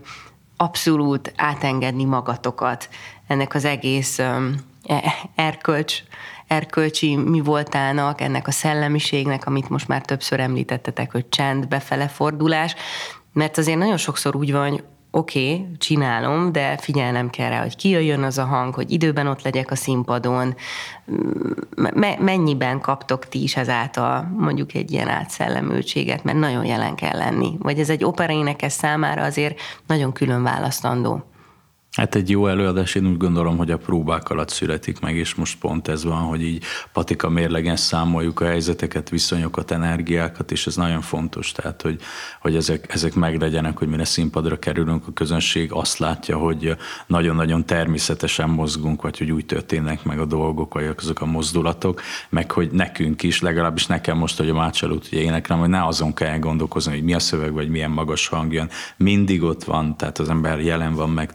abszolút 0.56 1.32
átengedni 1.36 2.04
magatokat 2.04 2.88
ennek 3.26 3.54
az 3.54 3.64
egész 3.64 4.18
ö, 4.18 4.48
e, 4.86 5.14
erkölcs 5.34 6.02
erkölcsi 6.46 7.16
mi 7.16 7.40
voltának, 7.40 8.20
ennek 8.20 8.46
a 8.46 8.50
szellemiségnek, 8.50 9.46
amit 9.46 9.68
most 9.68 9.88
már 9.88 10.02
többször 10.02 10.40
említettetek, 10.40 11.12
hogy 11.12 11.28
csend, 11.28 11.68
befele 11.68 12.08
fordulás, 12.08 12.74
mert 13.34 13.58
azért 13.58 13.78
nagyon 13.78 13.96
sokszor 13.96 14.36
úgy 14.36 14.52
van, 14.52 14.80
oké, 15.10 15.52
okay, 15.52 15.66
csinálom, 15.78 16.52
de 16.52 16.78
kell 17.30 17.48
rá, 17.48 17.60
hogy 17.60 17.76
kijöjjön 17.76 18.22
az 18.22 18.38
a 18.38 18.44
hang, 18.44 18.74
hogy 18.74 18.90
időben 18.90 19.26
ott 19.26 19.42
legyek 19.42 19.70
a 19.70 19.74
színpadon. 19.74 20.54
Me- 21.94 22.18
mennyiben 22.18 22.80
kaptok 22.80 23.28
ti 23.28 23.42
is 23.42 23.56
ezáltal 23.56 24.34
mondjuk 24.38 24.74
egy 24.74 24.92
ilyen 24.92 25.08
átszellemültséget, 25.08 26.24
mert 26.24 26.38
nagyon 26.38 26.64
jelen 26.64 26.94
kell 26.94 27.18
lenni. 27.18 27.56
Vagy 27.58 27.78
ez 27.78 27.90
egy 27.90 28.04
operaénekes 28.04 28.72
számára 28.72 29.22
azért 29.22 29.60
nagyon 29.86 30.12
külön 30.12 30.42
választandó. 30.42 31.33
Hát 31.94 32.14
egy 32.14 32.30
jó 32.30 32.46
előadás, 32.46 32.94
én 32.94 33.06
úgy 33.06 33.16
gondolom, 33.16 33.56
hogy 33.56 33.70
a 33.70 33.76
próbák 33.76 34.30
alatt 34.30 34.48
születik 34.48 35.00
meg, 35.00 35.16
és 35.16 35.34
most 35.34 35.58
pont 35.58 35.88
ez 35.88 36.04
van, 36.04 36.22
hogy 36.22 36.42
így 36.42 36.64
patika 36.92 37.28
mérlegen 37.28 37.76
számoljuk 37.76 38.40
a 38.40 38.44
helyzeteket, 38.44 39.08
viszonyokat, 39.08 39.70
energiákat, 39.70 40.52
és 40.52 40.66
ez 40.66 40.76
nagyon 40.76 41.00
fontos, 41.00 41.52
tehát 41.52 41.82
hogy, 41.82 42.00
hogy 42.40 42.56
ezek, 42.56 42.94
ezek 42.94 43.14
meglegyenek, 43.14 43.78
hogy 43.78 43.88
mire 43.88 44.04
színpadra 44.04 44.58
kerülünk, 44.58 45.06
a 45.06 45.12
közönség 45.12 45.72
azt 45.72 45.98
látja, 45.98 46.38
hogy 46.38 46.76
nagyon-nagyon 47.06 47.66
természetesen 47.66 48.50
mozgunk, 48.50 49.02
vagy 49.02 49.18
hogy 49.18 49.30
úgy 49.30 49.46
történnek 49.46 50.04
meg 50.04 50.18
a 50.18 50.24
dolgok, 50.24 50.74
vagy 50.74 50.94
azok 50.96 51.20
a 51.20 51.26
mozdulatok, 51.26 52.00
meg 52.28 52.50
hogy 52.50 52.70
nekünk 52.70 53.22
is, 53.22 53.40
legalábbis 53.40 53.86
nekem 53.86 54.18
most, 54.18 54.38
hogy 54.38 54.48
a 54.48 54.54
Mácsalút 54.54 55.06
ugye 55.06 55.20
éneklem, 55.20 55.58
hogy 55.58 55.68
ne 55.68 55.86
azon 55.86 56.14
kell 56.14 56.38
gondolkozni, 56.38 56.92
hogy 56.92 57.04
mi 57.04 57.14
a 57.14 57.18
szöveg, 57.18 57.52
vagy 57.52 57.68
milyen 57.68 57.90
magas 57.90 58.28
hang 58.28 58.52
jön. 58.52 58.70
Mindig 58.96 59.42
ott 59.42 59.64
van, 59.64 59.96
tehát 59.96 60.18
az 60.18 60.28
ember 60.28 60.60
jelen 60.60 60.94
van, 60.94 61.10
meg 61.10 61.32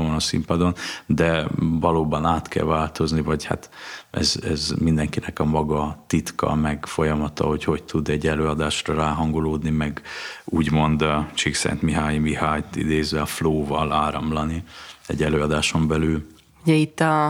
tudatában 0.00 0.06
van 0.06 0.14
a 0.14 0.20
színpadon, 0.20 0.74
de 1.06 1.46
valóban 1.80 2.24
át 2.24 2.48
kell 2.48 2.64
változni, 2.64 3.20
vagy 3.20 3.44
hát 3.44 3.70
ez, 4.10 4.36
ez 4.42 4.72
mindenkinek 4.78 5.38
a 5.38 5.44
maga 5.44 6.04
titka, 6.06 6.54
meg 6.54 6.86
folyamata, 6.86 7.44
hogy 7.46 7.64
hogy 7.64 7.82
tud 7.82 8.08
egy 8.08 8.26
előadásra 8.26 8.94
ráhangolódni, 8.94 9.70
meg 9.70 10.02
úgymond 10.44 11.02
a 11.02 11.28
Csíkszent 11.34 11.82
Mihály 11.82 12.18
Mihályt 12.18 12.76
idézve 12.76 13.20
a 13.20 13.26
flow-val 13.26 13.92
áramlani 13.92 14.64
egy 15.06 15.22
előadáson 15.22 15.86
belül. 15.86 16.26
Ugye 16.62 16.74
itt 16.74 17.00
a, 17.00 17.28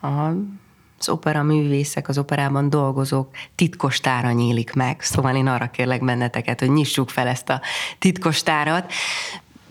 a 0.00 0.32
az 0.98 1.08
opera 1.08 1.42
művészek, 1.42 2.08
az 2.08 2.18
operában 2.18 2.70
dolgozók 2.70 3.28
titkos 3.54 4.00
tára 4.00 4.32
nyílik 4.32 4.72
meg. 4.72 5.00
Szóval 5.00 5.36
én 5.36 5.46
arra 5.46 5.70
kérlek 5.70 6.04
benneteket, 6.04 6.60
hogy 6.60 6.70
nyissuk 6.70 7.10
fel 7.10 7.26
ezt 7.26 7.48
a 7.48 7.60
titkos 7.98 8.42
tárat 8.42 8.92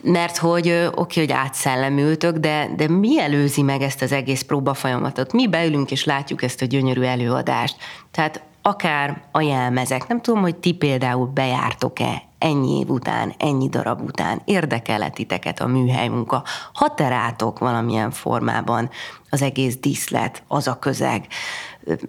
mert 0.06 0.38
hogy 0.38 0.70
oké, 0.72 0.88
okay, 0.96 1.26
hogy 1.26 1.32
átszellemültök, 1.32 2.38
de, 2.38 2.70
de 2.76 2.88
mi 2.88 3.20
előzi 3.20 3.62
meg 3.62 3.82
ezt 3.82 4.02
az 4.02 4.12
egész 4.12 4.42
próba 4.42 4.74
folyamatot? 4.74 5.34
Mi 5.34 5.48
beülünk 5.48 5.92
és 5.92 6.04
látjuk 6.04 6.44
ezt 6.44 6.62
a 6.62 6.66
gyönyörű 6.66 7.02
előadást. 7.02 7.76
Tehát 8.12 8.44
akár 8.62 9.22
a 9.32 9.42
jelmezek, 9.42 10.08
nem 10.08 10.22
tudom, 10.22 10.42
hogy 10.42 10.56
ti 10.56 10.74
például 10.74 11.28
bejártok-e 11.28 12.22
ennyi 12.40 12.80
év 12.80 12.90
után, 12.90 13.34
ennyi 13.38 13.70
darab 13.70 14.02
után, 14.02 14.42
érdekel 14.46 15.10
titeket 15.10 15.60
a 15.60 15.68
műhely 15.68 16.08
munka, 16.08 16.44
ha 16.74 16.94
rátok 16.98 17.60
valamilyen 17.60 18.12
formában 18.12 18.90
az 19.30 19.42
egész 19.42 19.78
díszlet, 19.78 20.44
az 20.48 20.68
a 20.68 20.80
közeg, 20.80 21.28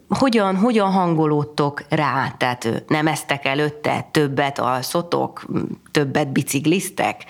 hogyan, 0.08 0.56
hogyan 0.56 0.90
hangolódtok 0.90 1.84
rá? 1.88 2.34
Tehát 2.36 2.84
nem 2.86 3.06
eztek 3.06 3.44
előtte, 3.44 4.08
többet 4.10 4.58
alszotok, 4.58 5.46
többet 5.90 6.32
bicikliztek? 6.32 7.24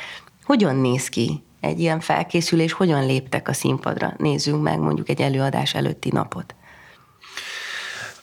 Hogyan 0.47 0.77
néz 0.77 1.09
ki 1.09 1.43
egy 1.61 1.81
ilyen 1.81 2.01
felkészülés, 2.01 2.73
hogyan 2.73 3.07
léptek 3.07 3.49
a 3.49 3.53
színpadra? 3.53 4.15
Nézzünk 4.19 4.63
meg 4.63 4.79
mondjuk 4.79 5.09
egy 5.09 5.21
előadás 5.21 5.75
előtti 5.75 6.11
napot. 6.13 6.55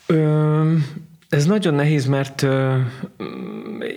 Ö, 0.06 0.76
ez 1.30 1.46
nagyon 1.46 1.74
nehéz, 1.74 2.06
mert 2.06 2.42
ö, 2.42 2.80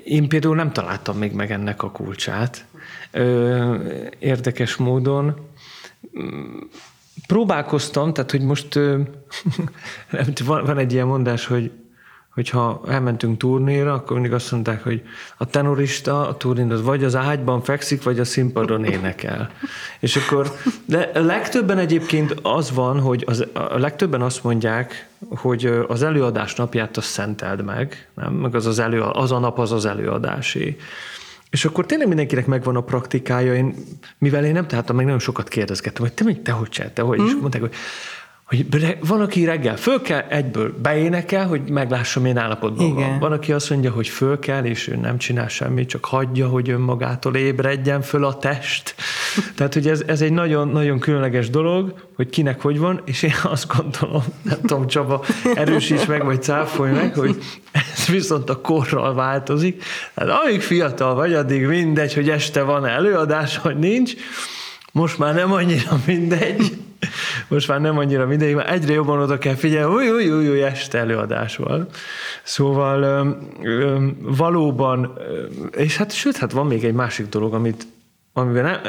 én 0.05 0.29
például 0.29 0.55
nem 0.55 0.73
találtam 0.73 1.19
még 1.19 1.33
meg 1.33 1.51
ennek 1.51 1.83
a 1.83 1.91
kulcsát. 1.91 2.65
Ö, 3.11 3.75
érdekes 4.19 4.77
módon 4.77 5.51
próbálkoztam, 7.27 8.13
tehát 8.13 8.31
hogy 8.31 8.43
most 8.43 8.75
van, 10.47 10.65
van 10.65 10.79
egy 10.79 10.93
ilyen 10.93 11.07
mondás, 11.07 11.47
hogy 11.47 11.71
hogyha 12.37 12.81
elmentünk 12.89 13.39
turnéra, 13.39 13.93
akkor 13.93 14.13
mindig 14.13 14.33
azt 14.33 14.53
mondták, 14.53 14.83
hogy 14.83 15.03
a 15.37 15.47
tenorista, 15.47 16.29
a 16.29 16.37
turnin 16.37 16.73
az 16.73 16.83
vagy 16.83 17.05
az 17.05 17.15
ágyban 17.15 17.63
fekszik, 17.63 18.03
vagy 18.03 18.19
a 18.19 18.25
színpadon 18.25 18.85
énekel. 18.85 19.51
És 20.01 20.17
akkor, 20.17 20.53
de 20.85 21.11
a 21.15 21.21
legtöbben 21.21 21.79
egyébként 21.79 22.35
az 22.43 22.71
van, 22.75 23.01
hogy 23.01 23.25
az, 23.27 23.47
a 23.53 23.79
legtöbben 23.79 24.23
azt 24.23 24.45
mondják, 24.45 25.09
hogy 25.29 25.67
az 25.89 26.03
előadás 26.03 26.55
napját 26.55 26.97
azt 26.97 27.09
szenteld 27.09 27.65
meg, 27.65 28.09
nem? 28.15 28.33
Meg 28.33 28.55
az, 28.55 28.67
az, 28.67 28.79
elő, 28.79 29.01
az 29.01 29.33
a 29.33 29.39
nap 29.39 29.59
az 29.59 29.73
az 29.73 29.85
előadásé. 29.85 30.77
És 31.51 31.65
akkor 31.65 31.87
tényleg 31.87 32.09
mindenkinek 32.09 32.47
megvan 32.47 32.77
a 32.77 32.81
praktikája, 32.81 33.55
én, 33.55 33.75
mivel 34.19 34.45
én 34.45 34.53
nem 34.53 34.67
találtam, 34.67 34.97
meg 34.97 35.05
nagyon 35.05 35.21
sokat 35.21 35.49
kérdezgettem, 35.49 36.03
hogy 36.03 36.13
te, 36.13 36.25
te 36.43 36.53
hogy 36.53 36.69
csináltál, 36.69 37.05
te 37.05 37.11
hogy, 37.11 37.19
hmm. 37.19 37.27
és 37.27 37.35
mondták, 37.41 37.61
hogy 37.61 37.75
hogy 38.47 38.67
van, 39.01 39.21
aki 39.21 39.45
reggel 39.45 39.77
föl 39.77 40.03
kell, 40.03 40.25
egyből 40.29 40.75
beénekel, 40.83 41.47
hogy 41.47 41.71
meglássam, 41.71 42.23
milyen 42.23 42.39
állapotban 42.39 42.87
Igen. 42.87 43.09
van. 43.09 43.19
Van, 43.19 43.33
aki 43.33 43.53
azt 43.53 43.71
mondja, 43.71 43.91
hogy 43.91 44.09
föl 44.09 44.39
kell, 44.39 44.65
és 44.65 44.89
ő 44.89 44.97
nem 44.97 45.19
csinál 45.19 45.49
semmit, 45.49 45.89
csak 45.89 46.05
hagyja, 46.05 46.49
hogy 46.49 46.71
önmagától 46.71 47.37
ébredjen 47.37 48.03
föl 48.03 48.25
a 48.25 48.39
test. 48.39 48.95
Tehát, 49.57 49.75
hogy 49.75 49.89
ez, 49.89 50.03
ez 50.07 50.21
egy 50.21 50.33
nagyon, 50.33 50.69
nagyon 50.69 50.99
különleges 50.99 51.51
dolog, 51.51 51.95
hogy 52.17 52.29
kinek 52.29 52.61
hogy 52.61 52.79
van, 52.79 53.01
és 53.05 53.23
én 53.23 53.35
azt 53.43 53.73
gondolom, 53.77 54.23
nem 54.43 54.61
tudom, 54.61 54.87
Csaba, 54.87 55.25
erősíts 55.55 56.07
meg, 56.07 56.25
vagy 56.25 56.43
cáfolj 56.43 56.93
meg, 56.93 57.15
hogy 57.15 57.37
ez 57.73 58.07
viszont 58.07 58.51
a 58.51 58.61
korral 58.61 59.15
változik. 59.15 59.85
Hát 60.15 60.29
amíg 60.29 60.61
fiatal 60.61 61.15
vagy, 61.15 61.35
addig 61.35 61.67
mindegy, 61.67 62.15
hogy 62.15 62.29
este 62.31 62.63
van 62.63 62.87
előadás, 62.87 63.59
vagy 63.59 63.79
nincs, 63.79 64.15
most 64.97 65.19
már 65.19 65.35
nem 65.35 65.53
annyira 65.53 66.01
mindegy, 66.07 66.77
most 67.49 67.69
már 67.69 67.81
nem 67.81 67.99
annyira 67.99 68.27
mindegy, 68.27 68.55
már 68.55 68.73
egyre 68.73 68.93
jobban 68.93 69.21
oda 69.21 69.39
kell 69.39 69.55
figyelni, 69.55 69.95
új, 69.95 70.11
új, 70.11 70.31
új, 70.31 70.49
új 70.49 70.63
este 70.63 70.99
előadás 70.99 71.57
van. 71.57 71.87
Szóval 72.43 73.03
öm, 73.03 73.49
öm, 73.63 74.17
valóban, 74.21 75.19
és 75.71 75.97
hát 75.97 76.13
sőt, 76.13 76.37
hát 76.37 76.53
van 76.53 76.67
még 76.67 76.85
egy 76.85 76.93
másik 76.93 77.29
dolog, 77.29 77.55
amit, 77.55 77.87
amiben 78.33 78.65
nem, 78.65 78.81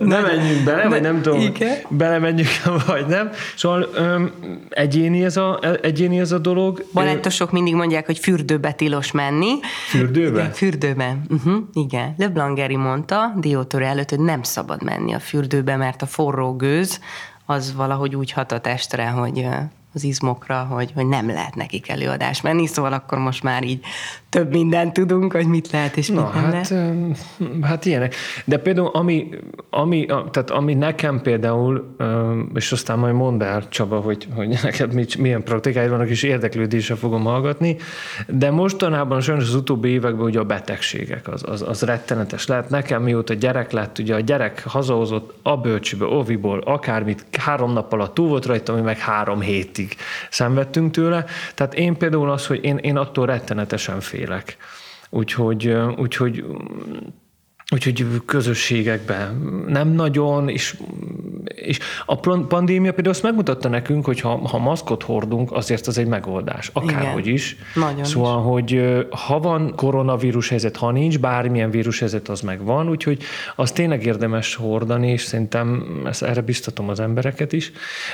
nem 0.00 0.22
menjünk 0.22 0.64
bele, 0.64 0.88
vagy 0.88 1.00
nem 1.00 1.22
tudom, 1.22 1.40
igen. 1.40 1.76
belemenjünk, 1.88 2.48
vagy 2.86 3.06
nem. 3.06 3.30
Szóval 3.56 3.88
öm, 3.94 4.32
egyéni, 4.68 5.24
ez 5.24 5.36
a, 5.36 5.60
egyéni 5.82 6.18
ez 6.18 6.32
a 6.32 6.38
dolog. 6.38 6.84
Balettosok 6.92 7.50
mindig 7.50 7.74
mondják, 7.74 8.06
hogy 8.06 8.18
fürdőbe 8.18 8.72
tilos 8.72 9.10
menni. 9.10 9.58
Fürdőbe? 9.88 10.40
Igen, 10.40 10.52
fürdőbe. 10.52 11.18
Uh-huh, 11.28 11.62
igen. 11.72 12.14
Le 12.18 12.52
Geri 12.54 12.76
mondta 12.76 13.34
Diótor 13.36 13.82
előtt, 13.82 14.10
hogy 14.10 14.20
nem 14.20 14.42
szabad 14.42 14.82
menni 14.82 15.14
a 15.14 15.18
fürdőbe, 15.18 15.76
mert 15.76 16.02
a 16.02 16.06
forró 16.06 16.56
gőz 16.56 17.00
az 17.46 17.74
valahogy 17.74 18.16
úgy 18.16 18.32
hat 18.32 18.52
a 18.52 18.60
testre, 18.60 19.08
hogy 19.08 19.46
az 19.94 20.04
izmokra, 20.04 20.66
hogy, 20.70 20.92
hogy 20.94 21.06
nem 21.06 21.26
lehet 21.26 21.54
nekik 21.54 21.88
előadás 21.88 22.40
menni, 22.40 22.66
szóval 22.66 22.92
akkor 22.92 23.18
most 23.18 23.42
már 23.42 23.64
így 23.64 23.84
több 24.30 24.50
mindent 24.52 24.92
tudunk, 24.92 25.32
hogy 25.32 25.46
mit 25.46 25.70
lehet 25.70 25.96
és 25.96 26.08
mit 26.08 26.16
Na, 26.16 26.30
nem 26.34 26.42
hát, 26.42 26.68
lehet. 26.68 27.18
Hát 27.62 27.84
ilyenek. 27.84 28.14
De 28.44 28.58
például 28.58 28.86
ami, 28.86 29.28
ami, 29.70 30.06
tehát 30.06 30.50
ami 30.50 30.74
nekem 30.74 31.20
például, 31.20 31.96
és 32.54 32.72
aztán 32.72 32.98
majd 32.98 33.14
mondd 33.14 33.42
el 33.42 33.68
Csaba, 33.68 34.00
hogy, 34.00 34.28
hogy 34.34 34.58
neked 34.62 34.92
milyen 35.18 35.42
praktikáid 35.42 35.90
vannak, 35.90 36.08
és 36.08 36.22
érdeklődésre 36.22 36.94
fogom 36.94 37.24
hallgatni, 37.24 37.76
de 38.28 38.50
mostanában 38.50 39.20
sajnos 39.20 39.48
az 39.48 39.54
utóbbi 39.54 39.88
években 39.88 40.24
ugye 40.24 40.38
a 40.38 40.44
betegségek, 40.44 41.28
az, 41.28 41.42
az, 41.46 41.62
az 41.62 41.82
rettenetes 41.82 42.46
lehet. 42.46 42.68
Nekem 42.70 43.02
mióta 43.02 43.34
gyerek 43.34 43.70
lett, 43.70 43.98
ugye 43.98 44.14
a 44.14 44.20
gyerek 44.20 44.64
hazahozott 44.66 45.34
a 45.42 45.56
bölcsőbe, 45.56 46.04
oviból, 46.04 46.58
akármit, 46.58 47.26
három 47.38 47.72
nap 47.72 47.92
alatt 47.92 48.14
túl 48.14 48.28
volt 48.28 48.46
rajta, 48.46 48.72
ami 48.72 48.82
meg 48.82 48.98
három 48.98 49.40
hétig 49.40 49.96
szenvedtünk 50.30 50.90
tőle. 50.90 51.24
Tehát 51.54 51.74
én 51.74 51.96
például 51.96 52.30
az, 52.30 52.46
hogy 52.46 52.64
én, 52.64 52.76
én 52.76 52.96
attól 52.96 53.26
rettenetesen 53.26 54.00
fél 54.00 54.19
félek. 54.20 54.56
Úgyhogy, 55.10 55.76
úgyhogy 55.96 56.44
Úgyhogy 57.72 58.06
közösségekben 58.26 59.34
nem 59.68 59.88
nagyon, 59.88 60.48
és, 60.48 60.76
és 61.44 61.78
a 62.06 62.16
pandémia 62.48 62.92
például 62.92 63.14
azt 63.14 63.22
megmutatta 63.22 63.68
nekünk, 63.68 64.04
hogy 64.04 64.20
ha, 64.20 64.48
ha 64.48 64.58
maszkot 64.58 65.02
hordunk, 65.02 65.52
azért 65.52 65.86
az 65.86 65.98
egy 65.98 66.06
megoldás, 66.06 66.70
akárhogy 66.72 67.22
Igen, 67.22 67.34
is. 67.34 67.56
Nagyon 67.74 68.04
szóval, 68.04 68.38
is. 68.38 68.44
hogy 68.44 69.06
ha 69.10 69.40
van 69.40 69.72
koronavírus 69.76 70.48
helyzet, 70.48 70.76
ha 70.76 70.90
nincs, 70.90 71.18
bármilyen 71.18 71.70
vírus 71.70 71.98
helyzet, 71.98 72.28
az 72.28 72.40
megvan, 72.40 72.88
úgyhogy 72.88 73.22
az 73.56 73.72
tényleg 73.72 74.06
érdemes 74.06 74.54
hordani, 74.54 75.10
és 75.10 75.22
szerintem 75.22 76.00
ezt 76.06 76.22
erre 76.22 76.40
biztatom 76.40 76.88
az 76.88 77.00
embereket 77.00 77.52
is. 77.52 77.72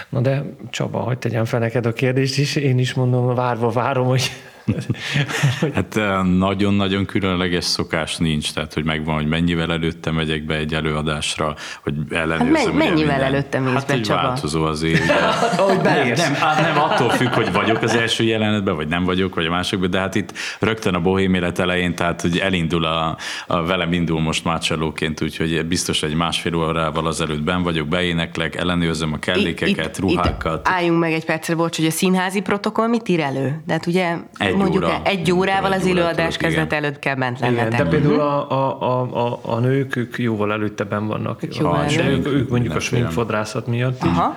Na 0.08 0.20
de 0.20 0.44
Csaba, 0.70 0.98
hagyd 0.98 1.18
tegyem 1.18 1.44
fel 1.44 1.60
neked 1.60 1.86
a 1.86 1.92
kérdést 1.92 2.38
is, 2.38 2.56
én 2.56 2.78
is 2.78 2.94
mondom, 2.94 3.34
várva 3.34 3.70
várom, 3.70 4.06
hogy 4.06 4.30
hát 5.74 6.00
nagyon-nagyon 6.38 7.04
különleges 7.04 7.64
szokás 7.64 8.16
nincs, 8.16 8.52
tehát 8.52 8.74
hogy 8.74 8.84
megvan, 8.84 9.14
hogy 9.14 9.26
mennyivel 9.26 9.72
előtte 9.72 10.10
megyek 10.10 10.44
be 10.44 10.54
egy 10.54 10.74
előadásra, 10.74 11.54
hogy 11.82 11.94
ellenőrzöm. 12.10 12.54
Hát 12.54 12.72
mennyivel 12.72 12.94
minden. 12.94 13.20
előtte 13.20 13.58
mész 13.60 13.72
hát, 13.72 13.86
be, 13.86 14.00
Csaba? 14.00 14.22
változó 14.22 14.64
azért. 14.64 15.02
Ahogy 15.58 15.80
nem, 15.82 16.06
nem, 16.06 16.32
nem, 16.60 16.78
attól 16.82 17.10
függ, 17.10 17.28
hogy 17.28 17.52
vagyok 17.52 17.82
az 17.82 17.94
első 17.94 18.24
jelenetben, 18.24 18.76
vagy 18.76 18.88
nem 18.88 19.04
vagyok, 19.04 19.34
vagy 19.34 19.46
a 19.46 19.50
másokban, 19.50 19.90
de 19.90 19.98
hát 19.98 20.14
itt 20.14 20.32
rögtön 20.60 20.94
a 20.94 21.00
bohém 21.00 21.34
élet 21.34 21.58
elején, 21.58 21.94
tehát 21.94 22.20
hogy 22.20 22.38
elindul 22.38 22.84
a, 22.84 23.16
a 23.46 23.62
velem 23.62 23.92
indul 23.92 24.20
most 24.20 24.44
Marcellóként, 24.44 25.22
úgyhogy 25.22 25.66
biztos 25.66 26.02
egy 26.02 26.14
másfél 26.14 26.54
órával 26.54 27.06
azelőtt 27.06 27.42
ben 27.42 27.62
vagyok, 27.62 27.88
beéneklek, 27.88 28.56
ellenőrzöm 28.56 29.12
a 29.12 29.18
kellékeket, 29.18 29.86
itt, 29.86 29.98
ruhákat. 29.98 30.58
Itt 30.58 30.72
álljunk 30.72 31.00
meg 31.00 31.12
egy 31.12 31.24
percre, 31.24 31.54
bocs, 31.54 31.76
hogy 31.76 31.86
a 31.86 31.90
színházi 31.90 32.40
protokoll 32.40 32.88
mit 32.88 33.08
ír 33.08 33.20
elő? 33.20 33.62
De 33.66 33.72
hát 33.72 33.86
ugye 33.86 34.16
egy 34.36 34.55
egy 34.56 34.62
mondjuk 34.62 34.84
óra. 34.84 35.00
egy 35.02 35.32
órával 35.32 35.72
egy 35.72 35.80
az 35.80 35.86
előadás 35.86 36.36
kezdet 36.36 36.72
előtt 36.72 36.98
kell 36.98 37.14
bent 37.14 37.40
lennetek. 37.40 37.72
Igen, 37.72 37.84
de 37.84 37.90
például 37.90 38.20
a, 38.20 38.50
a, 38.50 38.80
a, 38.80 39.26
a, 39.26 39.38
a 39.42 39.58
nők, 39.58 39.96
ők 39.96 40.18
jóval 40.18 40.52
előtte 40.52 40.84
ben 40.84 41.06
vannak. 41.06 41.56
Jóval 41.58 41.84
ha, 41.84 42.04
ők, 42.04 42.26
ők 42.26 42.48
mondjuk 42.48 42.74
a 42.74 42.80
sminkfodrászat 42.80 43.66
miatt 43.66 44.04
is. 44.04 44.10
Aha. 44.10 44.36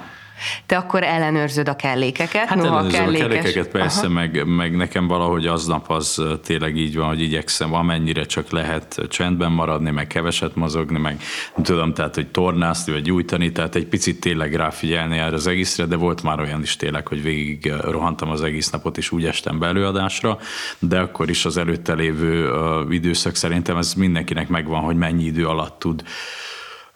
Te 0.66 0.78
akkor 0.78 1.04
ellenőrzöd 1.04 1.70
a 1.70 1.76
kellékeket? 1.76 2.48
Hát 2.48 2.56
Noha 2.56 2.68
ellenőrzöm 2.68 3.04
kellékes... 3.04 3.28
a 3.28 3.30
kellékeket 3.30 3.68
persze, 3.68 4.08
meg, 4.08 4.46
meg 4.46 4.76
nekem 4.76 5.08
valahogy 5.08 5.48
aznap 5.48 5.90
az 5.90 6.24
tényleg 6.44 6.76
így 6.76 6.96
van, 6.96 7.08
hogy 7.08 7.22
igyekszem 7.22 7.74
amennyire 7.74 8.24
csak 8.24 8.50
lehet 8.52 9.02
csendben 9.10 9.52
maradni, 9.52 9.92
meg 9.92 10.08
keveset 10.08 10.56
mozogni, 10.56 11.00
meg 11.00 11.22
nem 11.56 11.64
tudom, 11.64 11.94
tehát 11.94 12.16
hogy 12.16 12.28
tornászni, 12.28 12.92
vagy 12.92 13.02
gyújtani, 13.02 13.52
tehát 13.52 13.76
egy 13.76 13.86
picit 13.86 14.20
tényleg 14.20 14.56
ráfigyelni 14.56 15.18
erre 15.18 15.36
az 15.36 15.48
egészre, 15.48 15.86
de 15.86 15.96
volt 15.96 16.24
már 16.24 16.40
olyan 16.40 16.62
is 16.62 16.76
tényleg, 16.76 17.08
hogy 17.08 17.22
végig 17.22 17.74
rohantam 17.82 18.30
az 18.30 18.44
egész 18.44 18.70
napot, 18.70 18.98
és 18.98 19.12
úgy 19.12 19.26
estem 19.26 19.60
be 19.60 19.68
előadásra, 19.68 20.38
de 20.80 21.00
akkor 21.00 21.30
is 21.30 21.46
az 21.46 21.58
előtte 21.58 21.94
lévő 21.94 22.52
időszak 22.90 23.36
szerintem 23.36 23.78
ez 23.78 23.94
mindenkinek 23.94 24.48
megvan, 24.48 24.82
hogy 24.82 24.96
mennyi 24.96 25.24
idő 25.24 25.48
alatt 25.48 25.80
tud 25.80 26.04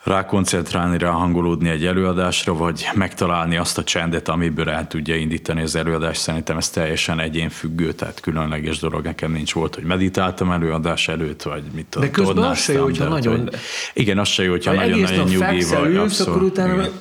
rákoncentrálni, 0.03 0.97
ráhangolódni 0.97 1.69
egy 1.69 1.85
előadásra, 1.85 2.53
vagy 2.53 2.89
megtalálni 2.93 3.57
azt 3.57 3.77
a 3.77 3.83
csendet, 3.83 4.29
amiből 4.29 4.69
el 4.69 4.87
tudja 4.87 5.15
indítani 5.15 5.61
az 5.61 5.75
előadást. 5.75 6.21
Szerintem 6.21 6.57
ez 6.57 6.69
teljesen 6.69 7.19
egyénfüggő, 7.19 7.91
tehát 7.91 8.19
különleges 8.19 8.79
dolog 8.79 9.03
nekem 9.03 9.31
nincs 9.31 9.53
volt, 9.53 9.75
hogy 9.75 9.83
meditáltam 9.83 10.51
előadás 10.51 11.07
előtt, 11.07 11.41
vagy 11.41 11.63
mit 11.73 11.85
tudom, 11.85 12.07
De 12.07 12.13
közben 12.13 12.43
az 12.43 12.59
se 12.59 12.73
jó, 12.73 12.83
hogyha 12.83 13.07
nagyon... 13.07 13.39
Hogy, 13.39 13.55
igen, 13.93 14.17
az 14.17 14.27
se 14.27 14.43
jó, 14.43 14.51
hogyha 14.51 14.73
nagyon-nagyon 14.73 15.27
nyugi 15.27 15.63
vagy. 15.63 15.97
Akkor 16.19 16.41
utána 16.41 16.73
igen 16.73 16.91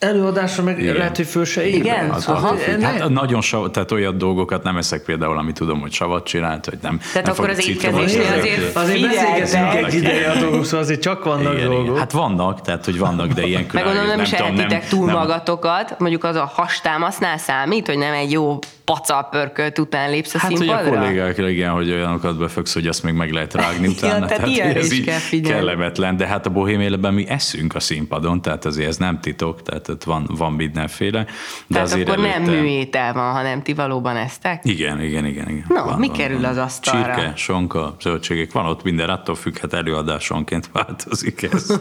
előadásra 0.00 0.62
meg 0.62 0.78
Igen. 0.78 0.96
lehet, 0.96 1.16
hogy 1.16 1.26
föl 1.26 1.44
se 1.44 1.66
ér. 1.66 1.74
Igen, 1.74 2.10
az, 2.10 2.26
Aha. 2.26 2.56
Hát 2.82 3.08
nagyon 3.08 3.40
sav, 3.40 3.70
tehát 3.70 3.90
olyan 3.92 4.18
dolgokat 4.18 4.62
nem 4.62 4.76
eszek 4.76 5.02
például, 5.02 5.38
amit 5.38 5.54
tudom, 5.54 5.80
hogy 5.80 5.92
savat 5.92 6.24
csinált, 6.24 6.66
vagy 6.66 6.78
nem. 6.82 6.98
Tehát 7.12 7.26
nem 7.26 7.34
akkor 7.36 7.48
az 7.48 7.68
étkezésnél 7.68 8.32
azért 8.38 8.76
Azért 8.76 9.00
beszélgessünk 9.00 9.74
egy 9.74 9.94
ideje 9.94 10.30
a 10.30 10.38
dolgok, 10.38 10.64
szóval 10.64 10.80
azért 10.80 11.00
csak 11.00 11.24
vannak 11.24 11.52
igen, 11.52 11.66
dolgok. 11.66 11.84
Igen. 11.84 11.98
Hát 11.98 12.12
vannak, 12.12 12.60
tehát 12.60 12.84
hogy 12.84 12.98
vannak, 12.98 13.32
de 13.32 13.46
ilyen 13.46 13.66
Meg 13.72 13.84
gondolom, 13.84 14.08
nem 14.08 14.20
is 14.20 14.32
ehetitek 14.32 14.88
túl 14.88 15.06
nem, 15.06 15.14
magatokat, 15.14 15.98
mondjuk 15.98 16.24
az 16.24 16.36
a 16.36 16.52
hastámasznál 16.54 17.38
számít, 17.38 17.86
hogy 17.86 17.98
nem 17.98 18.12
egy 18.12 18.30
jó 18.30 18.58
pacal 18.84 19.28
pörkölt 19.30 19.78
után 19.78 20.10
lépsz 20.10 20.34
a 20.34 20.38
hát, 20.38 20.56
színpadra? 20.56 20.74
Hát, 20.74 20.84
hogy 20.84 20.96
a 20.96 21.00
kollégák, 21.00 21.38
igen, 21.38 21.70
hogy 21.70 21.90
olyanokat 21.90 22.38
befogsz, 22.38 22.74
hogy 22.74 22.86
azt 22.86 23.02
még 23.02 23.14
meg 23.14 23.32
lehet 23.32 23.54
rágni 23.54 23.88
utána. 23.96 24.14
ja, 24.14 24.26
tehát, 24.26 24.54
tehát 24.54 24.76
ez 24.76 24.92
így 24.92 25.04
kell 25.04 25.40
kellemetlen, 25.40 26.16
de 26.16 26.26
hát 26.26 26.46
a 26.46 26.50
bohém 26.50 26.80
életben 26.80 27.14
mi 27.14 27.28
eszünk 27.28 27.74
a 27.74 27.80
színpadon, 27.80 28.42
tehát 28.42 28.64
azért 28.64 28.88
ez 28.88 28.96
nem 28.96 29.20
titok, 29.20 29.62
tehát 29.62 29.88
ott 29.90 30.04
van, 30.04 30.26
van 30.28 30.52
mindenféle. 30.52 31.24
De 31.24 31.30
tehát 31.68 31.86
azért 31.86 32.08
akkor 32.08 32.24
előtte... 32.24 32.38
nem 32.38 32.60
műétel 32.60 33.12
van, 33.12 33.32
hanem 33.32 33.62
ti 33.62 33.74
valóban 33.74 34.16
eztek? 34.16 34.64
Igen, 34.64 35.02
igen, 35.02 35.26
igen. 35.26 35.48
igen. 35.48 35.64
No, 35.68 35.84
van, 35.84 35.98
mi 35.98 36.06
van, 36.06 36.16
kerül 36.16 36.40
van. 36.40 36.50
az 36.50 36.56
asztalra? 36.56 37.14
Csirke, 37.14 37.32
sonka, 37.36 37.96
zöldségek, 38.00 38.52
van 38.52 38.66
ott 38.66 38.82
minden, 38.82 39.08
attól 39.08 39.34
függ, 39.34 39.58
hát 39.58 39.72
előadásonként 39.72 40.70
változik 40.72 41.42
ez. 41.42 41.80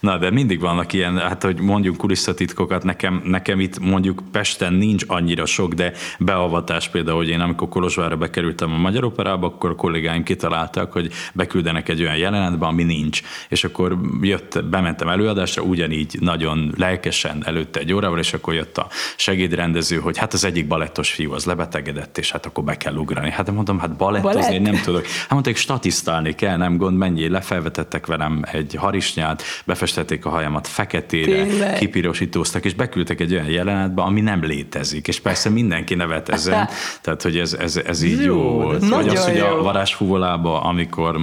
Na, 0.00 0.18
de 0.18 0.30
mindig 0.30 0.60
vannak 0.60 0.92
ilyen, 0.92 1.18
hát 1.18 1.42
hogy 1.42 1.60
mondjuk 1.60 1.96
kulisszatitkokat, 1.96 2.84
nekem, 2.84 3.22
nekem 3.24 3.60
itt 3.60 3.78
mondjuk 3.78 4.22
Pesten 4.32 4.72
nincs 4.72 5.04
annyira 5.06 5.46
sok, 5.46 5.74
de 5.74 5.92
beavatás 6.18 6.88
például, 6.88 7.16
hogy 7.16 7.28
én 7.28 7.40
amikor 7.40 7.68
Kolozsvárra 7.68 8.16
bekerültem 8.16 8.72
a 8.72 8.76
Magyar 8.78 9.04
Operába, 9.04 9.46
akkor 9.46 9.70
a 9.70 9.74
kollégáim 9.74 10.22
kitalálták, 10.22 10.92
hogy 10.92 11.12
beküldenek 11.34 11.88
egy 11.88 12.00
olyan 12.00 12.16
jelenetbe, 12.16 12.66
ami 12.66 12.82
nincs. 12.82 13.22
És 13.48 13.64
akkor 13.64 13.98
jött, 14.20 14.64
bementem 14.64 15.08
előadásra, 15.08 15.62
ugyanígy 15.62 16.16
nagyon 16.20 16.72
lelkes 16.76 17.07
lelkesen 17.08 17.42
előtte 17.46 17.80
egy 17.80 17.92
órával, 17.92 18.18
és 18.18 18.32
akkor 18.32 18.54
jött 18.54 18.78
a 18.78 18.86
segédrendező, 19.16 19.96
hogy 19.96 20.18
hát 20.18 20.32
az 20.32 20.44
egyik 20.44 20.66
balettos 20.66 21.10
fiú 21.10 21.32
az 21.32 21.44
lebetegedett, 21.44 22.18
és 22.18 22.30
hát 22.30 22.46
akkor 22.46 22.64
be 22.64 22.76
kell 22.76 22.94
ugrani. 22.94 23.30
Hát 23.30 23.50
mondom, 23.50 23.78
hát 23.78 23.96
balett, 23.96 24.22
balett? 24.22 24.60
nem 24.60 24.80
tudok. 24.82 25.06
Hát 25.06 25.30
mondták, 25.30 25.56
statisztálni 25.56 26.34
kell, 26.34 26.56
nem 26.56 26.76
gond, 26.76 26.96
mennyi, 26.96 27.28
lefelvetettek 27.28 28.06
velem 28.06 28.42
egy 28.52 28.74
harisnyát, 28.74 29.42
befestették 29.64 30.24
a 30.26 30.28
hajamat 30.28 30.66
feketére, 30.66 31.44
Tényleg? 31.44 31.78
kipirosítóztak, 31.78 32.64
és 32.64 32.74
beküldtek 32.74 33.20
egy 33.20 33.32
olyan 33.32 33.50
jelenetbe, 33.50 34.02
ami 34.02 34.20
nem 34.20 34.44
létezik. 34.44 35.08
És 35.08 35.20
persze 35.20 35.50
mindenki 35.50 35.94
nevet 35.94 36.28
ezen, 36.28 36.68
tehát 37.02 37.22
hogy 37.22 37.38
ez, 37.38 37.52
ez, 37.52 37.76
ez 37.76 38.02
így 38.02 38.22
jó, 38.22 38.34
jó 38.34 38.42
volt. 38.42 38.88
Vagy 38.88 39.08
az, 39.08 39.26
hogy 39.26 39.38
a 39.38 39.62
varázsfúvolába, 39.62 40.60
amikor 40.60 41.18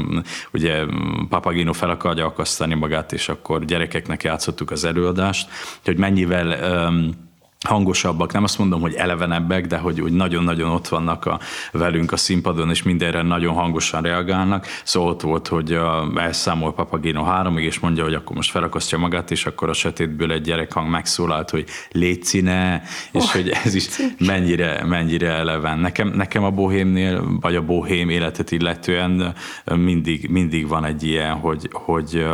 ugye 0.53 0.83
Papagino 1.29 1.73
fel 1.73 1.89
akarja 1.89 2.25
akasztani 2.25 2.73
magát, 2.73 3.13
és 3.13 3.29
akkor 3.29 3.65
gyerekeknek 3.65 4.23
játszottuk 4.23 4.71
az 4.71 4.85
előadást, 4.85 5.49
hogy 5.83 5.97
mennyivel 5.97 6.71
um, 6.87 7.23
hangosabbak, 7.65 8.33
nem 8.33 8.43
azt 8.43 8.57
mondom, 8.57 8.81
hogy 8.81 8.93
elevenebbek, 8.93 9.67
de 9.67 9.77
hogy, 9.77 9.99
hogy 9.99 10.11
nagyon-nagyon 10.11 10.71
ott 10.71 10.87
vannak 10.87 11.25
a, 11.25 11.39
velünk 11.71 12.11
a 12.11 12.17
színpadon, 12.17 12.69
és 12.69 12.83
mindenre 12.83 13.21
nagyon 13.21 13.53
hangosan 13.53 14.01
reagálnak. 14.01 14.67
Szóval 14.83 15.09
ott 15.09 15.21
volt, 15.21 15.47
hogy 15.47 15.73
a, 15.73 16.11
elszámol 16.15 16.73
Papagino 16.73 17.23
háromig, 17.23 17.63
és 17.63 17.79
mondja, 17.79 18.03
hogy 18.03 18.13
akkor 18.13 18.35
most 18.35 18.51
felakasztja 18.51 18.97
magát, 18.97 19.31
és 19.31 19.45
akkor 19.45 19.69
a 19.69 19.73
sötétből 19.73 20.31
egy 20.31 20.41
gyerekhang 20.41 20.89
megszólalt, 20.89 21.49
hogy 21.49 21.65
létszine, 21.91 22.81
és 23.11 23.23
oh, 23.23 23.31
hogy 23.31 23.49
ez 23.63 23.73
is 23.73 23.87
mennyire, 24.19 24.83
mennyire 24.85 25.29
eleven. 25.29 25.79
Nekem, 25.79 26.07
nekem 26.07 26.43
a 26.43 26.51
bohémnél, 26.51 27.39
vagy 27.41 27.55
a 27.55 27.65
bohém 27.65 28.09
életet 28.09 28.51
illetően 28.51 29.35
mindig, 29.75 30.29
mindig 30.29 30.67
van 30.67 30.85
egy 30.85 31.03
ilyen, 31.03 31.33
hogy, 31.33 31.69
hogy 31.71 32.25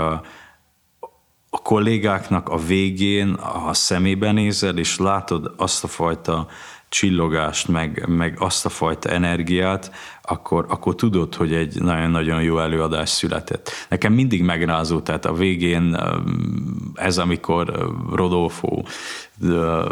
a 1.54 1.62
kollégáknak 1.62 2.50
a 2.50 2.58
végén 2.58 3.34
a 3.66 3.74
szemébe 3.74 4.32
nézel, 4.32 4.78
és 4.78 4.98
látod 4.98 5.54
azt 5.58 5.84
a 5.84 5.88
fajta 5.88 6.48
csillogást, 6.90 7.68
meg, 7.68 8.06
meg 8.08 8.36
azt 8.40 8.66
a 8.66 8.70
fajta 8.70 9.10
energiát, 9.10 9.92
akkor, 10.22 10.66
akkor 10.70 10.96
tudod, 10.96 11.36
hogy 11.36 11.54
egy 11.54 11.82
nagyon-nagyon 11.82 12.42
jó 12.42 12.60
előadás 12.60 13.10
született. 13.10 13.72
Nekem 13.90 14.14
mindig 14.14 14.44
megrázó, 14.44 15.00
tehát 15.00 15.26
a 15.26 15.34
végén 15.34 15.98
ez, 16.94 17.18
amikor 17.18 17.92
Rodolfo 18.14 18.82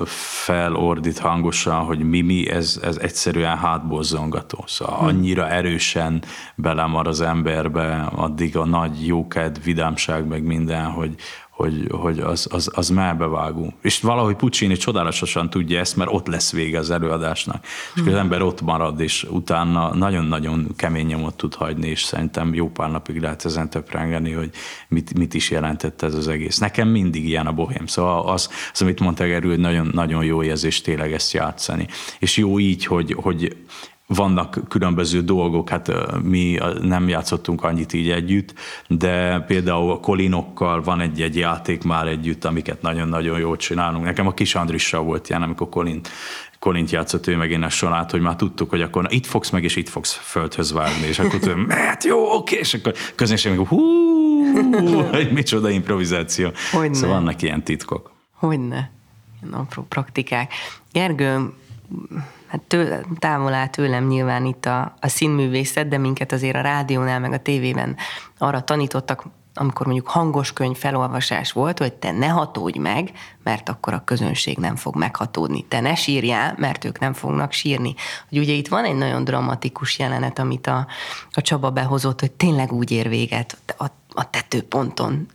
felordít 0.06 1.20
hangosan, 1.20 1.86
hogy 1.86 2.00
Mimi, 2.00 2.50
ez, 2.50 2.80
ez 2.84 2.98
egyszerűen 2.98 3.58
hátból 3.58 4.04
zongató. 4.04 4.64
Szóval 4.68 4.98
hm. 4.98 5.06
annyira 5.06 5.50
erősen 5.50 6.24
belemar 6.56 7.08
az 7.08 7.22
emberbe, 7.22 8.12
addig 8.16 8.58
a 8.58 8.66
nagy 8.66 9.06
jóked, 9.06 9.64
vidámság, 9.64 10.28
meg 10.28 10.44
minden, 10.44 10.86
hogy, 10.86 11.16
hogy, 11.60 11.88
hogy 11.92 12.20
az, 12.20 12.48
az, 12.52 12.70
az 12.74 12.90
melbevágó. 12.90 13.74
És 13.82 14.00
valahogy 14.00 14.36
Puccini 14.36 14.78
csodálatosan 14.78 15.50
tudja 15.50 15.80
ezt, 15.80 15.96
mert 15.96 16.10
ott 16.14 16.28
lesz 16.28 16.52
vége 16.52 16.80
az 16.80 16.90
előadásnak. 16.90 17.66
És 17.96 18.02
az 18.06 18.14
ember 18.14 18.42
ott 18.42 18.62
marad, 18.62 19.00
és 19.00 19.24
utána 19.30 19.96
nagyon-nagyon 19.96 20.68
kemény 20.76 21.06
nyomot 21.06 21.36
tud 21.36 21.56
hagyni, 21.56 21.88
és 21.88 22.04
szerintem 22.04 22.54
jó 22.54 22.70
pár 22.70 22.92
napig 22.92 23.22
lehet 23.22 23.46
ezen 23.46 23.70
töprengeni, 23.70 24.32
hogy 24.32 24.50
mit, 24.88 25.18
mit 25.18 25.34
is 25.34 25.52
jelentett 25.52 26.02
ez 26.02 26.16
az 26.16 26.28
egész. 26.28 26.58
Nekem 26.58 26.88
mindig 26.88 27.28
ilyen 27.28 27.48
a 27.48 27.54
bohém. 27.54 27.86
Szóval 27.86 28.30
az, 28.30 28.50
az 28.74 28.82
amit 28.82 29.00
mondta 29.00 29.26
Gerő, 29.26 29.50
hogy 29.50 29.60
nagyon, 29.60 29.90
nagyon 29.94 30.24
jó 30.24 30.44
érzés 30.44 30.82
tényleg 30.82 31.14
ezt 31.14 31.34
játszani. 31.34 31.88
És 32.20 32.38
jó 32.38 32.60
így, 32.60 32.86
hogy, 32.86 33.16
hogy 33.22 33.56
vannak 34.16 34.60
különböző 34.68 35.22
dolgok, 35.22 35.70
hát 35.70 35.92
mi 36.24 36.58
nem 36.82 37.08
játszottunk 37.08 37.64
annyit 37.64 37.94
így 37.94 38.10
együtt, 38.10 38.54
de 38.88 39.40
például 39.40 39.92
a 39.92 40.00
Kolinokkal 40.00 40.82
van 40.82 41.00
egy-egy 41.00 41.36
játék 41.36 41.84
már 41.84 42.08
együtt, 42.08 42.46
amiket 42.46 42.82
nagyon-nagyon 42.82 43.40
jól 43.40 43.58
csinálunk. 43.58 44.06
Nekem 44.06 44.28
a 44.28 44.34
kis 44.34 44.56
Andrissal 44.56 45.04
volt 45.04 45.30
ilyen, 45.30 45.42
amikor 45.42 45.70
Kolin 45.70 46.02
Kolint 46.60 46.92
játszott 46.92 47.28
ő 47.28 47.38
meg 47.38 47.52
én 47.52 47.64
a 47.64 47.70
sorát, 47.70 48.12
hogy 48.12 48.22
már 48.22 48.36
tudtuk, 48.36 48.70
hogy 48.70 48.82
akkor 48.82 49.04
na, 49.04 49.10
itt 49.12 49.26
fogsz 49.26 49.50
meg, 49.50 49.64
és 49.64 49.76
itt 49.76 49.90
fogsz 49.90 50.14
földhöz 50.14 50.72
vágni, 50.72 51.08
és 51.08 51.20
akkor 51.20 51.40
tudom, 51.40 51.60
mert 51.76 52.04
jó, 52.04 52.36
oké, 52.36 52.58
és 52.58 52.74
akkor 52.74 52.94
közönség 53.16 53.58
meg, 53.58 53.68
hú, 53.68 53.80
hogy 55.12 55.32
micsoda 55.32 55.70
improvizáció. 55.70 56.50
Hogyne. 56.72 56.94
Szóval 56.94 57.16
vannak 57.16 57.42
ilyen 57.42 57.64
titkok. 57.64 58.12
Hogyne. 58.34 58.92
Ilyen 59.42 59.54
apró 59.54 59.86
praktikák. 59.90 60.54
Gergő, 60.92 61.54
hát 62.50 62.62
tőle, 62.62 63.02
távol 63.20 63.54
áll 63.54 63.68
tőlem 63.68 64.08
nyilván 64.08 64.46
itt 64.46 64.66
a, 64.66 64.94
a 65.00 65.08
színművészet, 65.08 65.88
de 65.88 65.98
minket 65.98 66.32
azért 66.32 66.56
a 66.56 66.62
rádiónál, 66.62 67.20
meg 67.20 67.32
a 67.32 67.38
tévében 67.38 67.96
arra 68.38 68.62
tanítottak, 68.62 69.26
amikor 69.54 69.86
mondjuk 69.86 70.08
hangos 70.08 70.54
könyv 70.54 70.78
felolvasás 70.78 71.52
volt, 71.52 71.80
hogy 71.80 71.94
te 71.94 72.12
ne 72.12 72.28
hatódj 72.28 72.80
meg, 72.80 73.12
mert 73.44 73.70
akkor 73.70 73.94
a 73.94 74.04
közönség 74.06 74.58
nem 74.58 74.76
fog 74.76 74.96
meghatódni. 74.96 75.66
Te 75.68 75.80
ne 75.80 75.96
sírjál, 75.96 76.56
mert 76.58 76.86
ők 76.86 77.00
nem 77.00 77.14
fognak 77.14 77.52
sírni. 77.52 77.94
Hogy 78.30 78.38
ugye 78.38 78.54
itt 78.54 78.68
van 78.68 78.86
egy 78.86 78.96
nagyon 78.96 79.24
dramatikus 79.24 80.00
jelenet, 80.00 80.40
amit 80.40 80.68
a, 80.68 80.88
a 81.32 81.42
Csaba 81.42 81.70
behozott, 81.70 82.20
hogy 82.20 82.32
tényleg 82.32 82.72
úgy 82.72 82.92
ér 82.92 83.10
véget 83.10 83.58
a, 83.78 83.86
a 84.14 84.30
tetőponton 84.30 85.28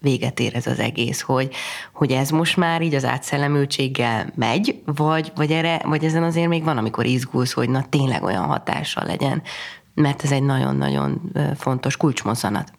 véget 0.00 0.40
ér 0.40 0.54
ez 0.54 0.66
az 0.66 0.78
egész, 0.78 1.20
hogy, 1.20 1.50
hogy 1.92 2.10
ez 2.10 2.30
most 2.30 2.56
már 2.56 2.82
így 2.82 2.94
az 2.94 3.04
átszellemültséggel 3.04 4.32
megy, 4.34 4.82
vagy, 4.84 5.32
vagy, 5.34 5.50
erre, 5.50 5.80
vagy 5.84 6.04
ezen 6.04 6.22
azért 6.22 6.48
még 6.48 6.64
van, 6.64 6.78
amikor 6.78 7.06
izgulsz, 7.06 7.52
hogy 7.52 7.70
na 7.70 7.84
tényleg 7.88 8.22
olyan 8.22 8.44
hatással 8.44 9.04
legyen, 9.06 9.42
mert 9.94 10.24
ez 10.24 10.32
egy 10.32 10.42
nagyon-nagyon 10.42 11.32
fontos 11.56 11.96
kulcsmozzanat. 11.96 12.72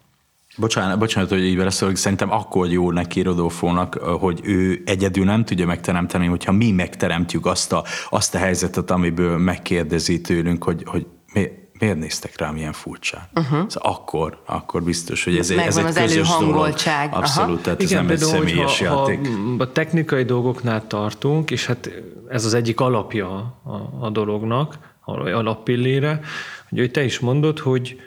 Bocsánat, 0.56 0.98
bocsánat, 0.98 1.28
hogy 1.28 1.44
így 1.44 1.56
beleszólok, 1.56 1.96
szerintem 1.96 2.32
akkor 2.32 2.68
jó 2.68 2.90
neki 2.90 3.22
Rodolfónak, 3.22 3.94
hogy 3.94 4.40
ő 4.42 4.82
egyedül 4.86 5.24
nem 5.24 5.44
tudja 5.44 5.66
megteremteni, 5.66 6.26
hogyha 6.26 6.52
mi 6.52 6.70
megteremtjük 6.70 7.46
azt 7.46 7.72
a, 7.72 7.84
azt 8.10 8.34
a 8.34 8.38
helyzetet, 8.38 8.90
amiből 8.90 9.38
megkérdezi 9.38 10.20
tőlünk, 10.20 10.64
hogy, 10.64 10.82
hogy 10.86 11.06
mi, 11.32 11.48
miért 11.80 11.98
néztek 11.98 12.38
rám 12.38 12.56
ilyen 12.56 12.72
furcsán? 12.72 13.28
Uh-huh. 13.34 13.68
Szóval 13.68 13.92
akkor, 13.92 14.42
akkor 14.46 14.82
biztos, 14.82 15.24
hogy 15.24 15.36
ez, 15.36 15.50
egy, 15.50 15.58
ez 15.58 15.76
egy 15.76 15.84
az 15.84 15.94
közös 15.94 16.28
dolog. 16.28 16.74
Abszolút, 17.10 17.50
Aha. 17.50 17.60
tehát 17.60 17.82
Igen, 17.82 17.98
ez 17.98 18.04
nem 18.04 18.10
egy 18.10 18.18
személyes 18.18 18.78
ha, 18.78 18.84
játék. 18.84 19.26
Ha 19.26 19.62
a 19.62 19.72
technikai 19.72 20.24
dolgoknál 20.24 20.86
tartunk, 20.86 21.50
és 21.50 21.66
hát 21.66 21.90
ez 22.28 22.44
az 22.44 22.54
egyik 22.54 22.80
alapja 22.80 23.28
a, 23.62 24.04
a 24.06 24.10
dolognak, 24.10 24.78
alappillére, 25.04 26.20
hogy 26.68 26.90
te 26.90 27.04
is 27.04 27.18
mondod, 27.18 27.58
hogy, 27.58 28.00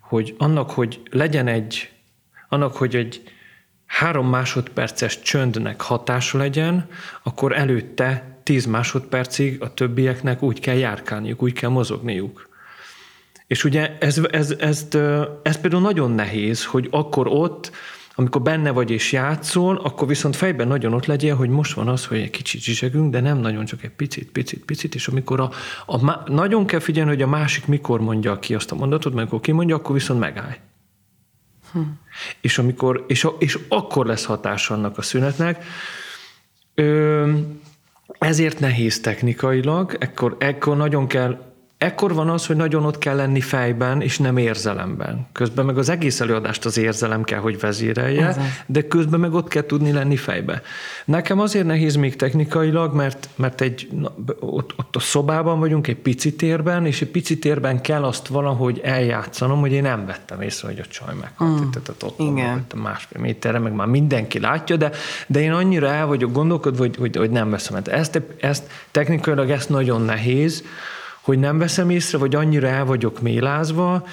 hogy 0.00 0.34
annak, 0.38 0.70
hogy 0.70 1.00
legyen 1.10 1.46
egy, 1.46 1.90
annak, 2.48 2.76
hogy 2.76 2.96
egy 2.96 3.22
három 3.86 4.28
másodperces 4.28 5.20
csöndnek 5.20 5.80
hatása 5.80 6.38
legyen, 6.38 6.88
akkor 7.22 7.56
előtte 7.56 8.38
tíz 8.42 8.66
másodpercig 8.66 9.62
a 9.62 9.74
többieknek 9.74 10.42
úgy 10.42 10.60
kell 10.60 10.76
járkálniuk, 10.76 11.42
úgy 11.42 11.52
kell 11.52 11.70
mozogniuk. 11.70 12.47
És 13.48 13.64
ugye 13.64 13.96
ez, 14.00 14.20
ez, 14.30 14.50
ez, 14.58 14.86
ez 15.42 15.60
például 15.60 15.82
nagyon 15.82 16.10
nehéz, 16.10 16.64
hogy 16.64 16.88
akkor 16.90 17.26
ott, 17.26 17.70
amikor 18.14 18.42
benne 18.42 18.70
vagy 18.70 18.90
és 18.90 19.12
játszol, 19.12 19.76
akkor 19.76 20.08
viszont 20.08 20.36
fejben 20.36 20.68
nagyon 20.68 20.92
ott 20.92 21.06
legyél, 21.06 21.36
hogy 21.36 21.48
most 21.48 21.72
van 21.72 21.88
az, 21.88 22.06
hogy 22.06 22.18
egy 22.18 22.30
kicsit 22.30 22.60
zsizsegünk, 22.60 23.12
de 23.12 23.20
nem 23.20 23.38
nagyon, 23.38 23.64
csak 23.64 23.82
egy 23.82 23.90
picit, 23.90 24.30
picit, 24.30 24.64
picit, 24.64 24.94
és 24.94 25.08
amikor 25.08 25.40
a, 25.40 25.50
a, 25.86 26.30
nagyon 26.32 26.66
kell 26.66 26.80
figyelni, 26.80 27.10
hogy 27.10 27.22
a 27.22 27.26
másik 27.26 27.66
mikor 27.66 28.00
mondja 28.00 28.38
ki 28.38 28.54
azt 28.54 28.72
a 28.72 28.74
mondatot, 28.74 29.14
mert 29.14 29.26
akkor 29.26 29.40
kimondja, 29.40 29.74
akkor 29.76 29.94
viszont 29.94 30.20
megállj. 30.20 30.54
Hm. 31.72 31.80
És, 32.40 32.58
amikor, 32.58 33.04
és, 33.08 33.24
a, 33.24 33.36
és 33.38 33.58
akkor 33.68 34.06
lesz 34.06 34.24
hatás 34.24 34.70
annak 34.70 34.98
a 34.98 35.02
szünetnek. 35.02 35.64
Ö, 36.74 37.32
ezért 38.18 38.60
nehéz 38.60 39.00
technikailag, 39.00 39.96
ekkor, 39.98 40.36
ekkor 40.38 40.76
nagyon 40.76 41.06
kell 41.06 41.47
Ekkor 41.78 42.14
van 42.14 42.28
az, 42.28 42.46
hogy 42.46 42.56
nagyon 42.56 42.84
ott 42.84 42.98
kell 42.98 43.16
lenni 43.16 43.40
fejben, 43.40 44.00
és 44.00 44.18
nem 44.18 44.36
érzelemben. 44.36 45.26
Közben 45.32 45.64
meg 45.64 45.78
az 45.78 45.88
egész 45.88 46.20
előadást 46.20 46.64
az 46.64 46.78
érzelem 46.78 47.22
kell, 47.22 47.38
hogy 47.38 47.60
vezérelje, 47.60 48.26
Ez 48.26 48.36
de 48.66 48.86
közben 48.86 49.20
meg 49.20 49.32
ott 49.32 49.48
kell 49.48 49.62
tudni 49.62 49.92
lenni 49.92 50.16
fejbe. 50.16 50.62
Nekem 51.04 51.40
azért 51.40 51.66
nehéz 51.66 51.94
még 51.94 52.16
technikailag, 52.16 52.94
mert, 52.94 53.28
mert 53.36 53.60
egy, 53.60 53.88
na, 54.00 54.14
ott, 54.40 54.72
ott 54.76 54.96
a 54.96 55.00
szobában 55.00 55.58
vagyunk, 55.58 55.86
egy 55.86 55.96
pici 55.96 56.34
térben, 56.34 56.86
és 56.86 57.02
egy 57.02 57.08
pici 57.08 57.38
térben 57.38 57.80
kell 57.80 58.04
azt 58.04 58.26
valahogy 58.26 58.80
eljátszanom, 58.82 59.60
hogy 59.60 59.72
én 59.72 59.82
nem 59.82 60.06
vettem 60.06 60.40
észre, 60.40 60.68
hogy 60.68 60.78
a 60.78 60.86
csaj 60.88 61.14
meghalt. 61.20 61.64
Mm. 61.64 61.70
Tehát 61.70 62.02
ott 62.02 62.18
Igen. 62.20 62.66
van 62.70 62.82
másfél 62.82 63.20
méterre, 63.20 63.58
meg 63.58 63.72
már 63.72 63.86
mindenki 63.86 64.40
látja, 64.40 64.76
de, 64.76 64.90
de 65.26 65.40
én 65.40 65.52
annyira 65.52 65.88
el 65.88 66.06
vagyok 66.06 66.32
gondolkodva, 66.32 66.78
hogy, 66.78 66.96
hogy, 66.96 67.16
hogy 67.16 67.30
nem 67.30 67.50
veszem. 67.50 67.82
Ezt, 67.84 68.22
ezt 68.40 68.70
technikailag 68.90 69.50
ezt 69.50 69.68
nagyon 69.68 70.02
nehéz, 70.02 70.64
hogy 71.28 71.38
nem 71.38 71.58
veszem 71.58 71.90
észre, 71.90 72.18
vagy 72.18 72.34
annyira 72.34 72.66
el 72.66 72.84
vagyok 72.84 73.20
mélázva, 73.20 74.06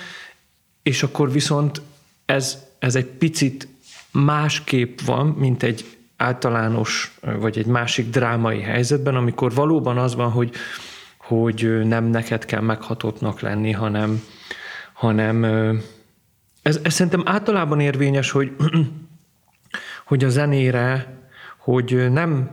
és 0.84 1.04
akkor 1.04 1.32
viszont 1.32 1.82
ez, 2.25 2.58
ez 2.80 2.95
egy 2.95 3.06
picit 3.06 3.67
másképp 4.12 4.99
van, 5.06 5.28
mint 5.28 5.63
egy 5.63 5.97
általános, 6.17 7.17
vagy 7.39 7.58
egy 7.58 7.65
másik 7.65 8.10
drámai 8.10 8.62
helyzetben, 8.62 9.15
amikor 9.15 9.54
valóban 9.54 9.97
az 9.97 10.15
van, 10.15 10.32
hogy, 10.32 10.51
hogy 11.17 11.80
nem 11.84 12.06
neked 12.06 12.45
kell 12.45 12.62
meghatottnak 12.62 13.39
lenni, 13.39 13.71
hanem, 13.71 14.23
hanem 14.93 15.43
ez, 16.62 16.80
ez 16.84 16.93
szerintem 16.93 17.23
általában 17.25 17.80
érvényes, 17.80 18.32
hogy, 18.32 18.56
hogy 20.10 20.23
a 20.23 20.30
zenére, 20.30 21.19
hogy 21.58 22.12
nem, 22.12 22.49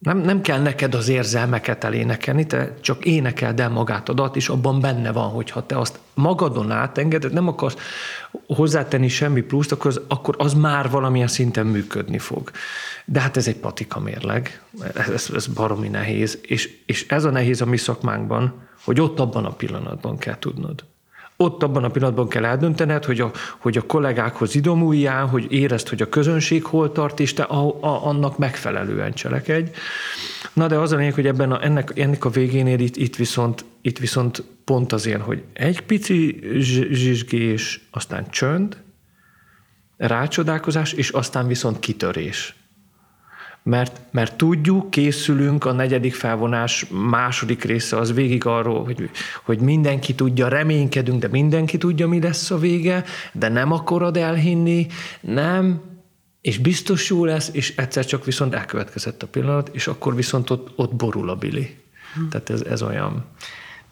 nem, 0.00 0.18
nem 0.18 0.40
kell 0.40 0.60
neked 0.60 0.94
az 0.94 1.08
érzelmeket 1.08 1.84
elénekelni, 1.84 2.46
te 2.46 2.74
csak 2.80 3.04
énekeld 3.04 3.60
el 3.60 3.68
magát 3.68 4.08
a 4.08 4.12
dalt, 4.12 4.36
és 4.36 4.48
abban 4.48 4.80
benne 4.80 5.12
van, 5.12 5.28
hogyha 5.28 5.66
te 5.66 5.78
azt 5.78 5.98
magadon 6.14 6.70
átengeded, 6.70 7.32
nem 7.32 7.48
akarsz 7.48 7.76
hozzátenni 8.46 9.08
semmi 9.08 9.40
pluszt, 9.40 9.72
akkor 9.72 9.90
az, 9.90 10.00
akkor 10.08 10.34
az 10.38 10.54
már 10.54 10.90
valamilyen 10.90 11.28
szinten 11.28 11.66
működni 11.66 12.18
fog. 12.18 12.50
De 13.04 13.20
hát 13.20 13.36
ez 13.36 13.48
egy 13.48 13.56
patika 13.56 14.00
mérleg, 14.00 14.62
ez, 14.94 15.30
ez 15.34 15.46
baromi 15.46 15.88
nehéz, 15.88 16.38
és, 16.42 16.76
és 16.86 17.06
ez 17.08 17.24
a 17.24 17.30
nehéz 17.30 17.60
a 17.60 17.66
mi 17.66 17.76
szakmánkban, 17.76 18.68
hogy 18.84 19.00
ott 19.00 19.20
abban 19.20 19.44
a 19.44 19.52
pillanatban 19.52 20.18
kell 20.18 20.38
tudnod 20.38 20.84
ott 21.40 21.62
abban 21.62 21.84
a 21.84 21.88
pillanatban 21.88 22.28
kell 22.28 22.44
eldöntened, 22.44 23.04
hogy 23.04 23.20
a, 23.20 23.30
hogy 23.58 23.76
a 23.76 23.86
kollégákhoz 23.86 24.54
idomuljál, 24.54 25.26
hogy 25.26 25.52
érezd, 25.52 25.88
hogy 25.88 26.02
a 26.02 26.08
közönség 26.08 26.64
hol 26.64 26.92
tart, 26.92 27.20
és 27.20 27.34
te 27.34 27.42
a, 27.42 27.66
a, 27.80 28.06
annak 28.06 28.38
megfelelően 28.38 29.12
cselekedj. 29.12 29.70
Na 30.52 30.66
de 30.66 30.76
az 30.76 30.92
a 30.92 30.96
lényeg, 30.96 31.14
hogy 31.14 31.26
ebben 31.26 31.52
a, 31.52 31.64
ennek, 31.64 31.92
ennek 31.98 32.24
a 32.24 32.30
végénél 32.30 32.78
itt, 32.78 32.96
itt, 32.96 33.16
viszont, 33.16 33.64
itt 33.80 33.98
viszont 33.98 34.42
pont 34.64 34.92
azért, 34.92 35.22
hogy 35.22 35.42
egy 35.52 35.80
pici 35.80 36.40
zsizsgés, 36.90 37.88
aztán 37.90 38.30
csönd, 38.30 38.76
rácsodálkozás, 39.96 40.92
és 40.92 41.08
aztán 41.08 41.46
viszont 41.46 41.78
kitörés 41.78 42.54
mert, 43.62 44.00
mert 44.10 44.36
tudjuk, 44.36 44.90
készülünk, 44.90 45.64
a 45.64 45.72
negyedik 45.72 46.14
felvonás 46.14 46.86
második 46.90 47.64
része 47.64 47.96
az 47.96 48.12
végig 48.12 48.46
arról, 48.46 48.84
hogy, 48.84 49.10
hogy 49.42 49.58
mindenki 49.58 50.14
tudja, 50.14 50.48
reménykedünk, 50.48 51.20
de 51.20 51.28
mindenki 51.28 51.78
tudja, 51.78 52.08
mi 52.08 52.20
lesz 52.20 52.50
a 52.50 52.58
vége, 52.58 53.04
de 53.32 53.48
nem 53.48 53.72
akarod 53.72 54.16
elhinni, 54.16 54.86
nem, 55.20 55.80
és 56.40 56.58
biztos 56.58 57.10
jó 57.10 57.24
lesz, 57.24 57.50
és 57.52 57.76
egyszer 57.76 58.06
csak 58.06 58.24
viszont 58.24 58.54
elkövetkezett 58.54 59.22
a 59.22 59.26
pillanat, 59.26 59.70
és 59.72 59.86
akkor 59.86 60.14
viszont 60.14 60.50
ott, 60.50 60.72
ott 60.76 60.94
borul 60.94 61.30
a 61.30 61.36
bili. 61.36 61.76
Hm. 62.14 62.28
Tehát 62.28 62.50
ez, 62.50 62.60
ez 62.60 62.82
olyan... 62.82 63.24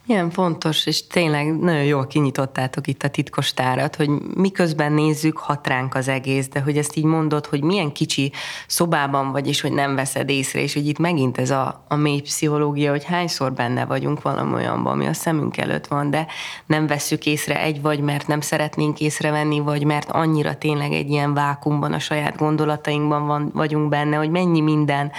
Ilyen 0.09 0.31
fontos, 0.31 0.87
és 0.87 1.07
tényleg 1.07 1.59
nagyon 1.59 1.85
jól 1.85 2.07
kinyitottátok 2.07 2.87
itt 2.87 3.03
a 3.03 3.09
titkos 3.09 3.55
tárat, 3.55 3.97
hogy 3.97 4.09
miközben 4.35 4.93
nézzük, 4.93 5.39
hat 5.39 5.67
ránk 5.67 5.95
az 5.95 6.09
egész, 6.09 6.49
de 6.49 6.61
hogy 6.61 6.77
ezt 6.77 6.97
így 6.97 7.05
mondod, 7.05 7.47
hogy 7.47 7.63
milyen 7.63 7.93
kicsi 7.93 8.33
szobában 8.67 9.33
vagy, 9.33 9.49
és 9.49 9.61
hogy 9.61 9.73
nem 9.73 9.95
veszed 9.95 10.29
észre, 10.29 10.61
és 10.61 10.75
hogy 10.75 10.87
itt 10.87 10.99
megint 10.99 11.39
ez 11.39 11.51
a, 11.51 11.85
a 11.89 11.97
mély 11.97 12.21
pszichológia, 12.21 12.91
hogy 12.91 13.05
hányszor 13.05 13.53
benne 13.53 13.85
vagyunk 13.85 14.23
valami 14.23 14.55
olyanban, 14.55 14.93
ami 14.93 15.07
a 15.07 15.13
szemünk 15.13 15.57
előtt 15.57 15.87
van, 15.87 16.11
de 16.11 16.27
nem 16.67 16.87
vesszük 16.87 17.27
észre 17.27 17.63
egy, 17.63 17.83
vagy 17.83 18.01
mert 18.01 18.27
nem 18.27 18.41
szeretnénk 18.41 19.01
észrevenni, 19.01 19.61
vagy 19.61 19.85
mert 19.85 20.11
annyira 20.11 20.55
tényleg 20.55 20.93
egy 20.93 21.11
ilyen 21.11 21.35
vákumban 21.35 21.93
a 21.93 21.99
saját 21.99 22.37
gondolatainkban 22.37 23.27
van, 23.27 23.51
vagyunk 23.55 23.89
benne, 23.89 24.17
hogy 24.17 24.31
mennyi 24.31 24.61
minden 24.61 25.13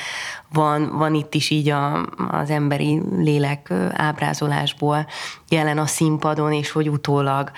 van, 0.53 0.97
van 0.97 1.13
itt 1.13 1.33
is 1.33 1.49
így 1.49 1.69
a, 1.69 2.05
az 2.31 2.49
emberi 2.49 3.01
lélek 3.17 3.73
ábrázolásból 3.93 5.07
jelen 5.49 5.77
a 5.77 5.85
színpadon, 5.85 6.53
és 6.53 6.71
hogy 6.71 6.89
utólag 6.89 7.51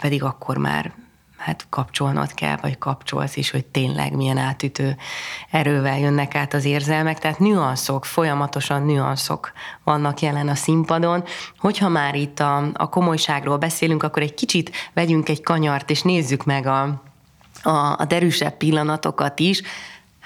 pedig 0.00 0.22
akkor 0.22 0.56
már 0.56 0.92
hát 1.36 1.66
kapcsolnod 1.70 2.34
kell, 2.34 2.56
vagy 2.56 2.78
kapcsolsz 2.78 3.36
is, 3.36 3.50
hogy 3.50 3.64
tényleg 3.64 4.16
milyen 4.16 4.36
átütő 4.36 4.96
erővel 5.50 5.98
jönnek 5.98 6.34
át 6.34 6.54
az 6.54 6.64
érzelmek. 6.64 7.18
Tehát 7.18 7.38
nüanszok, 7.38 8.04
folyamatosan 8.04 8.82
nüanszok 8.82 9.52
vannak 9.84 10.20
jelen 10.20 10.48
a 10.48 10.54
színpadon. 10.54 11.24
Hogyha 11.58 11.88
már 11.88 12.14
itt 12.14 12.40
a, 12.40 12.70
a 12.72 12.88
komolyságról 12.88 13.56
beszélünk, 13.56 14.02
akkor 14.02 14.22
egy 14.22 14.34
kicsit 14.34 14.70
vegyünk 14.92 15.28
egy 15.28 15.42
kanyart, 15.42 15.90
és 15.90 16.02
nézzük 16.02 16.44
meg 16.44 16.66
a, 16.66 17.02
a, 17.62 17.98
a 17.98 18.04
derűsebb 18.08 18.56
pillanatokat 18.56 19.40
is 19.40 19.62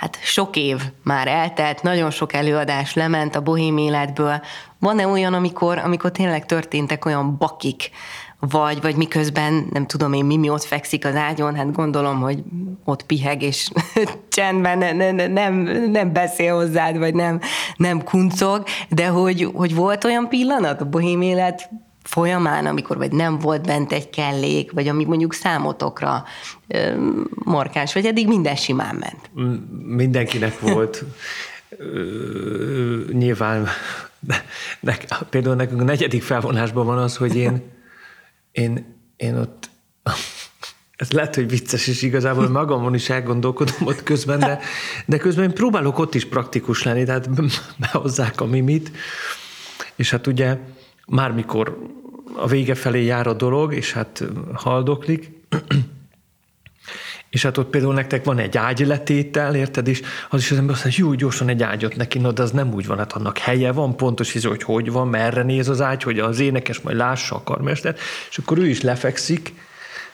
hát 0.00 0.18
sok 0.22 0.56
év 0.56 0.80
már 1.04 1.28
eltelt, 1.28 1.82
nagyon 1.82 2.10
sok 2.10 2.32
előadás 2.32 2.94
lement 2.94 3.36
a 3.36 3.40
bohém 3.40 3.76
életből. 3.76 4.40
Van-e 4.78 5.06
olyan, 5.06 5.34
amikor, 5.34 5.78
amikor 5.78 6.10
tényleg 6.10 6.46
történtek 6.46 7.04
olyan 7.04 7.36
bakik, 7.38 7.90
vagy, 8.38 8.80
vagy 8.80 8.96
miközben, 8.96 9.68
nem 9.72 9.86
tudom 9.86 10.12
én, 10.12 10.24
Mimi 10.24 10.48
ott 10.48 10.64
fekszik 10.64 11.04
az 11.04 11.14
ágyon, 11.14 11.54
hát 11.54 11.72
gondolom, 11.72 12.20
hogy 12.20 12.42
ott 12.84 13.02
piheg, 13.02 13.42
és 13.42 13.70
csendben 14.28 14.78
ne, 14.78 14.92
ne, 14.92 15.10
ne, 15.10 15.26
nem, 15.26 15.54
nem 15.90 16.12
beszél 16.12 16.54
hozzád, 16.54 16.98
vagy 16.98 17.14
nem, 17.14 17.40
nem 17.76 18.04
kuncog, 18.04 18.64
de 18.88 19.06
hogy, 19.06 19.50
hogy 19.54 19.74
volt 19.74 20.04
olyan 20.04 20.28
pillanat 20.28 20.80
a 20.80 20.88
bohém 20.88 21.20
élet 21.20 21.70
folyamán, 22.02 22.66
amikor 22.66 22.96
vagy 22.96 23.12
nem 23.12 23.38
volt 23.38 23.66
bent 23.66 23.92
egy 23.92 24.10
kellék, 24.10 24.72
vagy 24.72 24.88
ami 24.88 25.04
mondjuk 25.04 25.34
számotokra 25.34 26.24
markáns, 27.44 27.92
vagy 27.92 28.06
eddig 28.06 28.28
minden 28.28 28.56
simán 28.56 28.94
ment? 28.94 29.30
Mindenkinek 29.86 30.60
volt. 30.60 31.04
Nyilván 33.12 33.68
ne, 34.80 34.96
például 35.30 35.54
nekünk 35.54 35.80
a 35.80 35.84
negyedik 35.84 36.22
felvonásban 36.22 36.86
van 36.86 36.98
az, 36.98 37.16
hogy 37.16 37.36
én, 37.36 37.62
én, 38.52 38.96
én 39.16 39.36
ott 39.36 39.70
ez 40.96 41.10
lehet, 41.10 41.34
hogy 41.34 41.48
vicces, 41.48 41.86
és 41.86 42.02
igazából 42.02 42.48
magamon 42.48 42.94
is 42.94 43.10
elgondolkodom 43.10 43.74
ott 43.84 44.02
közben, 44.02 44.38
de, 44.38 44.60
de 45.06 45.16
közben 45.16 45.44
én 45.44 45.54
próbálok 45.54 45.98
ott 45.98 46.14
is 46.14 46.24
praktikus 46.24 46.82
lenni, 46.82 47.04
tehát 47.04 47.28
behozzák 47.76 48.40
a 48.40 48.46
mimit, 48.46 48.90
és 49.96 50.10
hát 50.10 50.26
ugye 50.26 50.58
már 51.10 51.32
mikor 51.32 51.78
a 52.36 52.46
vége 52.46 52.74
felé 52.74 53.04
jár 53.04 53.26
a 53.26 53.32
dolog, 53.32 53.74
és 53.74 53.92
hát 53.92 54.24
haldoklik, 54.52 55.30
és 57.30 57.42
hát 57.42 57.58
ott 57.58 57.70
például 57.70 57.94
nektek 57.94 58.24
van 58.24 58.38
egy 58.38 58.56
ágyletétel, 58.56 59.54
érted, 59.54 59.88
és 59.88 60.02
az 60.30 60.40
is 60.40 60.50
az 60.50 60.58
ember 60.58 60.74
azt 60.74 60.84
mondja, 60.84 61.04
jó, 61.04 61.14
gyorsan 61.14 61.48
egy 61.48 61.62
ágyat 61.62 61.96
neki, 61.96 62.18
no, 62.18 62.32
de 62.32 62.42
az 62.42 62.50
nem 62.50 62.72
úgy 62.74 62.86
van, 62.86 62.98
hát 62.98 63.12
annak 63.12 63.38
helye 63.38 63.72
van, 63.72 63.96
pontos 63.96 64.34
izé, 64.34 64.48
hogy 64.48 64.62
hogy 64.62 64.92
van, 64.92 65.08
merre 65.08 65.42
néz 65.42 65.68
az 65.68 65.80
ágy, 65.80 66.02
hogy 66.02 66.18
az 66.18 66.40
énekes 66.40 66.80
majd 66.80 66.96
lássa 66.96 67.34
a 67.34 67.42
karmester, 67.42 67.96
és 68.30 68.38
akkor 68.38 68.58
ő 68.58 68.68
is 68.68 68.80
lefekszik, 68.80 69.52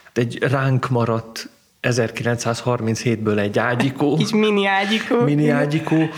hát 0.05 0.18
egy 0.18 0.38
ránk 0.42 0.88
maradt 0.88 1.49
1937-ből 1.82 3.38
egy 3.38 3.59
ágyikó. 3.59 4.16
Kis 4.16 4.30
mini 4.30 4.66
ágyikó. 4.66 5.20
Mini 5.20 5.49
ágyikó 5.49 6.09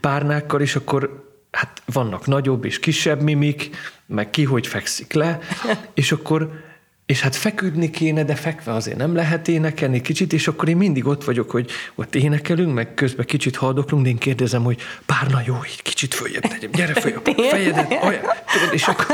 párnákkal, 0.00 0.60
és 0.60 0.76
akkor 0.76 1.25
hát 1.56 1.82
vannak 1.92 2.26
nagyobb 2.26 2.64
és 2.64 2.80
kisebb 2.80 3.22
mimik, 3.22 3.70
meg 4.06 4.30
ki 4.30 4.44
hogy 4.44 4.66
fekszik 4.66 5.12
le, 5.12 5.38
és 5.94 6.12
akkor 6.12 6.64
és 7.06 7.20
hát 7.20 7.36
feküdni 7.36 7.90
kéne, 7.90 8.24
de 8.24 8.34
fekve 8.34 8.72
azért 8.72 8.96
nem 8.96 9.14
lehet 9.14 9.48
énekelni 9.48 10.00
kicsit, 10.00 10.32
és 10.32 10.48
akkor 10.48 10.68
én 10.68 10.76
mindig 10.76 11.06
ott 11.06 11.24
vagyok, 11.24 11.50
hogy 11.50 11.70
ott 11.94 12.14
énekelünk, 12.14 12.74
meg 12.74 12.94
közben 12.94 13.26
kicsit 13.26 13.56
haldoklunk, 13.56 14.02
de 14.02 14.08
én 14.08 14.18
kérdezem, 14.18 14.62
hogy 14.62 14.78
párna 15.06 15.42
jó, 15.46 15.54
így 15.66 15.82
kicsit 15.82 16.14
följebb 16.14 16.42
tegyem, 16.42 16.70
gyere 16.70 16.92
följebb, 16.92 17.28
fejedet, 17.50 17.92
olyan, 18.02 18.22
és 18.72 18.86
akkor, 18.86 19.06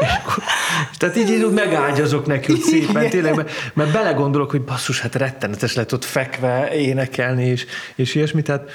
és 0.00 0.08
akkor 0.22 0.42
és 0.90 0.96
tehát 0.96 1.16
így 1.16 1.30
én 1.30 1.46
megágyazok 1.46 2.26
neki 2.26 2.52
úgy 2.52 2.60
szépen, 2.60 3.10
tényleg, 3.10 3.34
mert, 3.34 3.50
mert 3.74 3.92
belegondolok, 3.92 4.50
hogy 4.50 4.62
basszus, 4.62 5.00
hát 5.00 5.14
rettenetes 5.14 5.74
lehet 5.74 5.92
ott 5.92 6.04
fekve 6.04 6.74
énekelni, 6.74 7.44
és, 7.44 7.66
és 7.94 8.14
ilyesmi, 8.14 8.42
tehát 8.42 8.70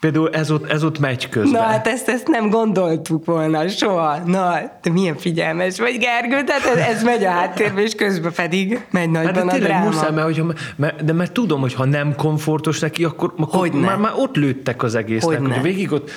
Például 0.00 0.30
ez 0.30 0.50
ott, 0.50 0.70
ez 0.70 0.84
ott 0.84 0.98
megy 0.98 1.28
közben. 1.28 1.60
Na 1.60 1.66
hát 1.66 1.86
ezt, 1.86 2.08
ezt 2.08 2.26
nem 2.26 2.50
gondoltuk 2.50 3.24
volna 3.24 3.68
soha. 3.68 4.18
Na, 4.26 4.54
te 4.80 4.90
milyen 4.90 5.16
figyelmes 5.16 5.78
vagy, 5.78 5.98
Gergő, 5.98 6.44
tehát 6.44 6.64
ez, 6.64 6.76
ez 6.76 7.02
megy 7.02 7.24
a 7.24 7.30
háttérbe, 7.30 7.82
és 7.82 7.94
közben 7.94 8.32
pedig 8.32 8.86
megy 8.90 9.10
nagyban 9.10 9.48
hát, 9.48 9.56
a 9.56 9.58
dráma. 9.58 9.84
Muszáj, 9.84 10.12
mert, 10.12 10.26
hogyha, 10.26 10.52
mert, 10.76 11.04
de 11.04 11.12
mert 11.12 11.32
tudom, 11.32 11.60
hogy 11.60 11.74
ha 11.74 11.84
nem 11.84 12.14
komfortos 12.16 12.78
neki, 12.78 13.04
akkor, 13.04 13.32
akkor 13.36 13.70
már, 13.70 13.96
már, 13.96 14.12
ott 14.16 14.36
lőttek 14.36 14.82
az 14.82 14.94
egésznek. 14.94 15.38
Hogy, 15.38 15.52
hogy 15.52 15.62
végig 15.62 15.92
ott 15.92 16.10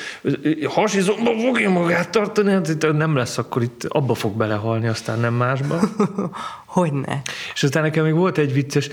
hasizomba 0.68 1.32
fogja 1.46 1.70
magát 1.70 2.10
tartani, 2.10 2.52
hát 2.52 2.92
nem 2.92 3.16
lesz, 3.16 3.38
akkor 3.38 3.62
itt 3.62 3.84
abba 3.88 4.14
fog 4.14 4.38
belehalni, 4.38 4.88
aztán 4.88 5.20
nem 5.20 5.34
másba. 5.34 5.80
Hogyne. 6.74 7.21
És 7.53 7.63
aztán 7.63 7.84
nekem 7.84 8.03
még 8.03 8.13
volt 8.13 8.38
egy 8.38 8.53
vicces, 8.53 8.89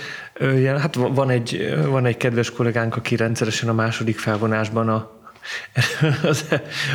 hát 0.64 0.94
van 0.94 1.30
egy, 1.30 1.74
van 1.86 2.06
egy 2.06 2.16
kedves 2.16 2.50
kollégánk, 2.50 2.96
aki 2.96 3.16
rendszeresen 3.16 3.68
a 3.68 3.72
második 3.72 4.18
felvonásban 4.18 4.88
a, 4.88 5.10
az, 6.30 6.44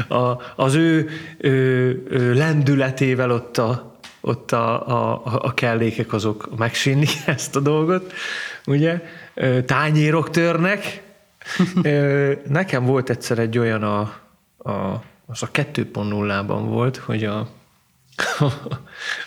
a, 0.08 0.42
az 0.56 0.74
ő, 0.74 1.10
ő, 1.38 1.52
ő 2.10 2.34
lendületével 2.34 3.32
ott 3.32 3.58
a, 3.58 3.98
ott 4.22 4.52
a, 4.52 4.88
a, 4.88 5.22
a 5.24 5.54
kellékek 5.54 6.14
azok 6.14 6.58
megsínlik 6.58 7.18
ezt 7.26 7.56
a 7.56 7.60
dolgot, 7.60 8.14
ugye? 8.66 9.02
Tányérok 9.66 10.30
törnek. 10.30 11.02
Nekem 12.48 12.86
volt 12.86 13.10
egyszer 13.10 13.40
egy 13.40 13.58
olyan 13.58 13.84
a, 13.84 14.00
a 14.72 15.04
az 15.28 15.44
a 15.44 15.52
2.0-ban 15.52 16.64
volt, 16.68 16.98
hogy 16.98 17.24
a, 17.24 17.48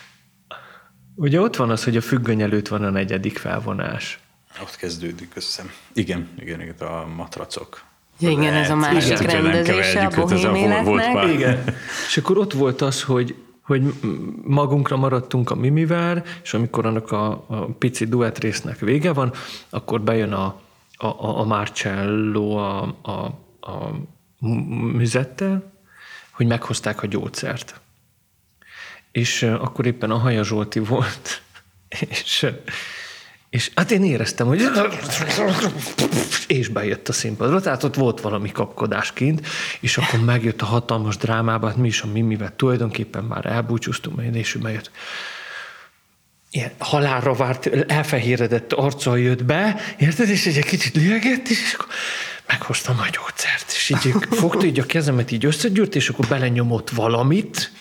Ugye 1.19 1.41
ott 1.41 1.55
van 1.55 1.69
az, 1.69 1.83
hogy 1.83 1.97
a 1.97 2.01
függöny 2.01 2.41
előtt 2.41 2.67
van 2.67 2.83
a 2.83 2.89
negyedik 2.89 3.37
felvonás. 3.37 4.19
Ott 4.61 4.75
kezdődik 4.75 5.31
össze. 5.35 5.63
Igen, 5.93 6.27
igen, 6.39 6.61
igen 6.61 6.75
a 6.87 7.07
matracok. 7.15 7.81
Ja, 8.19 8.29
igen, 8.29 8.53
ez 8.53 8.69
a 8.69 8.75
másik 8.75 9.19
igen, 9.19 9.41
rendezése 9.41 10.05
a 10.05 10.83
bohém 10.83 11.29
Igen. 11.29 11.63
És 12.07 12.17
akkor 12.17 12.37
ott 12.37 12.53
volt 12.53 12.81
az, 12.81 13.03
hogy, 13.03 13.35
hogy 13.61 13.93
magunkra 14.43 14.97
maradtunk 14.97 15.49
a 15.49 15.55
Mimivel, 15.55 16.23
és 16.43 16.53
amikor 16.53 16.85
annak 16.85 17.11
a, 17.11 17.29
a 17.47 17.65
pici 17.77 18.05
duett 18.05 18.37
résznek 18.37 18.79
vége 18.79 19.13
van, 19.13 19.33
akkor 19.69 20.01
bejön 20.01 20.33
a, 20.33 20.61
a, 20.97 21.39
a 21.39 21.43
Marcello 21.43 22.55
a, 22.55 22.81
a 23.01 23.47
a 23.61 23.91
műzettel, 24.93 25.71
hogy 26.31 26.47
meghozták 26.47 27.03
a 27.03 27.07
gyógyszert. 27.07 27.79
És 29.11 29.43
akkor 29.43 29.85
éppen 29.85 30.11
a 30.11 30.17
Haja 30.17 30.43
Zsolti 30.43 30.79
volt, 30.79 31.41
és, 32.21 32.47
és 33.49 33.71
hát 33.75 33.91
én 33.91 34.03
éreztem, 34.03 34.47
hogy 34.47 34.61
és 36.47 36.67
bejött 36.67 37.09
a 37.09 37.13
színpadra, 37.13 37.61
tehát 37.61 37.83
ott 37.83 37.95
volt 37.95 38.21
valami 38.21 38.51
kapkodás 38.51 39.13
kint, 39.13 39.47
és 39.79 39.97
akkor 39.97 40.19
megjött 40.19 40.61
a 40.61 40.65
hatalmas 40.65 41.17
drámába, 41.17 41.67
hát 41.67 41.77
mi 41.77 41.87
is 41.87 42.01
a 42.01 42.07
Mimivel 42.07 42.55
tulajdonképpen 42.55 43.23
már 43.23 43.45
elbúcsúztunk, 43.45 44.35
és 44.35 44.55
ő 44.55 44.59
bejött. 44.59 44.91
Ilyen 46.51 46.71
halálra 46.77 47.33
várt, 47.33 47.67
elfehéredett 47.67 48.73
arccal 48.73 49.19
jött 49.19 49.45
be, 49.45 49.81
érted, 49.97 50.29
és 50.29 50.45
egy 50.45 50.65
kicsit 50.65 50.95
lihegett, 50.95 51.47
és 51.47 51.73
akkor 51.73 51.87
meghoztam 52.47 52.99
a 52.99 53.05
gyógyszert, 53.11 53.71
és 53.75 53.89
így 53.89 54.13
fogta 54.29 54.65
így 54.65 54.79
a 54.79 54.85
kezemet, 54.85 55.31
így 55.31 55.45
összegyűrt, 55.45 55.95
és 55.95 56.09
akkor 56.09 56.27
belenyomott 56.27 56.89
valamit, 56.89 57.71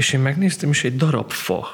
és 0.00 0.12
én 0.12 0.20
megnéztem, 0.20 0.70
és 0.70 0.84
egy 0.84 0.96
darab 0.96 1.30
fa. 1.30 1.68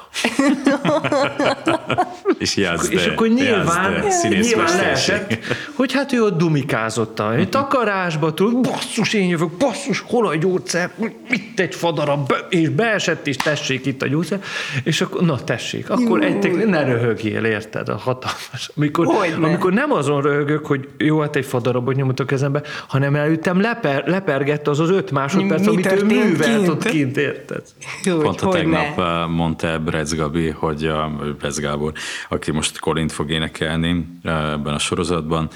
és 2.39 2.55
játsz 2.55 2.89
És 2.89 3.05
akkor 3.05 3.27
nyilván, 3.27 4.03
nyilván 4.29 4.77
lehetett, 4.77 5.37
hogy 5.73 5.93
hát 5.93 6.13
ő 6.13 6.23
ott 6.23 6.37
dumikázott 6.37 7.19
a 7.19 7.35
egy 7.35 7.49
takarásba, 7.49 8.33
tudod, 8.33 8.61
basszus, 8.61 9.13
én 9.13 9.27
jövök, 9.27 9.51
basszus, 9.51 10.03
hol 10.05 10.27
a 10.27 10.35
gyógyszer, 10.35 10.91
itt 11.29 11.59
egy 11.59 11.75
fadarab, 11.75 12.33
és 12.49 12.69
beesett, 12.69 13.27
és 13.27 13.35
tessék 13.35 13.85
itt 13.85 14.01
a 14.01 14.07
gyógyszer, 14.07 14.41
és 14.83 15.01
akkor, 15.01 15.21
na 15.21 15.43
tessék, 15.43 15.89
akkor 15.89 16.23
egy, 16.23 16.65
ne 16.65 16.83
röhögjél, 16.83 17.43
érted, 17.43 17.89
a 17.89 17.97
hatalmas. 17.97 18.71
Amikor, 18.75 19.07
amikor 19.41 19.73
nem 19.73 19.91
azon 19.91 20.21
röhögök, 20.21 20.65
hogy 20.65 20.87
jó, 20.97 21.19
hát 21.19 21.35
egy 21.35 21.45
fadarabot 21.45 21.95
nyomott 21.95 22.19
a 22.19 22.25
kezembe, 22.25 22.61
hanem 22.87 23.15
elüttem, 23.15 23.61
leper, 23.61 24.07
lepergett 24.07 24.67
az 24.67 24.79
az 24.79 24.89
öt 24.89 25.11
másodperc, 25.11 25.61
Mi 25.61 25.67
amit 25.67 25.91
ő 25.91 26.03
művelt 26.03 26.55
kint? 26.55 26.67
ott 26.67 26.83
kint, 26.83 27.17
érted? 27.17 27.63
Jó, 28.03 28.16
Pont 28.23 28.41
a 28.41 28.49
tegnap 28.49 28.97
ne. 28.97 29.25
mondta 29.25 29.79
Brec 29.79 30.15
Gabi, 30.15 30.49
hogy 30.49 30.85
a 30.85 31.11
Brec 31.37 31.59
Gábor, 31.59 31.93
aki 32.29 32.51
most 32.51 32.79
Kolint 32.79 33.11
fog 33.11 33.31
énekelni 33.31 34.07
ebben 34.23 34.73
a 34.73 34.79
sorozatban, 34.79 35.49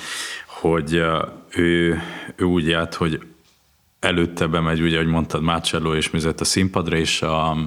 hogy 0.48 1.02
ő, 1.50 2.02
ő 2.36 2.46
úgy 2.46 2.68
járt, 2.68 2.94
hogy 2.94 3.20
előtte 4.00 4.48
bemegy, 4.48 4.82
ugye, 4.82 4.98
hogy 4.98 5.08
mondtad, 5.08 5.42
Marcello 5.42 5.96
és 5.96 6.10
Müzet 6.10 6.42
a 6.42 6.46
színpadra, 6.46 6.96
és 6.96 7.22
a, 7.22 7.58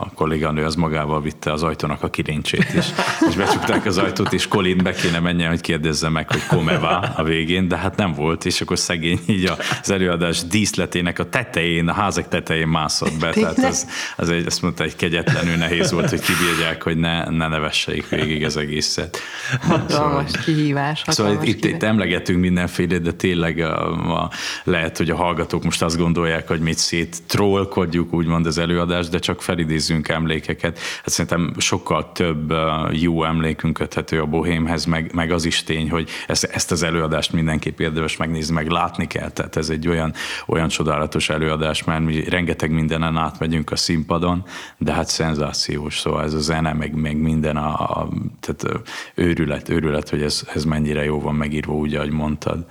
a 0.00 0.10
kolléganő 0.14 0.64
az 0.64 0.74
magával 0.74 1.22
vitte 1.22 1.52
az 1.52 1.62
ajtónak 1.62 2.02
a 2.02 2.10
kilincsét 2.10 2.74
is. 2.74 2.86
És 3.28 3.34
becsukták 3.36 3.86
az 3.86 3.98
ajtót, 3.98 4.32
és 4.32 4.48
Colin 4.48 4.76
be 4.82 4.92
kéne 4.92 5.18
menjen, 5.18 5.48
hogy 5.48 5.60
kérdezze 5.60 6.08
meg, 6.08 6.30
hogy 6.30 6.46
komeva 6.46 6.98
a 6.98 7.22
végén, 7.22 7.68
de 7.68 7.76
hát 7.76 7.96
nem 7.96 8.12
volt, 8.12 8.44
és 8.44 8.60
akkor 8.60 8.78
szegény 8.78 9.20
így 9.26 9.52
az 9.82 9.90
előadás 9.90 10.44
díszletének 10.44 11.18
a 11.18 11.28
tetején, 11.28 11.88
a 11.88 11.92
házak 11.92 12.28
tetején 12.28 12.68
mászott 12.68 13.18
be. 13.18 13.30
Tehát 13.30 13.58
az, 13.58 13.86
az 14.16 14.28
egy, 14.28 14.46
azt 14.46 14.62
mondta, 14.62 14.84
egy 14.84 14.96
kegyetlenül 14.96 15.56
nehéz 15.56 15.92
volt, 15.92 16.10
hogy 16.10 16.20
kibírják, 16.20 16.82
hogy 16.82 16.96
ne, 16.96 17.24
ne 17.24 17.48
nevesseik 17.48 18.08
végig 18.08 18.44
az 18.44 18.56
egészet. 18.56 19.18
Hatalmas 19.60 19.92
szóval, 19.92 20.24
kihívás. 20.44 21.02
Hatalmas 21.04 21.32
szóval 21.32 21.48
itt, 21.48 21.64
itt, 21.64 21.72
itt 21.72 21.82
emlegetünk 21.82 22.40
mindenféle, 22.40 22.98
de 22.98 23.12
tényleg 23.12 23.58
a, 23.58 24.22
a, 24.22 24.30
lehet, 24.64 24.96
hogy 24.96 25.10
a 25.10 25.16
hallgatók 25.16 25.64
most 25.64 25.82
azt 25.82 25.96
gondolják, 25.96 26.48
hogy 26.48 26.60
mit 26.60 26.78
szét 26.78 27.16
trollkodjuk, 27.26 28.12
úgymond 28.14 28.46
az 28.46 28.58
előadást, 28.58 29.10
de 29.10 29.18
csak 29.18 29.42
felidézzük 29.42 29.89
őrizzünk 29.90 30.08
emlékeket. 30.08 30.78
Hát 30.78 31.08
szerintem 31.08 31.54
sokkal 31.58 32.12
több 32.12 32.52
jó 32.92 33.24
emlékünk 33.24 33.74
köthető 33.74 34.20
a 34.20 34.26
bohémhez, 34.26 34.84
meg, 34.84 35.14
meg 35.14 35.30
az 35.30 35.44
is 35.44 35.62
tény, 35.62 35.90
hogy 35.90 36.08
ezt, 36.26 36.44
ezt 36.44 36.70
az 36.70 36.82
előadást 36.82 37.32
mindenképp 37.32 37.80
érdemes 37.80 38.16
megnézni, 38.16 38.54
meg 38.54 38.68
látni 38.68 39.06
kell. 39.06 39.30
Tehát 39.30 39.56
ez 39.56 39.68
egy 39.68 39.88
olyan, 39.88 40.12
olyan 40.46 40.68
csodálatos 40.68 41.28
előadás, 41.28 41.84
mert 41.84 42.04
mi 42.04 42.24
rengeteg 42.28 42.70
mindenen 42.70 43.16
átmegyünk 43.16 43.70
a 43.70 43.76
színpadon, 43.76 44.44
de 44.78 44.92
hát 44.92 45.08
szenzációs, 45.08 45.98
szóval 45.98 46.24
ez 46.24 46.34
a 46.34 46.40
zene, 46.40 46.72
meg, 46.72 46.94
meg 46.94 47.16
minden 47.16 47.56
a, 47.56 48.00
a 48.00 48.08
tehát 48.40 48.82
őrület, 49.14 49.68
őrület, 49.68 50.08
hogy 50.08 50.22
ez, 50.22 50.42
ez 50.54 50.64
mennyire 50.64 51.04
jó 51.04 51.20
van 51.20 51.34
megírva, 51.34 51.72
úgy, 51.72 51.94
ahogy 51.94 52.10
mondtad. 52.10 52.66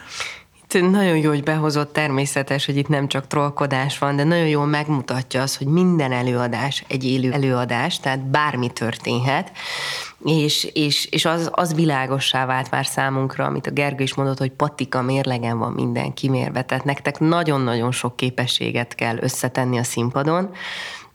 Nagyon 0.73 1.17
jó, 1.17 1.29
hogy 1.29 1.43
behozott 1.43 1.93
természetes, 1.93 2.65
hogy 2.65 2.77
itt 2.77 2.87
nem 2.87 3.07
csak 3.07 3.27
trollkodás 3.27 3.97
van, 3.97 4.15
de 4.15 4.23
nagyon 4.23 4.47
jól 4.47 4.65
megmutatja 4.65 5.41
az, 5.41 5.57
hogy 5.57 5.67
minden 5.67 6.11
előadás 6.11 6.83
egy 6.87 7.03
élő 7.03 7.31
előadás, 7.31 7.99
tehát 7.99 8.25
bármi 8.25 8.69
történhet, 8.69 9.51
és, 10.25 10.63
és, 10.73 11.05
és 11.05 11.25
az, 11.25 11.49
az 11.51 11.73
világossá 11.73 12.45
vált 12.45 12.71
már 12.71 12.85
számunkra, 12.85 13.45
amit 13.45 13.67
a 13.67 13.71
Gergő 13.71 14.03
is 14.03 14.13
mondott, 14.13 14.37
hogy 14.37 14.51
patika 14.51 15.01
mérlegen 15.01 15.57
van 15.57 15.71
minden 15.71 16.13
kimérve, 16.13 16.61
tehát 16.61 16.83
nektek 16.83 17.19
nagyon-nagyon 17.19 17.91
sok 17.91 18.15
képességet 18.15 18.95
kell 18.95 19.17
összetenni 19.17 19.77
a 19.77 19.83
színpadon, 19.83 20.51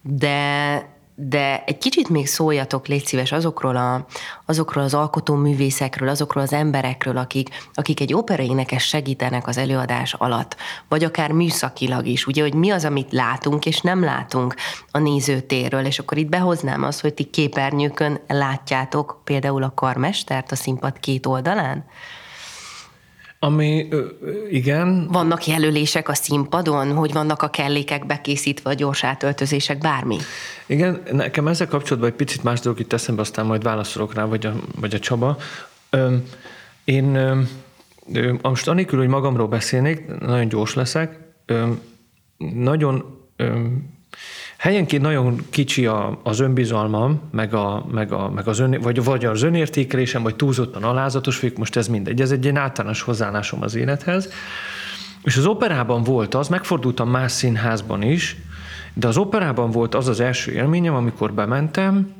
de 0.02 0.93
de 1.16 1.62
egy 1.66 1.78
kicsit 1.78 2.08
még 2.08 2.26
szóljatok, 2.26 2.86
légy 2.86 3.06
szíves, 3.06 3.32
azokról, 3.32 3.76
a, 3.76 4.06
azokról 4.46 4.84
az 4.84 4.94
alkotóművészekről, 4.94 6.08
azokról 6.08 6.42
az 6.42 6.52
emberekről, 6.52 7.16
akik, 7.16 7.48
akik 7.74 8.00
egy 8.00 8.14
operaénekes 8.14 8.86
segítenek 8.86 9.46
az 9.46 9.56
előadás 9.56 10.14
alatt, 10.14 10.56
vagy 10.88 11.04
akár 11.04 11.32
műszakilag 11.32 12.06
is, 12.06 12.26
ugye, 12.26 12.42
hogy 12.42 12.54
mi 12.54 12.70
az, 12.70 12.84
amit 12.84 13.12
látunk 13.12 13.66
és 13.66 13.80
nem 13.80 14.04
látunk 14.04 14.54
a 14.90 14.98
nézőtérről, 14.98 15.84
és 15.84 15.98
akkor 15.98 16.18
itt 16.18 16.28
behoznám 16.28 16.82
azt, 16.82 17.00
hogy 17.00 17.14
ti 17.14 17.24
képernyőkön 17.24 18.20
látjátok 18.28 19.20
például 19.24 19.62
a 19.62 19.74
karmestert 19.74 20.52
a 20.52 20.56
színpad 20.56 21.00
két 21.00 21.26
oldalán? 21.26 21.84
Ami, 23.44 23.88
igen. 24.50 25.08
Vannak 25.12 25.46
jelölések 25.46 26.08
a 26.08 26.14
színpadon, 26.14 26.92
hogy 26.92 27.12
vannak 27.12 27.42
a 27.42 27.50
kellékek 27.50 28.06
bekészítve, 28.06 28.70
a 28.70 28.72
gyors 28.72 29.04
átöltözések, 29.04 29.78
bármi? 29.78 30.16
Igen, 30.66 31.02
nekem 31.12 31.48
ezzel 31.48 31.68
kapcsolatban 31.68 32.10
egy 32.10 32.16
picit 32.16 32.42
más 32.42 32.60
dolog 32.60 32.80
itt 32.80 32.92
eszembe, 32.92 33.20
aztán 33.20 33.46
majd 33.46 33.62
válaszolok 33.62 34.14
rá, 34.14 34.24
vagy 34.24 34.46
a, 34.46 34.52
vagy 34.80 34.94
a 34.94 34.98
Csaba. 34.98 35.36
Én 36.84 37.18
most 38.42 38.68
anélkül, 38.68 38.98
hogy 38.98 39.08
magamról 39.08 39.48
beszélnék, 39.48 40.06
nagyon 40.20 40.48
gyors 40.48 40.74
leszek, 40.74 41.18
nagyon 42.36 43.04
Helyenként 44.64 45.02
nagyon 45.02 45.40
kicsi 45.50 45.86
a, 45.86 46.18
az 46.22 46.40
önbizalmam, 46.40 47.20
meg, 47.30 47.54
a, 47.54 47.86
meg, 47.90 48.12
a, 48.12 48.30
meg 48.30 48.48
az 48.48 48.58
ön, 48.58 48.78
vagy, 48.80 49.04
vagy 49.04 49.24
az 49.24 49.42
önértékelésem, 49.42 50.22
vagy 50.22 50.36
túlzottan 50.36 50.82
alázatos 50.82 51.40
vagyok, 51.40 51.56
most 51.56 51.76
ez 51.76 51.88
mindegy. 51.88 52.20
Ez 52.20 52.30
egy 52.30 52.44
ilyen 52.44 52.56
általános 52.56 53.02
hozzáállásom 53.02 53.62
az 53.62 53.74
élethez. 53.74 54.32
És 55.22 55.36
az 55.36 55.46
operában 55.46 56.02
volt 56.02 56.34
az, 56.34 56.48
megfordultam 56.48 57.10
más 57.10 57.32
színházban 57.32 58.02
is, 58.02 58.36
de 58.94 59.06
az 59.06 59.16
operában 59.16 59.70
volt 59.70 59.94
az 59.94 60.08
az 60.08 60.20
első 60.20 60.52
élményem, 60.52 60.94
amikor 60.94 61.32
bementem, 61.32 62.12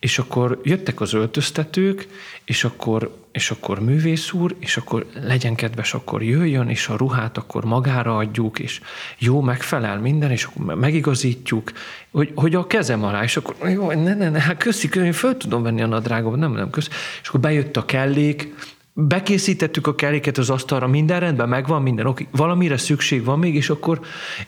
és 0.00 0.18
akkor 0.18 0.60
jöttek 0.62 1.00
az 1.00 1.12
öltöztetők, 1.12 2.08
és 2.44 2.64
akkor, 2.64 3.16
és 3.32 3.50
akkor 3.50 3.80
művész 3.80 4.32
úr, 4.32 4.54
és 4.58 4.76
akkor 4.76 5.06
legyen 5.22 5.54
kedves, 5.54 5.94
akkor 5.94 6.22
jöjjön, 6.22 6.68
és 6.68 6.88
a 6.88 6.96
ruhát 6.96 7.36
akkor 7.36 7.64
magára 7.64 8.16
adjuk, 8.16 8.58
és 8.58 8.80
jó, 9.18 9.40
megfelel 9.40 9.98
minden, 9.98 10.30
és 10.30 10.44
akkor 10.44 10.74
megigazítjuk, 10.74 11.72
hogy, 12.10 12.32
hogy 12.34 12.54
a 12.54 12.66
kezem 12.66 13.04
alá, 13.04 13.22
és 13.22 13.36
akkor 13.36 13.68
jó, 13.68 13.92
ne, 13.92 14.14
ne, 14.14 14.30
ne, 14.30 14.40
hát 14.40 14.56
köszi, 14.56 14.88
én 14.94 15.12
föl 15.12 15.36
tudom 15.36 15.62
venni 15.62 15.82
a 15.82 15.86
nadrágot, 15.86 16.36
nem, 16.36 16.52
nem, 16.52 16.70
köszi. 16.70 16.88
És 17.22 17.28
akkor 17.28 17.40
bejött 17.40 17.76
a 17.76 17.84
kellék, 17.84 18.54
bekészítettük 18.92 19.86
a 19.86 19.94
keréket 19.94 20.38
az 20.38 20.50
asztalra, 20.50 20.86
minden 20.86 21.20
rendben, 21.20 21.48
megvan 21.48 21.82
minden, 21.82 22.06
oké, 22.06 22.26
valamire 22.30 22.76
szükség 22.76 23.24
van 23.24 23.38
még, 23.38 23.54
és 23.54 23.70
akkor, 23.70 24.00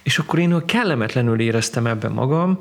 és 0.02 0.18
akkor 0.18 0.38
én 0.38 0.62
kellemetlenül 0.66 1.40
éreztem 1.40 1.86
ebben 1.86 2.12
magam, 2.12 2.58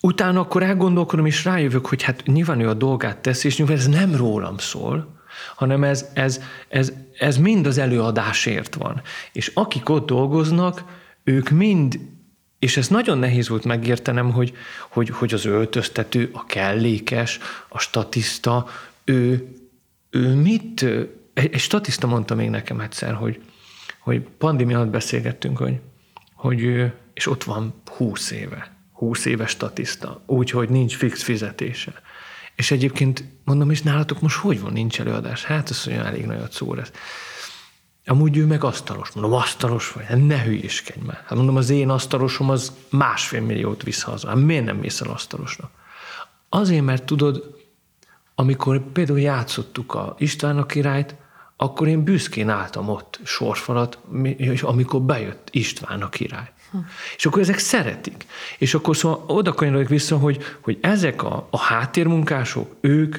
Utána 0.00 0.40
akkor 0.40 0.62
elgondolkodom, 0.62 1.26
és 1.26 1.44
rájövök, 1.44 1.86
hogy 1.86 2.02
hát 2.02 2.26
nyilván 2.26 2.60
ő 2.60 2.68
a 2.68 2.74
dolgát 2.74 3.18
teszi, 3.18 3.46
és 3.46 3.56
nyilván 3.56 3.76
ez 3.76 3.88
nem 3.88 4.16
rólam 4.16 4.58
szól, 4.58 5.20
hanem 5.56 5.84
ez, 5.84 6.10
ez, 6.12 6.40
ez, 6.68 6.92
ez 7.18 7.36
mind 7.36 7.66
az 7.66 7.78
előadásért 7.78 8.74
van. 8.74 9.02
És 9.32 9.50
akik 9.54 9.88
ott 9.88 10.06
dolgoznak, 10.06 10.84
ők 11.24 11.48
mind, 11.48 11.98
és 12.58 12.76
ez 12.76 12.88
nagyon 12.88 13.18
nehéz 13.18 13.48
volt 13.48 13.64
megértenem, 13.64 14.32
hogy, 14.32 14.52
hogy, 14.88 15.08
hogy 15.08 15.34
az 15.34 15.44
öltöztető, 15.44 16.30
a 16.32 16.46
kellékes, 16.46 17.38
a 17.68 17.78
statiszta, 17.78 18.66
ő, 19.04 19.48
ő 20.10 20.34
mit, 20.34 20.82
egy, 21.34 21.52
egy 21.52 21.60
statiszta 21.60 22.06
mondta 22.06 22.34
még 22.34 22.50
nekem 22.50 22.80
egyszer, 22.80 23.14
hogy, 23.14 23.40
hogy 23.98 24.20
pandémia 24.38 24.78
alatt 24.78 24.90
beszélgettünk, 24.90 25.58
hogy, 25.58 25.80
hogy 26.34 26.92
és 27.14 27.26
ott 27.26 27.44
van 27.44 27.74
húsz 27.96 28.30
éve 28.30 28.79
20 29.00 29.24
éves 29.24 29.50
statiszta, 29.50 30.22
úgyhogy 30.26 30.68
nincs 30.68 30.96
fix 30.96 31.22
fizetése. 31.22 31.92
És 32.56 32.70
egyébként 32.70 33.24
mondom, 33.44 33.70
és 33.70 33.82
nálatok 33.82 34.20
most 34.20 34.36
hogy 34.36 34.60
van, 34.60 34.72
nincs 34.72 35.00
előadás? 35.00 35.44
Hát 35.44 35.70
ez 35.70 35.86
olyan 35.86 36.06
elég 36.06 36.26
nagyot 36.26 36.52
szó 36.52 36.74
lesz. 36.74 36.90
Amúgy 38.04 38.36
ő 38.36 38.46
meg 38.46 38.64
asztalos. 38.64 39.10
Mondom, 39.10 39.32
asztalos 39.32 39.92
vagy? 39.92 40.04
Hát 40.04 40.26
ne 40.26 40.42
hülyéskedj 40.42 41.04
már. 41.06 41.22
Hát 41.26 41.34
mondom, 41.34 41.56
az 41.56 41.70
én 41.70 41.88
asztalosom 41.88 42.50
az 42.50 42.72
másfél 42.90 43.40
milliót 43.40 43.82
visz 43.82 44.02
haza. 44.02 44.28
Hát 44.28 44.36
miért 44.36 44.64
nem 44.64 44.76
mész 44.76 45.00
el 45.00 45.10
asztalosnak? 45.10 45.70
Azért, 46.48 46.84
mert 46.84 47.04
tudod, 47.04 47.56
amikor 48.34 48.92
például 48.92 49.20
játszottuk 49.20 49.94
a 49.94 50.14
István 50.18 50.58
a 50.58 50.66
királyt, 50.66 51.14
akkor 51.56 51.88
én 51.88 52.04
büszkén 52.04 52.48
álltam 52.48 52.88
ott 52.88 53.20
sorfalat, 53.24 53.98
amikor 54.60 55.02
bejött 55.02 55.48
István 55.50 56.02
a 56.02 56.08
király. 56.08 56.52
És 57.16 57.26
akkor 57.26 57.40
ezek 57.40 57.58
szeretik. 57.58 58.26
És 58.58 58.74
akkor 58.74 58.96
szóval 58.96 59.24
oda 59.26 59.52
kanyarodik 59.52 59.88
vissza, 59.88 60.16
hogy, 60.16 60.42
hogy 60.60 60.78
ezek 60.80 61.22
a, 61.22 61.46
a 61.50 61.58
háttérmunkások, 61.58 62.76
ők, 62.80 63.16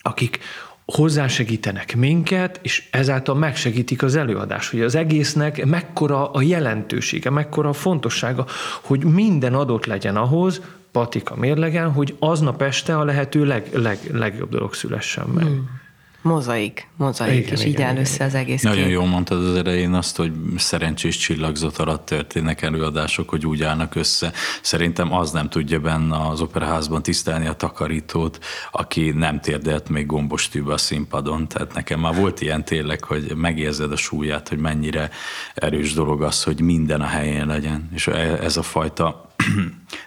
akik 0.00 0.38
hozzásegítenek 0.84 1.96
minket, 1.96 2.60
és 2.62 2.88
ezáltal 2.90 3.34
megsegítik 3.34 4.02
az 4.02 4.16
előadást, 4.16 4.70
hogy 4.70 4.80
az 4.80 4.94
egésznek 4.94 5.64
mekkora 5.64 6.30
a 6.30 6.42
jelentősége, 6.42 7.30
mekkora 7.30 7.68
a 7.68 7.72
fontossága, 7.72 8.46
hogy 8.80 9.04
minden 9.04 9.54
adott 9.54 9.86
legyen 9.86 10.16
ahhoz, 10.16 10.60
patika 10.92 11.36
mérlegen, 11.36 11.92
hogy 11.92 12.16
aznap 12.18 12.62
este 12.62 12.98
a 12.98 13.04
lehető 13.04 13.44
leg, 13.44 13.68
leg, 13.72 13.98
legjobb 14.12 14.50
dolog 14.50 14.74
szülessen 14.74 15.26
meg. 15.26 15.44
Hmm 15.44 15.82
mozaik, 16.24 16.88
mozaik, 16.96 17.46
igen, 17.46 17.52
és 17.52 17.64
igen, 17.64 17.72
így 17.72 17.82
áll 17.82 17.96
össze 17.96 18.24
az 18.24 18.34
egész 18.34 18.62
Nagyon 18.62 18.84
kép. 18.84 18.92
jól 18.92 19.06
mondtad 19.06 19.44
az 19.46 19.56
elején 19.56 19.94
azt, 19.94 20.16
hogy 20.16 20.32
szerencsés 20.56 21.16
csillagzat 21.16 21.78
alatt 21.78 22.06
történnek 22.06 22.62
előadások, 22.62 23.28
hogy 23.28 23.46
úgy 23.46 23.62
állnak 23.62 23.94
össze. 23.94 24.32
Szerintem 24.62 25.12
az 25.12 25.30
nem 25.30 25.48
tudja 25.48 25.80
benne 25.80 26.28
az 26.28 26.40
operaházban 26.40 27.02
tisztelni 27.02 27.46
a 27.46 27.52
takarítót, 27.52 28.44
aki 28.70 29.10
nem 29.10 29.40
térdelt 29.40 29.88
még 29.88 30.06
gombostűbe 30.06 30.72
a 30.72 30.78
színpadon. 30.78 31.48
Tehát 31.48 31.74
nekem 31.74 32.00
már 32.00 32.14
volt 32.14 32.40
ilyen 32.40 32.64
tényleg, 32.64 33.04
hogy 33.04 33.32
megérzed 33.36 33.92
a 33.92 33.96
súlyát, 33.96 34.48
hogy 34.48 34.58
mennyire 34.58 35.10
erős 35.54 35.92
dolog 35.92 36.22
az, 36.22 36.42
hogy 36.42 36.60
minden 36.60 37.00
a 37.00 37.06
helyén 37.06 37.46
legyen. 37.46 37.88
És 37.94 38.06
ez 38.06 38.56
a 38.56 38.62
fajta 38.62 39.28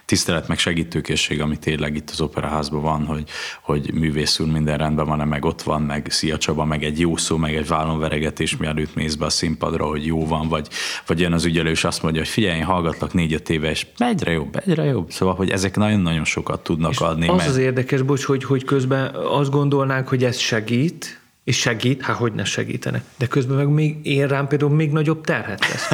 tisztelet 0.08 0.48
meg 0.48 0.58
segítőkészség, 0.58 1.40
ami 1.40 1.56
tényleg 1.56 1.96
itt 1.96 2.10
az 2.10 2.20
operaházban 2.20 2.82
van, 2.82 3.04
hogy, 3.04 3.24
hogy 3.62 3.92
művész 3.92 4.38
úr 4.38 4.46
minden 4.46 4.78
rendben 4.78 5.06
van, 5.06 5.28
meg 5.28 5.44
ott 5.44 5.62
van, 5.62 5.82
meg 5.82 6.06
Szia 6.10 6.38
Csaba, 6.38 6.64
meg 6.64 6.84
egy 6.84 7.00
jó 7.00 7.16
szó, 7.16 7.36
meg 7.36 7.54
egy 7.54 7.66
vállonveregetés, 7.66 8.56
mielőtt 8.56 8.94
mész 8.94 9.14
be 9.14 9.24
a 9.24 9.30
színpadra, 9.30 9.86
hogy 9.86 10.06
jó 10.06 10.26
van, 10.26 10.48
vagy, 10.48 10.68
vagy 11.06 11.20
jön 11.20 11.32
az 11.32 11.44
ügyelő, 11.44 11.70
és 11.70 11.84
azt 11.84 12.02
mondja, 12.02 12.20
hogy 12.20 12.30
figyelj, 12.30 12.58
én 12.58 12.64
hallgatlak 12.64 13.12
négy-öt 13.12 13.50
éve, 13.50 13.70
és 13.70 13.86
egyre 13.98 14.32
jobb, 14.32 14.60
egyre 14.66 14.84
jobb. 14.84 15.10
Szóval, 15.10 15.34
hogy 15.34 15.50
ezek 15.50 15.76
nagyon-nagyon 15.76 16.24
sokat 16.24 16.62
tudnak 16.62 16.90
és 16.90 16.98
adni. 16.98 17.28
Az 17.28 17.36
mert... 17.36 17.48
az 17.48 17.56
érdekes, 17.56 18.02
bocs, 18.02 18.24
hogy, 18.24 18.44
hogy 18.44 18.64
közben 18.64 19.14
azt 19.14 19.50
gondolnánk, 19.50 20.08
hogy 20.08 20.24
ez 20.24 20.38
segít, 20.38 21.20
és 21.48 21.58
segít, 21.58 22.02
hát 22.02 22.16
hogy 22.16 22.32
ne 22.32 22.44
segítene. 22.44 23.02
De 23.18 23.26
közben 23.26 23.56
meg 23.56 23.68
még 23.68 23.96
én 24.02 24.26
rám 24.26 24.48
például 24.48 24.70
még 24.70 24.90
nagyobb 24.90 25.24
terhet 25.24 25.68
lesz. 25.68 25.88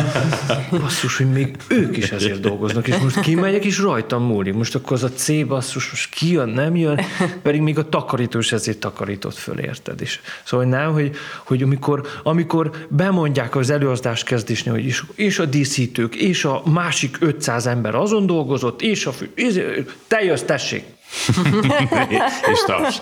Basszus, 0.80 1.16
hogy 1.16 1.32
még 1.32 1.56
ők 1.68 1.96
is 1.96 2.10
ezért 2.10 2.40
dolgoznak, 2.40 2.88
és 2.88 2.96
most 2.96 3.20
kimegyek, 3.20 3.64
és 3.64 3.78
rajtam 3.78 4.22
múlik. 4.22 4.54
Most 4.54 4.74
akkor 4.74 4.92
az 4.92 5.02
a 5.02 5.10
C 5.10 5.46
basszus, 5.46 5.90
most 5.90 6.14
ki 6.14 6.32
jön, 6.32 6.48
nem 6.48 6.76
jön, 6.76 7.00
pedig 7.42 7.60
még 7.60 7.78
a 7.78 7.88
takarító 7.88 8.38
is 8.38 8.52
ezért 8.52 8.78
takarított 8.78 9.34
föl, 9.34 9.58
érted 9.58 10.00
is. 10.00 10.20
Szóval 10.44 10.66
nem, 10.66 10.92
hogy, 10.92 11.16
hogy 11.44 11.62
amikor, 11.62 12.06
amikor 12.22 12.70
bemondják 12.88 13.56
az 13.56 13.70
előadást 13.70 14.24
kezdésnél, 14.24 14.74
hogy 14.74 14.84
és, 14.84 15.04
és 15.14 15.38
a 15.38 15.44
díszítők, 15.44 16.14
és 16.14 16.44
a 16.44 16.62
másik 16.72 17.16
500 17.20 17.66
ember 17.66 17.94
azon 17.94 18.26
dolgozott, 18.26 18.82
és 18.82 19.06
a 19.06 19.12
fő, 19.12 19.30
és, 19.34 19.60
te 20.08 20.24
jössz, 20.24 20.42
tessék, 20.42 20.84
és 22.52 22.62
taps, 22.66 23.00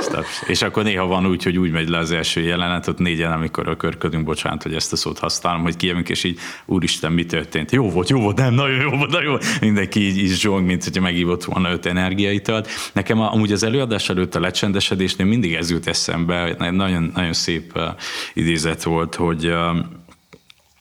és 0.00 0.06
taps. 0.06 0.42
És 0.46 0.62
akkor 0.62 0.82
néha 0.82 1.06
van 1.06 1.26
úgy, 1.26 1.42
hogy 1.42 1.58
úgy 1.58 1.70
megy 1.70 1.88
le 1.88 1.98
az 1.98 2.12
első 2.12 2.40
jelenet, 2.40 2.88
ott 2.88 2.98
négyen, 2.98 3.32
amikor 3.32 3.68
a 3.68 3.76
körködünk, 3.76 4.24
bocsánat, 4.24 4.62
hogy 4.62 4.74
ezt 4.74 4.92
a 4.92 4.96
szót 4.96 5.18
használom, 5.18 5.62
hogy 5.62 5.76
kijövünk, 5.76 6.08
és 6.08 6.24
így, 6.24 6.38
úristen, 6.64 7.12
mi 7.12 7.26
történt? 7.26 7.72
Jó 7.72 7.90
volt, 7.90 8.08
jó 8.08 8.20
volt, 8.20 8.36
nem, 8.36 8.54
nagyon 8.54 8.80
jó 8.80 8.90
volt, 8.90 9.10
nagyon 9.10 9.30
jó. 9.32 9.36
Mindenki 9.60 10.00
így, 10.00 10.18
így 10.18 10.32
zsong, 10.32 10.66
mint 10.66 10.84
hogyha 10.84 11.02
megívott 11.02 11.44
volna 11.44 11.70
öt 11.70 11.86
energiaitalt. 11.86 12.68
Nekem 12.92 13.20
amúgy 13.20 13.52
az 13.52 13.62
előadás 13.62 14.08
előtt 14.08 14.34
a 14.34 14.40
lecsendesedésnél 14.40 15.26
mindig 15.26 15.54
ez 15.54 15.70
jut 15.70 15.86
eszembe, 15.86 16.56
nagyon, 16.70 17.10
nagyon 17.14 17.32
szép 17.32 17.72
uh, 17.76 17.82
idézet 18.34 18.82
volt, 18.82 19.14
hogy 19.14 19.52
Hát 19.54 20.03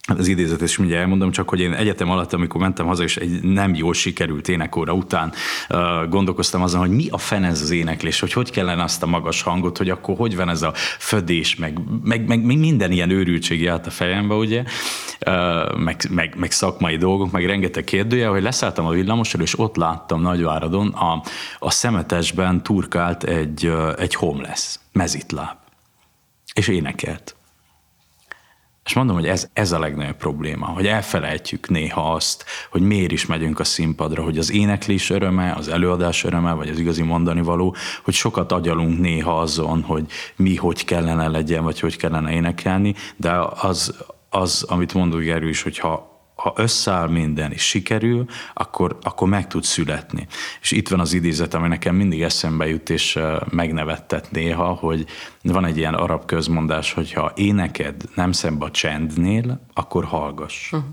az 0.07 0.27
idézetet 0.27 0.67
is 0.67 0.77
mindjárt 0.77 1.01
elmondom, 1.01 1.31
csak 1.31 1.49
hogy 1.49 1.59
én 1.59 1.73
egyetem 1.73 2.09
alatt, 2.09 2.33
amikor 2.33 2.61
mentem 2.61 2.85
haza, 2.85 3.03
és 3.03 3.17
egy 3.17 3.43
nem 3.43 3.75
jól 3.75 3.93
sikerült 3.93 4.47
énekóra 4.47 4.93
után 4.93 5.33
uh, 5.69 6.09
gondolkoztam 6.09 6.61
azon, 6.61 6.79
hogy 6.79 6.89
mi 6.89 7.07
a 7.09 7.17
fene 7.17 7.47
ez 7.47 7.61
az 7.61 7.69
éneklés, 7.69 8.19
hogy 8.19 8.33
hogy 8.33 8.51
kellene 8.51 8.83
azt 8.83 9.03
a 9.03 9.05
magas 9.05 9.41
hangot, 9.41 9.77
hogy 9.77 9.89
akkor 9.89 10.15
hogy 10.15 10.35
van 10.35 10.49
ez 10.49 10.61
a 10.61 10.73
födés, 10.99 11.55
meg, 11.55 11.79
meg, 12.03 12.27
meg 12.27 12.43
minden 12.43 12.91
ilyen 12.91 13.09
őrültség 13.09 13.61
járt 13.61 13.87
a 13.87 13.89
fejembe, 13.89 14.33
ugye, 14.33 14.63
meg, 15.77 16.01
meg, 16.09 16.35
meg, 16.37 16.51
szakmai 16.51 16.97
dolgok, 16.97 17.31
meg 17.31 17.45
rengeteg 17.45 17.83
kérdője, 17.83 18.27
hogy 18.27 18.41
leszálltam 18.41 18.85
a 18.85 18.91
villamosról, 18.91 19.41
és 19.41 19.59
ott 19.59 19.75
láttam 19.75 20.21
Nagyváradon 20.21 20.87
a, 20.87 21.21
a 21.59 21.71
szemetesben 21.71 22.63
turkált 22.63 23.23
egy, 23.23 23.73
egy 23.97 24.15
homeless, 24.15 24.75
mezitláb, 24.91 25.57
és 26.53 26.67
énekelt. 26.67 27.35
És 28.85 28.93
mondom, 28.93 29.15
hogy 29.15 29.27
ez, 29.27 29.49
ez 29.53 29.71
a 29.71 29.79
legnagyobb 29.79 30.15
probléma, 30.15 30.65
hogy 30.65 30.87
elfelejtjük 30.87 31.69
néha 31.69 32.13
azt, 32.13 32.45
hogy 32.71 32.81
miért 32.81 33.11
is 33.11 33.25
megyünk 33.25 33.59
a 33.59 33.63
színpadra, 33.63 34.23
hogy 34.23 34.37
az 34.37 34.51
éneklés 34.51 35.09
öröme, 35.09 35.53
az 35.53 35.67
előadás 35.67 36.23
öröme, 36.23 36.53
vagy 36.53 36.69
az 36.69 36.79
igazi 36.79 37.01
mondani 37.01 37.41
való, 37.41 37.75
hogy 38.03 38.13
sokat 38.13 38.51
agyalunk 38.51 38.99
néha 38.99 39.39
azon, 39.39 39.81
hogy 39.81 40.05
mi 40.35 40.55
hogy 40.55 40.85
kellene 40.85 41.27
legyen, 41.27 41.63
vagy 41.63 41.79
hogy 41.79 41.97
kellene 41.97 42.31
énekelni, 42.31 42.95
de 43.15 43.31
az, 43.61 43.95
az 44.29 44.63
amit 44.63 44.93
mondok 44.93 45.21
Gerő 45.21 45.49
is, 45.49 45.61
hogyha 45.61 46.12
ha 46.43 46.53
összeáll 46.55 47.07
minden 47.07 47.51
és 47.51 47.67
sikerül, 47.67 48.25
akkor, 48.53 48.97
akkor 49.01 49.27
meg 49.27 49.47
tud 49.47 49.63
születni. 49.63 50.27
És 50.61 50.71
itt 50.71 50.87
van 50.89 50.99
az 50.99 51.13
idézet, 51.13 51.53
ami 51.53 51.67
nekem 51.67 51.95
mindig 51.95 52.21
eszembe 52.21 52.67
jut, 52.67 52.89
és 52.89 53.19
megnevettet 53.49 54.31
néha, 54.31 54.73
hogy 54.73 55.05
van 55.41 55.65
egy 55.65 55.77
ilyen 55.77 55.93
arab 55.93 56.25
közmondás, 56.25 56.93
hogy 56.93 57.13
ha 57.13 57.31
éneked 57.35 58.03
nem 58.15 58.31
szembe 58.31 58.65
a 58.65 58.71
csendnél, 58.71 59.61
akkor 59.73 60.05
hallgass. 60.05 60.71
Uh-huh. 60.71 60.89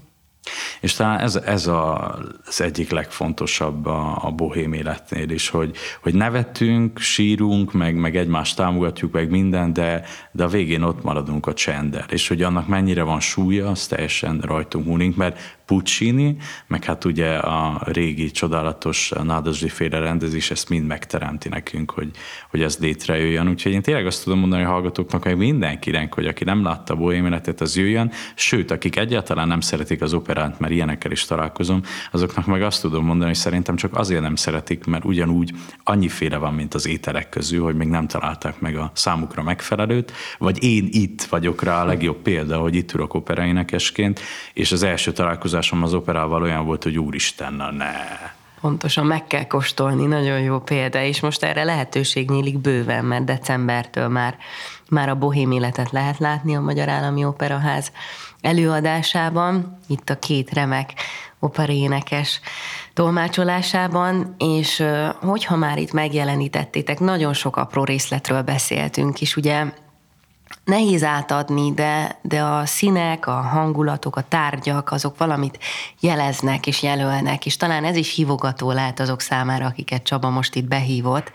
És 0.80 0.92
talán 0.92 1.18
ez, 1.18 1.36
ez 1.36 1.66
a, 1.66 2.14
az 2.46 2.60
egyik 2.60 2.90
legfontosabb 2.90 3.86
a, 3.86 4.18
a 4.24 4.30
bohém 4.30 4.72
életnél 4.72 5.30
is, 5.30 5.48
hogy, 5.48 5.76
hogy 6.02 6.14
nevetünk, 6.14 6.98
sírunk, 6.98 7.72
meg, 7.72 7.94
meg 7.94 8.16
egymást 8.16 8.56
támogatjuk, 8.56 9.12
meg 9.12 9.30
minden, 9.30 9.72
de, 9.72 10.04
de 10.32 10.44
a 10.44 10.48
végén 10.48 10.82
ott 10.82 11.02
maradunk 11.02 11.46
a 11.46 11.54
csenddel. 11.54 12.04
És 12.10 12.28
hogy 12.28 12.42
annak 12.42 12.68
mennyire 12.68 13.02
van 13.02 13.20
súlya, 13.20 13.70
az 13.70 13.86
teljesen 13.86 14.40
rajtunk 14.40 14.86
múlik, 14.86 15.16
mert 15.16 15.58
Puccini, 15.70 16.36
meg 16.66 16.84
hát 16.84 17.04
ugye 17.04 17.34
a 17.34 17.80
régi 17.84 18.30
csodálatos 18.30 19.12
Nádasdi 19.22 19.68
féle 19.68 19.98
rendezés 19.98 20.50
ezt 20.50 20.68
mind 20.68 20.86
megteremti 20.86 21.48
nekünk, 21.48 21.90
hogy, 21.90 22.10
hogy 22.50 22.62
ez 22.62 22.78
létrejöjjön. 22.78 23.48
Úgyhogy 23.48 23.72
én 23.72 23.82
tényleg 23.82 24.06
azt 24.06 24.24
tudom 24.24 24.38
mondani 24.38 24.62
a 24.62 24.68
hallgatóknak, 24.68 25.24
meg 25.24 25.36
mindenkinek, 25.36 26.14
hogy 26.14 26.26
aki 26.26 26.44
nem 26.44 26.62
látta 26.62 26.94
a 26.94 26.96
bohémenetet, 26.96 27.60
az 27.60 27.76
jöjjön, 27.76 28.12
sőt, 28.34 28.70
akik 28.70 28.96
egyáltalán 28.96 29.48
nem 29.48 29.60
szeretik 29.60 30.02
az 30.02 30.14
operát, 30.14 30.58
mert 30.60 30.72
ilyenekkel 30.72 31.10
is 31.10 31.24
találkozom, 31.24 31.82
azoknak 32.12 32.46
meg 32.46 32.62
azt 32.62 32.80
tudom 32.80 33.04
mondani, 33.04 33.28
hogy 33.28 33.38
szerintem 33.38 33.76
csak 33.76 33.96
azért 33.96 34.22
nem 34.22 34.36
szeretik, 34.36 34.84
mert 34.84 35.04
ugyanúgy 35.04 35.52
annyiféle 35.84 36.36
van, 36.36 36.54
mint 36.54 36.74
az 36.74 36.86
ételek 36.86 37.28
közül, 37.28 37.62
hogy 37.62 37.76
még 37.76 37.88
nem 37.88 38.06
találták 38.06 38.60
meg 38.60 38.76
a 38.76 38.90
számukra 38.94 39.42
megfelelőt, 39.42 40.12
vagy 40.38 40.62
én 40.62 40.88
itt 40.90 41.22
vagyok 41.22 41.62
rá 41.62 41.82
a 41.82 41.86
legjobb 41.86 42.22
példa, 42.22 42.58
hogy 42.58 42.74
itt 42.74 42.92
ülök 42.92 43.14
operaénekesként, 43.14 44.20
és 44.52 44.72
az 44.72 44.82
első 44.82 45.12
találkozás 45.12 45.58
találkozásom 45.60 45.82
az 45.82 45.94
operával 45.94 46.42
olyan 46.42 46.64
volt, 46.64 46.82
hogy 46.82 46.98
úristen, 46.98 47.52
na 47.52 47.70
ne. 47.70 47.92
Pontosan 48.60 49.06
meg 49.06 49.26
kell 49.26 49.46
kóstolni, 49.46 50.06
nagyon 50.06 50.40
jó 50.40 50.58
példa, 50.58 51.02
és 51.02 51.20
most 51.20 51.42
erre 51.42 51.64
lehetőség 51.64 52.30
nyílik 52.30 52.58
bőven, 52.58 53.04
mert 53.04 53.24
decembertől 53.24 54.08
már, 54.08 54.36
már 54.88 55.08
a 55.08 55.14
bohém 55.14 55.50
életet 55.50 55.90
lehet 55.90 56.18
látni 56.18 56.56
a 56.56 56.60
Magyar 56.60 56.88
Állami 56.88 57.24
Operaház 57.24 57.92
előadásában, 58.40 59.78
itt 59.88 60.10
a 60.10 60.18
két 60.18 60.50
remek 60.52 60.94
operénekes 61.38 62.40
tolmácsolásában, 62.94 64.34
és 64.38 64.84
hogyha 65.20 65.56
már 65.56 65.78
itt 65.78 65.92
megjelenítettétek, 65.92 66.98
nagyon 66.98 67.32
sok 67.32 67.56
apró 67.56 67.84
részletről 67.84 68.42
beszéltünk, 68.42 69.20
és 69.20 69.36
ugye 69.36 69.64
nehéz 70.70 71.04
átadni, 71.04 71.72
de, 71.72 72.18
de 72.22 72.42
a 72.42 72.66
színek, 72.66 73.26
a 73.26 73.32
hangulatok, 73.32 74.16
a 74.16 74.24
tárgyak, 74.28 74.92
azok 74.92 75.18
valamit 75.18 75.58
jeleznek 76.00 76.66
és 76.66 76.82
jelölnek, 76.82 77.46
és 77.46 77.56
talán 77.56 77.84
ez 77.84 77.96
is 77.96 78.14
hívogató 78.14 78.70
lehet 78.72 79.00
azok 79.00 79.20
számára, 79.20 79.66
akiket 79.66 80.02
Csaba 80.02 80.30
most 80.30 80.54
itt 80.54 80.68
behívott, 80.68 81.30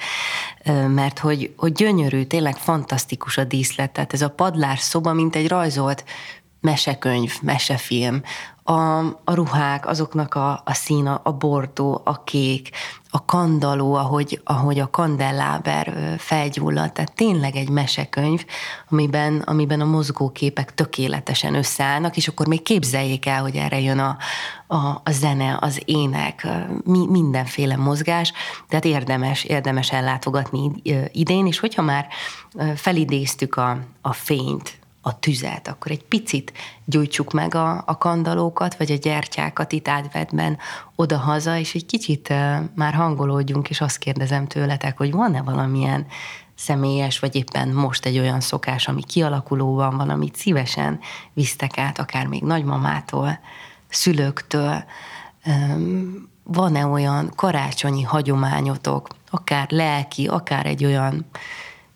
mert 0.87 1.19
hogy, 1.19 1.53
hogy 1.57 1.71
gyönyörű, 1.71 2.23
tényleg 2.23 2.55
fantasztikus 2.55 3.37
a 3.37 3.43
díszlet, 3.43 3.91
tehát 3.91 4.13
ez 4.13 4.21
a 4.21 4.29
padlás 4.29 4.79
szoba, 4.79 5.13
mint 5.13 5.35
egy 5.35 5.47
rajzolt 5.47 6.03
mesekönyv, 6.61 7.33
mesefilm, 7.41 8.21
a, 8.63 8.99
a 9.23 9.33
ruhák, 9.33 9.87
azoknak 9.87 10.35
a, 10.35 10.61
a 10.65 10.73
szína, 10.73 11.21
a 11.23 11.31
bordó, 11.31 12.01
a 12.03 12.23
kék, 12.23 12.69
a 13.15 13.25
kandaló, 13.25 13.93
ahogy, 13.93 14.41
ahogy 14.43 14.79
a 14.79 14.89
kandelláber 14.89 16.15
felgyullad, 16.17 16.91
tehát 16.91 17.15
tényleg 17.15 17.55
egy 17.55 17.69
mesekönyv, 17.69 18.45
amiben, 18.89 19.39
amiben 19.39 19.81
a 19.81 19.85
mozgóképek 19.85 20.73
tökéletesen 20.73 21.55
összeállnak, 21.55 22.17
és 22.17 22.27
akkor 22.27 22.47
még 22.47 22.61
képzeljék 22.61 23.25
el, 23.25 23.41
hogy 23.41 23.55
erre 23.55 23.79
jön 23.79 23.99
a, 23.99 24.17
a, 24.67 24.75
a 25.03 25.11
zene, 25.11 25.57
az 25.61 25.81
ének, 25.85 26.47
mi, 26.83 27.07
mindenféle 27.07 27.75
mozgás, 27.75 28.33
tehát 28.67 28.85
érdemes, 28.85 29.43
érdemes 29.43 29.91
ellátogatni 29.91 30.71
idén, 31.11 31.47
és 31.47 31.59
hogyha 31.59 31.81
már 31.81 32.07
felidéztük 32.75 33.55
a, 33.55 33.77
a 34.01 34.13
fényt, 34.13 34.79
a 35.07 35.19
tüzet, 35.19 35.67
akkor 35.67 35.91
egy 35.91 36.03
picit 36.03 36.53
gyújtsuk 36.85 37.31
meg 37.31 37.55
a, 37.55 37.83
a 37.85 37.97
kandalókat, 37.97 38.77
vagy 38.77 38.91
a 38.91 38.95
gyertyákat 38.95 39.71
itt 39.71 39.87
átvetben 39.87 40.57
oda-haza, 40.95 41.57
és 41.57 41.73
egy 41.73 41.85
kicsit 41.85 42.29
már 42.75 42.93
hangolódjunk, 42.93 43.69
és 43.69 43.81
azt 43.81 43.97
kérdezem 43.97 44.47
tőletek, 44.47 44.97
hogy 44.97 45.11
van-e 45.11 45.41
valamilyen 45.41 46.05
személyes, 46.55 47.19
vagy 47.19 47.35
éppen 47.35 47.69
most 47.69 48.05
egy 48.05 48.19
olyan 48.19 48.39
szokás, 48.39 48.87
ami 48.87 49.03
kialakulóban 49.03 49.97
van, 49.97 50.09
amit 50.09 50.35
szívesen 50.35 50.99
visztek 51.33 51.77
át, 51.77 51.99
akár 51.99 52.25
még 52.25 52.43
nagymamától, 52.43 53.39
szülőktől. 53.89 54.83
Van-e 56.43 56.85
olyan 56.85 57.31
karácsonyi 57.35 58.03
hagyományotok, 58.03 59.07
akár 59.29 59.67
lelki, 59.69 60.27
akár 60.27 60.65
egy 60.65 60.85
olyan 60.85 61.25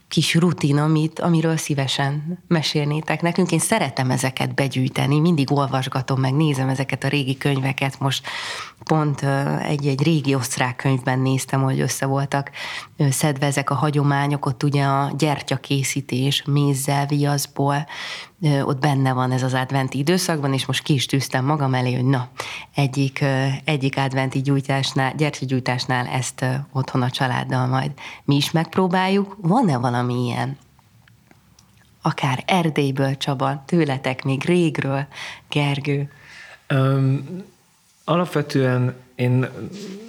kis 0.10 0.36
rutin, 0.36 0.78
amit, 0.78 1.20
amiről 1.20 1.58
szívesen 1.58 2.44
mesélnétek 2.48 3.22
nekünk. 3.22 3.52
Én 3.52 3.60
szeretem 3.60 4.12
ezeket 4.12 4.54
begyűjteni, 4.54 5.20
mindig 5.20 5.52
olvasgatom, 5.52 6.20
meg 6.20 6.34
nézem 6.34 6.70
ezeket 6.70 7.04
a 7.04 7.08
régi 7.08 7.38
könyveket. 7.38 8.00
Most 8.00 8.28
pont 8.84 9.22
egy-egy 9.62 10.04
régi 10.04 10.36
osztrák 10.36 10.76
könyvben 10.76 11.20
néztem, 11.20 11.62
hogy 11.64 11.80
össze 11.80 12.06
voltak 12.06 12.52
szedve 13.10 13.46
ezek 13.46 13.70
a 13.70 13.76
hagyományok, 13.76 14.46
ott 14.46 14.64
ugye 14.64 14.84
a 14.84 15.12
gyertyakészítés 15.18 16.44
mézzel, 16.46 17.06
viaszból, 17.06 17.88
ott 18.64 18.80
benne 18.80 19.14
van 19.14 19.32
ez 19.32 19.44
az 19.44 19.54
adventi 19.54 19.98
időszakban, 19.98 20.54
és 20.54 20.66
most 20.66 20.84
ki 20.84 20.94
is 20.94 21.06
tűztem 21.06 21.46
magam 21.46 21.74
elé, 21.74 21.94
hogy 21.94 22.06
na, 22.06 22.28
egyik, 22.76 23.26
egyik 23.64 23.98
adventi 23.98 24.42
gyújtásnál, 24.42 25.14
gyertyagyújtásnál 25.16 26.08
ezt 26.08 26.46
otthon 26.72 27.02
a 27.02 27.10
családdal 27.10 27.68
majd 27.68 27.92
mi 28.24 28.36
is 28.36 28.52
megpróbáljuk. 28.52 29.38
Van-e 29.42 29.78
valami 29.78 30.26
ilyen? 30.26 30.58
Akár 32.02 32.44
Erdélyből, 32.48 33.18
Csaba, 33.18 33.64
tőletek 33.66 34.24
még 34.24 34.44
régről, 34.44 35.08
Gergő? 35.50 36.12
Um, 36.74 37.44
alapvetően 38.10 38.94
én 39.16 39.48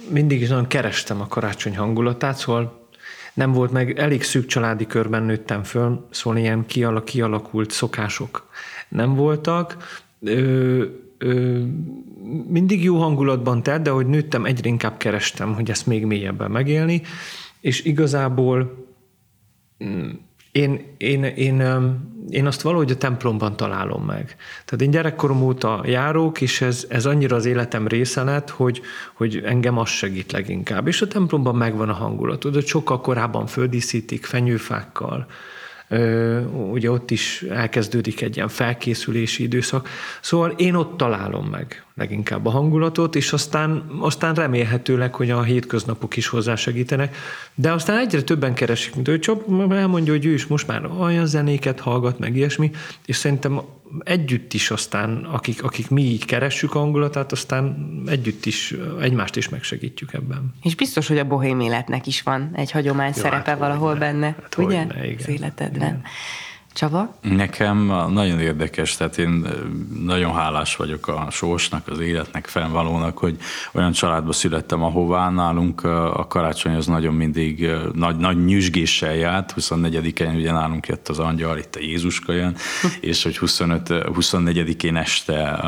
mindig 0.09 0.41
is 0.41 0.47
nagyon 0.47 0.67
kerestem 0.67 1.21
a 1.21 1.27
karácsony 1.27 1.77
hangulatát, 1.77 2.37
szóval 2.37 2.87
nem 3.33 3.51
volt 3.51 3.71
meg, 3.71 3.99
elég 3.99 4.23
szűk 4.23 4.45
családi 4.45 4.87
körben 4.87 5.23
nőttem 5.23 5.63
föl, 5.63 6.07
szóval 6.09 6.39
ilyen 6.39 6.65
kialak, 6.65 7.05
kialakult 7.05 7.71
szokások 7.71 8.49
nem 8.89 9.15
voltak. 9.15 9.77
Ö, 10.19 10.85
ö, 11.17 11.59
mindig 12.47 12.83
jó 12.83 12.97
hangulatban 12.97 13.63
telt, 13.63 13.81
de 13.81 13.89
hogy 13.89 14.07
nőttem, 14.07 14.45
egyre 14.45 14.69
inkább 14.69 14.97
kerestem, 14.97 15.53
hogy 15.53 15.69
ezt 15.69 15.87
még 15.87 16.05
mélyebben 16.05 16.51
megélni, 16.51 17.01
és 17.59 17.83
igazából 17.83 18.85
mm, 19.83 20.09
én, 20.51 20.95
én, 20.97 21.23
én, 21.23 21.63
én 22.29 22.45
azt 22.45 22.61
valahogy 22.61 22.91
a 22.91 22.97
templomban 22.97 23.55
találom 23.57 24.03
meg. 24.03 24.35
Tehát 24.65 24.81
én 24.81 24.91
gyerekkorom 24.91 25.41
óta 25.41 25.81
járok, 25.85 26.41
és 26.41 26.61
ez, 26.61 26.85
ez 26.89 27.05
annyira 27.05 27.35
az 27.35 27.45
életem 27.45 27.87
része 27.87 28.23
lett, 28.23 28.49
hogy, 28.49 28.81
hogy 29.13 29.41
engem 29.45 29.77
az 29.77 29.89
segít 29.89 30.31
leginkább. 30.31 30.87
És 30.87 31.01
a 31.01 31.07
templomban 31.07 31.55
megvan 31.55 31.89
a 31.89 31.93
hangulat. 31.93 32.39
Tudod, 32.39 32.65
sokkal 32.65 33.01
korábban 33.01 33.45
földíszítik 33.45 34.25
fenyőfákkal, 34.25 35.27
ugye 36.71 36.91
ott 36.91 37.11
is 37.11 37.45
elkezdődik 37.49 38.21
egy 38.21 38.35
ilyen 38.35 38.47
felkészülési 38.47 39.43
időszak. 39.43 39.89
Szóval 40.21 40.49
én 40.49 40.73
ott 40.73 40.97
találom 40.97 41.45
meg 41.45 41.85
leginkább 41.95 42.45
a 42.45 42.49
hangulatot, 42.49 43.15
és 43.15 43.33
aztán, 43.33 43.85
aztán 43.99 44.33
remélhetőleg, 44.33 45.15
hogy 45.15 45.29
a 45.29 45.43
hétköznapok 45.43 46.17
is 46.17 46.27
hozzásegítenek. 46.27 47.15
De 47.55 47.71
aztán 47.71 47.97
egyre 47.97 48.21
többen 48.21 48.53
keresik, 48.53 48.95
mint 48.95 49.07
ő 49.07 49.19
csak 49.19 49.43
elmondja, 49.69 50.13
hogy 50.13 50.25
ő 50.25 50.33
is 50.33 50.45
most 50.45 50.67
már 50.67 50.85
olyan 50.99 51.25
zenéket 51.25 51.79
hallgat, 51.79 52.19
meg 52.19 52.35
ilyesmi, 52.35 52.71
és 53.05 53.15
szerintem 53.15 53.61
együtt 53.99 54.53
is 54.53 54.71
aztán, 54.71 55.23
akik, 55.23 55.63
akik 55.63 55.89
mi 55.89 56.01
így 56.01 56.25
keressük 56.25 56.75
a 56.75 56.79
hangulatát, 56.79 57.31
aztán 57.31 57.91
együtt 58.05 58.45
is, 58.45 58.75
egymást 59.01 59.35
is 59.35 59.49
megsegítjük 59.49 60.13
ebben. 60.13 60.53
És 60.61 60.75
biztos, 60.75 61.07
hogy 61.07 61.17
a 61.17 61.27
bohém 61.27 61.59
életnek 61.59 62.07
is 62.07 62.21
van 62.21 62.51
egy 62.53 62.71
hagyomány 62.71 63.11
ja, 63.15 63.21
szerepe 63.21 63.49
hát 63.49 63.59
valahol 63.59 63.93
ne, 63.93 63.99
benne, 63.99 64.35
hát 64.41 64.57
ugye? 64.57 64.83
Ne, 64.83 65.05
igen. 65.05 65.17
Az 65.19 65.27
életedben. 65.27 65.87
Igen. 65.87 66.03
Csaba? 66.73 67.15
Nekem 67.21 67.77
nagyon 68.13 68.39
érdekes, 68.39 68.95
tehát 68.95 69.17
én 69.17 69.45
nagyon 70.03 70.33
hálás 70.33 70.75
vagyok 70.75 71.07
a 71.07 71.27
sorsnak, 71.31 71.87
az 71.87 71.99
életnek, 71.99 72.47
fennvalónak, 72.47 73.17
hogy 73.17 73.37
olyan 73.71 73.91
családba 73.91 74.31
születtem, 74.31 74.83
ahová 74.83 75.29
nálunk 75.29 75.83
a 75.83 76.25
karácsony 76.29 76.75
az 76.75 76.85
nagyon 76.85 77.13
mindig 77.13 77.69
nagy, 77.93 78.17
nagy 78.17 78.45
nyüzsgéssel 78.45 79.15
járt. 79.15 79.53
24-en 79.57 80.35
ugye 80.35 80.51
nálunk 80.51 80.87
jött 80.87 81.07
az 81.07 81.19
angyal, 81.19 81.57
itt 81.57 81.75
a 81.75 81.79
Jézuska 81.79 82.33
jön, 82.33 82.55
és 82.99 83.23
hogy 83.23 83.37
25, 83.37 83.87
24-én 83.89 84.95
este 84.95 85.59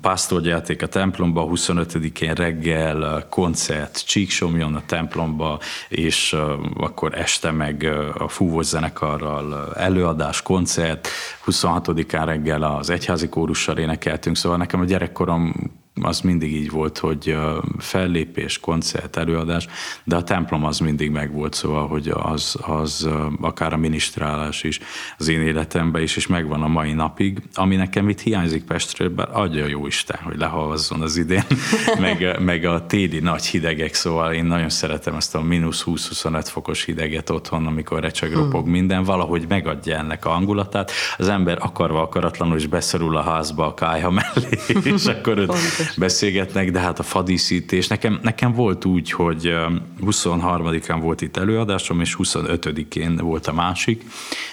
pásztorgyáték 0.00 0.82
a 0.82 0.86
templomba, 0.86 1.48
25-én 1.50 2.34
reggel 2.34 3.26
koncert 3.30 4.06
Csíksomjon 4.06 4.74
a 4.74 4.82
templomba, 4.86 5.58
és 5.88 6.36
akkor 6.76 7.18
este 7.18 7.50
meg 7.50 7.88
a 8.18 8.28
fúvós 8.28 8.66
zenekarral 8.66 9.74
előadás, 9.76 10.42
koncert, 10.42 11.08
26-án 11.46 12.22
reggel 12.24 12.62
az 12.62 12.90
egyházi 12.90 13.28
kórussal 13.28 13.78
énekeltünk, 13.78 14.36
szóval 14.36 14.58
nekem 14.58 14.80
a 14.80 14.84
gyerekkorom 14.84 15.54
az 16.02 16.20
mindig 16.20 16.54
így 16.54 16.70
volt, 16.70 16.98
hogy 16.98 17.36
fellépés, 17.78 18.58
koncert, 18.58 19.16
előadás, 19.16 19.66
de 20.04 20.16
a 20.16 20.22
templom 20.22 20.64
az 20.64 20.78
mindig 20.78 21.10
megvolt, 21.10 21.54
szóval, 21.54 21.88
hogy 21.88 22.12
az, 22.14 22.56
az 22.60 23.08
akár 23.40 23.72
a 23.72 23.76
minisztrálás 23.76 24.62
is 24.62 24.80
az 25.18 25.28
én 25.28 25.40
életemben 25.40 26.02
is, 26.02 26.16
és 26.16 26.26
megvan 26.26 26.62
a 26.62 26.68
mai 26.68 26.92
napig, 26.92 27.42
ami 27.54 27.76
nekem 27.76 28.08
itt 28.08 28.20
hiányzik 28.20 28.64
Pestről, 28.64 29.08
bár 29.08 29.28
adja 29.32 29.66
jó 29.66 29.86
Isten, 29.86 30.18
hogy 30.22 30.38
lehalvazzon 30.38 31.00
az 31.00 31.16
idén, 31.16 31.44
meg, 32.00 32.40
meg 32.40 32.64
a 32.64 32.86
téli 32.86 33.18
nagy 33.18 33.44
hidegek, 33.44 33.94
szóval 33.94 34.32
én 34.32 34.44
nagyon 34.44 34.68
szeretem 34.68 35.14
ezt 35.14 35.34
a 35.34 35.42
mínusz 35.42 35.82
20-25 35.86 36.44
fokos 36.44 36.84
hideget 36.84 37.30
otthon, 37.30 37.66
amikor 37.66 38.00
recseg, 38.00 38.32
ropog 38.32 38.62
hmm. 38.62 38.70
minden, 38.70 39.04
valahogy 39.04 39.44
megadja 39.48 39.96
ennek 39.96 40.24
a 40.24 40.28
hangulatát. 40.28 40.90
Az 41.16 41.28
ember 41.28 41.58
akarva 41.60 42.02
akaratlanul 42.02 42.56
is 42.56 42.66
beszorul 42.66 43.16
a 43.16 43.22
házba 43.22 43.66
a 43.66 43.74
kájha 43.74 44.10
mellé, 44.10 44.58
és 44.82 45.04
akkor 45.04 45.48
beszélgetnek, 45.96 46.70
de 46.70 46.78
hát 46.78 46.98
a 46.98 47.02
fadíszítés, 47.02 47.88
nekem, 47.88 48.18
nekem 48.22 48.52
volt 48.52 48.84
úgy, 48.84 49.10
hogy 49.10 49.54
23-án 50.00 50.98
volt 51.00 51.20
itt 51.20 51.36
előadásom, 51.36 52.00
és 52.00 52.16
25-én 52.18 53.16
volt 53.16 53.46
a 53.46 53.52
másik 53.52 54.04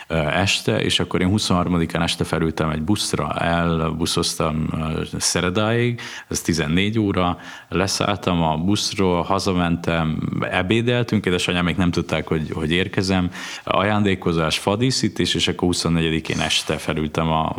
este, 0.07 0.82
és 0.82 0.99
akkor 0.99 1.21
én 1.21 1.34
23-án 1.36 2.03
este 2.03 2.23
felültem 2.23 2.69
egy 2.69 2.82
buszra, 2.82 3.34
elbuszoztam 3.34 4.69
Szeredáig, 5.17 6.01
ez 6.28 6.41
14 6.41 6.99
óra, 6.99 7.38
leszálltam 7.69 8.43
a 8.43 8.57
buszról, 8.57 9.21
hazamentem, 9.21 10.19
ebédeltünk, 10.51 11.25
édesanyám 11.25 11.65
még 11.65 11.75
nem 11.75 11.91
tudták, 11.91 12.28
hogy, 12.28 12.51
hogy 12.53 12.71
érkezem, 12.71 13.32
ajándékozás, 13.63 14.57
fadíszítés, 14.57 15.34
és 15.34 15.47
akkor 15.47 15.69
24-én 15.71 16.39
este 16.39 16.78
felültem 16.78 17.32
a 17.32 17.55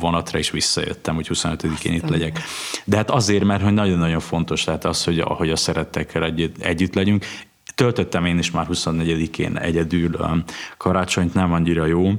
vonatra, 0.00 0.38
és 0.38 0.50
visszajöttem, 0.50 1.14
hogy 1.14 1.28
25-én 1.32 1.92
itt 1.92 2.08
legyek. 2.08 2.40
De 2.84 2.96
hát 2.96 3.05
azért, 3.10 3.44
mert 3.44 3.62
hogy 3.62 3.72
nagyon-nagyon 3.72 4.20
fontos, 4.20 4.64
tehát 4.64 4.84
az, 4.84 5.04
hogy, 5.04 5.20
hogy 5.20 5.50
a 5.50 5.56
szerettekkel 5.56 6.24
együtt, 6.24 6.62
együtt 6.62 6.94
legyünk. 6.94 7.24
Töltöttem 7.74 8.24
én 8.24 8.38
is 8.38 8.50
már 8.50 8.66
24-én 8.72 9.58
egyedül 9.58 10.16
karácsonyt, 10.76 11.34
nem 11.34 11.52
annyira 11.52 11.86
jó, 11.86 12.12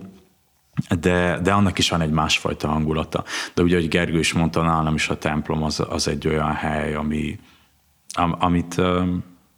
de, 1.00 1.40
de 1.44 1.52
annak 1.52 1.78
is 1.78 1.90
van 1.90 2.02
egy 2.02 2.12
másfajta 2.12 2.68
hangulata. 2.68 3.24
De 3.54 3.62
ugye, 3.62 3.76
hogy 3.76 3.88
Gergő 3.88 4.20
is 4.20 4.34
mondta, 4.34 4.62
nálam 4.62 4.96
is 4.96 5.10
a 5.10 5.18
templom 5.18 5.64
az, 5.64 5.84
az 5.90 6.08
egy 6.08 6.28
olyan 6.28 6.54
hely, 6.54 6.94
ami, 6.96 7.40
am, 8.14 8.36
amit 8.40 8.82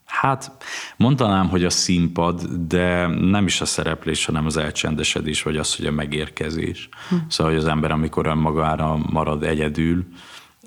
Hát 0.10 0.52
mondanám, 0.98 1.50
hogy 1.50 1.64
a 1.64 1.70
színpad, 1.70 2.42
de 2.68 3.08
nem 3.08 3.46
is 3.46 3.62
a 3.62 3.66
szereplés, 3.66 4.26
hanem 4.26 4.46
az 4.46 4.58
elcsendesedés, 4.58 5.44
vagy 5.44 5.58
az, 5.58 5.76
hogy 5.76 5.86
a 5.86 5.92
megérkezés. 5.92 6.90
Hm. 7.10 7.16
Szóval, 7.28 7.54
hogy 7.54 7.62
az 7.62 7.68
ember, 7.68 7.92
amikor 7.92 8.26
önmagára 8.26 8.98
marad 9.10 9.44
egyedül, 9.44 10.06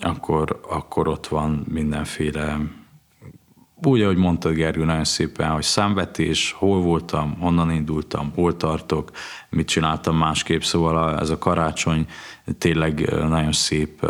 akkor, 0.05 0.61
akkor 0.69 1.09
ott 1.09 1.27
van 1.27 1.67
mindenféle 1.69 2.61
úgy, 3.87 4.03
ahogy 4.03 4.17
mondtad 4.17 4.55
Gergő 4.55 4.85
nagyon 4.85 5.05
szépen, 5.05 5.51
hogy 5.51 5.63
számvetés, 5.63 6.53
hol 6.53 6.81
voltam, 6.81 7.37
honnan 7.41 7.71
indultam, 7.71 8.33
hol 8.35 8.57
tartok, 8.57 9.11
mit 9.51 9.67
csináltam 9.67 10.17
másképp, 10.17 10.61
szóval 10.61 11.19
ez 11.19 11.31
a 11.31 11.39
karácsony 11.39 12.07
tényleg 12.59 13.15
nagyon 13.29 13.53
szép 13.53 14.07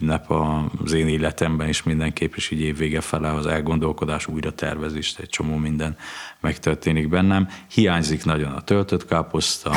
ünnep 0.00 0.30
az 0.30 0.92
én 0.92 1.08
életemben 1.08 1.68
is 1.68 1.82
mindenképp, 1.82 2.34
és 2.34 2.50
így 2.50 2.60
évvége 2.60 3.00
fele 3.00 3.32
az 3.32 3.46
elgondolkodás, 3.46 4.26
újra 4.26 4.52
tervezés, 4.52 5.14
egy 5.16 5.28
csomó 5.28 5.56
minden 5.56 5.96
megtörténik 6.44 7.08
bennem. 7.08 7.48
Hiányzik 7.70 8.24
nagyon 8.24 8.52
a 8.52 8.60
töltött 8.60 9.06
káposzta, 9.06 9.72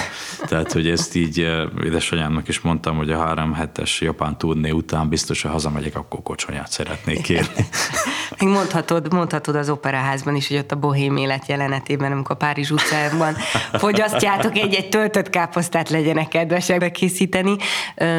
tehát 0.47 0.71
hogy 0.71 0.89
ezt 0.89 1.15
így 1.15 1.37
édesanyámnak 1.83 2.47
is 2.47 2.59
mondtam, 2.59 2.97
hogy 2.97 3.11
a 3.11 3.19
három 3.19 3.53
hetes 3.53 4.01
japán 4.01 4.37
turné 4.37 4.69
után 4.69 5.09
biztos, 5.09 5.41
hogy 5.41 5.51
hazamegyek, 5.51 5.95
akkor 5.95 6.21
kocsonyát 6.23 6.71
szeretnék 6.71 7.21
kérni. 7.21 7.67
Még 8.39 8.49
mondhatod, 8.49 9.13
mondhatod 9.13 9.55
az 9.55 9.69
operaházban 9.69 10.35
is, 10.35 10.47
hogy 10.47 10.57
ott 10.57 10.71
a 10.71 10.75
bohém 10.75 11.17
élet 11.17 11.47
jelenetében, 11.47 12.11
amikor 12.11 12.37
Párizs 12.37 12.71
utcában 12.71 13.33
fogyasztjátok 13.73 14.57
egy-egy 14.57 14.89
töltött 14.89 15.29
káposztát, 15.29 15.89
legyenek 15.89 16.27
kedvesek 16.27 16.79
bekészíteni. 16.79 17.55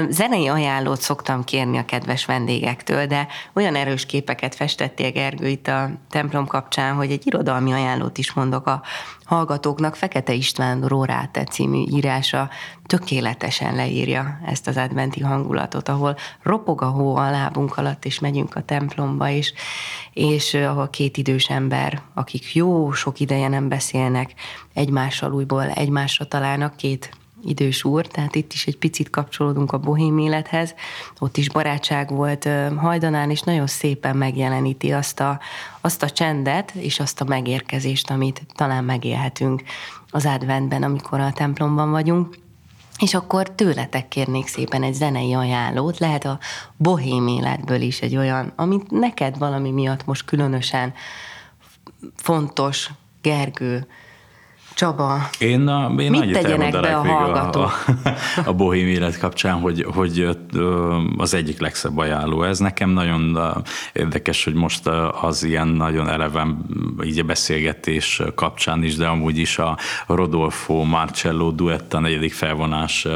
Zenei 0.08 0.46
ajánlót 0.46 1.00
szoktam 1.00 1.44
kérni 1.44 1.78
a 1.78 1.84
kedves 1.84 2.24
vendégektől, 2.24 3.06
de 3.06 3.26
olyan 3.54 3.74
erős 3.74 4.06
képeket 4.06 4.54
festettél 4.54 5.10
Gergő 5.10 5.48
itt 5.48 5.68
a 5.68 5.90
templom 6.10 6.46
kapcsán, 6.46 6.94
hogy 6.94 7.10
egy 7.10 7.26
irodalmi 7.26 7.72
ajánlót 7.72 8.18
is 8.18 8.32
mondok 8.38 8.66
a 8.66 8.82
hallgatóknak 9.24 9.96
Fekete 9.96 10.32
István 10.32 10.82
Róráte 10.82 11.44
című 11.44 11.84
írása 11.90 12.50
tökéletesen 12.86 13.74
leírja 13.74 14.40
ezt 14.46 14.66
az 14.66 14.76
adventi 14.76 15.20
hangulatot, 15.20 15.88
ahol 15.88 16.16
ropog 16.42 16.82
a 16.82 16.88
hó 16.88 17.16
a 17.16 17.30
lábunk 17.30 17.76
alatt, 17.76 18.04
és 18.04 18.18
megyünk 18.18 18.54
a 18.54 18.62
templomba, 18.62 19.28
és, 19.28 19.52
és 20.12 20.54
ahol 20.54 20.88
két 20.88 21.16
idős 21.16 21.48
ember, 21.50 22.02
akik 22.14 22.54
jó 22.54 22.92
sok 22.92 23.20
ideje 23.20 23.48
nem 23.48 23.68
beszélnek, 23.68 24.34
egymással 24.74 25.32
újból 25.32 25.70
egymásra 25.70 26.24
találnak, 26.24 26.76
két 26.76 27.17
idős 27.44 27.84
úr, 27.84 28.06
tehát 28.06 28.34
itt 28.34 28.52
is 28.52 28.66
egy 28.66 28.78
picit 28.78 29.10
kapcsolódunk 29.10 29.72
a 29.72 29.78
bohém 29.78 30.18
élethez. 30.18 30.74
Ott 31.18 31.36
is 31.36 31.50
barátság 31.50 32.10
volt 32.10 32.48
hajdanán, 32.76 33.30
és 33.30 33.40
nagyon 33.40 33.66
szépen 33.66 34.16
megjeleníti 34.16 34.92
azt 34.92 35.20
a, 35.20 35.40
azt 35.80 36.02
a 36.02 36.10
csendet 36.10 36.70
és 36.70 37.00
azt 37.00 37.20
a 37.20 37.24
megérkezést, 37.24 38.10
amit 38.10 38.42
talán 38.54 38.84
megélhetünk 38.84 39.62
az 40.10 40.26
adventben, 40.26 40.82
amikor 40.82 41.20
a 41.20 41.32
templomban 41.32 41.90
vagyunk. 41.90 42.38
És 42.98 43.14
akkor 43.14 43.50
tőletek 43.50 44.08
kérnék 44.08 44.46
szépen 44.46 44.82
egy 44.82 44.94
zenei 44.94 45.32
ajánlót, 45.34 45.98
lehet 45.98 46.24
a 46.24 46.38
bohém 46.76 47.26
életből 47.26 47.80
is 47.80 48.00
egy 48.00 48.16
olyan, 48.16 48.52
amit 48.56 48.90
neked 48.90 49.38
valami 49.38 49.70
miatt 49.70 50.04
most 50.04 50.24
különösen 50.24 50.94
fontos, 52.14 52.90
Gergő, 53.22 53.86
Csaba, 54.78 55.28
én, 55.38 55.66
a, 55.68 55.94
én 56.00 56.10
mit 56.10 56.32
tegyenek 56.32 56.72
be 56.72 56.96
a 56.96 57.06
hallgatók? 57.06 57.84
A, 57.86 58.08
a, 58.08 58.14
a 58.44 58.52
bohém 58.52 58.86
élet 58.86 59.18
kapcsán, 59.18 59.60
hogy, 59.60 59.86
hogy 59.94 60.28
az 61.16 61.34
egyik 61.34 61.60
legszebb 61.60 61.98
ajánló 61.98 62.42
ez. 62.42 62.58
Nekem 62.58 62.90
nagyon 62.90 63.38
érdekes, 63.92 64.44
hogy 64.44 64.54
most 64.54 64.86
az 65.20 65.42
ilyen 65.42 65.68
nagyon 65.68 66.08
eleven 66.08 66.66
így 67.04 67.18
a 67.18 67.22
beszélgetés 67.22 68.22
kapcsán 68.34 68.82
is, 68.82 68.96
de 68.96 69.06
amúgy 69.06 69.38
is 69.38 69.58
a 69.58 69.78
Rodolfo 70.06 70.82
Marcello 70.82 71.50
duett 71.50 71.94
a 71.94 72.00
negyedik 72.00 72.32
felvonás 72.32 73.06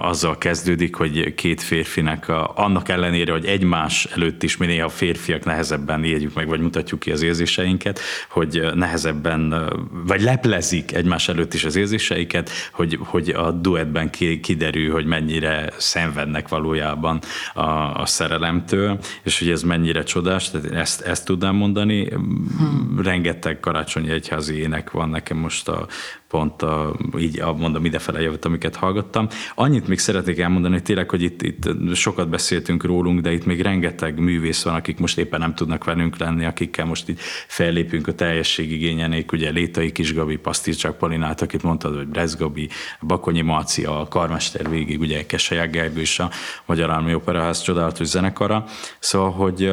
azzal 0.00 0.38
kezdődik, 0.38 0.94
hogy 0.94 1.34
két 1.34 1.62
férfinek 1.62 2.28
a, 2.28 2.52
annak 2.54 2.88
ellenére, 2.88 3.32
hogy 3.32 3.44
egymás 3.44 4.04
előtt 4.04 4.42
is 4.42 4.56
minél 4.56 4.84
a 4.84 4.88
férfiak 4.88 5.44
nehezebben 5.44 6.04
éljük 6.04 6.34
meg, 6.34 6.48
vagy 6.48 6.60
mutatjuk 6.60 7.00
ki 7.00 7.10
az 7.10 7.22
érzéseinket, 7.22 8.00
hogy 8.28 8.70
nehezebben, 8.74 9.70
vagy 10.06 10.20
leplezik 10.60 10.92
egymás 10.92 11.28
előtt 11.28 11.54
is 11.54 11.64
az 11.64 11.76
érzéseiket, 11.76 12.50
hogy, 12.72 12.98
hogy 13.00 13.28
a 13.28 13.50
duettben 13.50 14.10
kiderül, 14.42 14.92
hogy 14.92 15.06
mennyire 15.06 15.72
szenvednek 15.76 16.48
valójában 16.48 17.20
a, 17.54 17.60
a 18.00 18.06
szerelemtől, 18.06 18.98
és 19.22 19.38
hogy 19.38 19.50
ez 19.50 19.62
mennyire 19.62 20.02
csodás, 20.02 20.50
tehát 20.50 20.70
ezt, 20.70 21.00
ezt 21.00 21.24
tudnám 21.24 21.54
mondani. 21.54 22.08
Hmm. 22.08 23.00
Rengeteg 23.02 23.60
karácsonyi 23.60 24.10
egyházi 24.10 24.54
ének 24.54 24.90
van 24.90 25.08
nekem 25.08 25.36
most 25.36 25.68
a, 25.68 25.86
pont 26.30 26.62
a, 26.62 26.96
így 27.18 27.42
mondom 27.56 27.84
idefele 27.84 28.20
jövött, 28.20 28.44
amiket 28.44 28.76
hallgattam. 28.76 29.28
Annyit 29.54 29.88
még 29.88 29.98
szeretnék 29.98 30.38
elmondani, 30.38 30.74
hogy 30.74 30.82
tényleg, 30.82 31.10
hogy 31.10 31.22
itt, 31.22 31.42
itt 31.42 31.94
sokat 31.94 32.28
beszéltünk 32.28 32.84
rólunk, 32.84 33.20
de 33.20 33.32
itt 33.32 33.44
még 33.44 33.60
rengeteg 33.60 34.18
művész 34.18 34.62
van, 34.62 34.74
akik 34.74 34.98
most 34.98 35.18
éppen 35.18 35.40
nem 35.40 35.54
tudnak 35.54 35.84
velünk 35.84 36.18
lenni, 36.18 36.44
akikkel 36.44 36.86
most 36.86 37.08
itt 37.08 37.20
fellépünk 37.46 38.06
a 38.06 38.14
teljesség 38.14 38.72
igényenék, 38.72 39.32
ugye 39.32 39.50
Létai 39.50 39.92
Kisgabi, 39.92 40.36
Pasztircsák 40.36 40.92
Palinát, 40.92 41.42
akit 41.42 41.62
mondtad, 41.62 41.96
hogy 41.96 42.06
Brez 42.06 42.36
Gabi, 42.36 42.68
Bakonyi 43.00 43.40
Marci, 43.40 43.84
a 43.84 44.06
Karmester 44.08 44.70
végig, 44.70 45.00
ugye 45.00 45.26
Keselyák 45.26 45.70
Gergő 45.70 46.00
is 46.00 46.18
a 46.18 46.30
Magyar 46.66 46.90
Állami 46.90 47.14
Operaház 47.14 47.62
csodálatos 47.62 48.06
zenekara. 48.06 48.64
Szóval, 48.98 49.30
hogy 49.30 49.72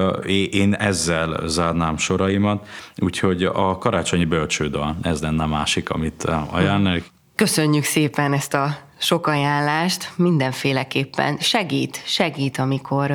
én 0.51 0.73
ezzel 0.73 1.47
zárnám 1.47 1.97
soraimat, 1.97 2.67
úgyhogy 2.97 3.43
a 3.43 3.77
karácsonyi 3.77 4.25
bölcsődal, 4.25 4.97
ez 5.01 5.21
lenne 5.21 5.43
a 5.43 5.47
másik, 5.47 5.89
amit 5.89 6.27
ajánlani. 6.49 7.03
Köszönjük 7.35 7.83
szépen 7.83 8.33
ezt 8.33 8.53
a 8.53 8.77
sok 8.99 9.27
ajánlást, 9.27 10.11
mindenféleképpen 10.15 11.37
segít, 11.39 12.01
segít, 12.05 12.57
amikor 12.57 13.13